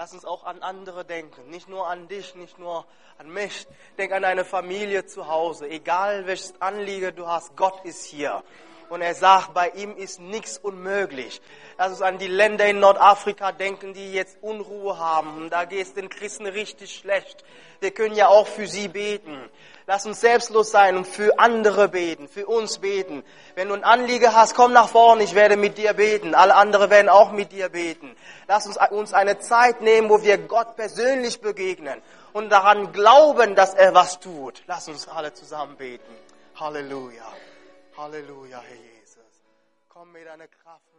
Lass 0.00 0.14
uns 0.14 0.24
auch 0.24 0.44
an 0.44 0.62
andere 0.62 1.04
denken. 1.04 1.50
Nicht 1.50 1.68
nur 1.68 1.86
an 1.86 2.08
dich, 2.08 2.34
nicht 2.34 2.58
nur 2.58 2.86
an 3.18 3.28
mich. 3.28 3.66
Denk 3.98 4.12
an 4.12 4.22
deine 4.22 4.46
Familie 4.46 5.04
zu 5.04 5.28
Hause. 5.28 5.68
Egal 5.68 6.26
welches 6.26 6.54
Anliegen 6.58 7.14
du 7.14 7.26
hast, 7.26 7.54
Gott 7.54 7.84
ist 7.84 8.06
hier. 8.06 8.42
Und 8.88 9.02
er 9.02 9.14
sagt, 9.14 9.52
bei 9.52 9.68
ihm 9.68 9.94
ist 9.94 10.18
nichts 10.18 10.56
unmöglich. 10.56 11.42
Lass 11.76 11.90
uns 11.90 12.00
an 12.00 12.16
die 12.16 12.28
Länder 12.28 12.66
in 12.66 12.80
Nordafrika 12.80 13.52
denken, 13.52 13.92
die 13.92 14.14
jetzt 14.14 14.38
Unruhe 14.40 14.98
haben. 14.98 15.50
Da 15.50 15.66
geht 15.66 15.82
es 15.82 15.92
den 15.92 16.08
Christen 16.08 16.46
richtig 16.46 16.96
schlecht. 16.96 17.44
Wir 17.80 17.90
können 17.90 18.14
ja 18.14 18.28
auch 18.28 18.46
für 18.46 18.66
sie 18.66 18.88
beten. 18.88 19.50
Lass 19.90 20.06
uns 20.06 20.20
selbstlos 20.20 20.70
sein 20.70 20.96
und 20.96 21.04
für 21.04 21.40
andere 21.40 21.88
beten, 21.88 22.28
für 22.28 22.46
uns 22.46 22.78
beten. 22.78 23.24
Wenn 23.56 23.66
du 23.66 23.74
ein 23.74 23.82
Anliegen 23.82 24.32
hast, 24.32 24.54
komm 24.54 24.72
nach 24.72 24.88
vorne, 24.88 25.24
ich 25.24 25.34
werde 25.34 25.56
mit 25.56 25.78
dir 25.78 25.94
beten. 25.94 26.36
Alle 26.36 26.54
anderen 26.54 26.90
werden 26.90 27.08
auch 27.08 27.32
mit 27.32 27.50
dir 27.50 27.70
beten. 27.70 28.14
Lass 28.46 28.68
uns 28.68 28.78
uns 28.92 29.12
eine 29.12 29.40
Zeit 29.40 29.80
nehmen, 29.80 30.08
wo 30.08 30.22
wir 30.22 30.38
Gott 30.38 30.76
persönlich 30.76 31.40
begegnen 31.40 32.00
und 32.32 32.50
daran 32.50 32.92
glauben, 32.92 33.56
dass 33.56 33.74
er 33.74 33.92
was 33.92 34.20
tut. 34.20 34.62
Lass 34.68 34.86
uns 34.86 35.08
alle 35.08 35.34
zusammen 35.34 35.76
beten. 35.76 36.14
Halleluja. 36.54 37.26
Halleluja, 37.96 38.60
Herr 38.60 38.76
Jesus. 38.76 39.24
Komm 39.88 40.12
mit 40.12 40.24
deiner 40.24 40.46
Kraft. 40.46 40.89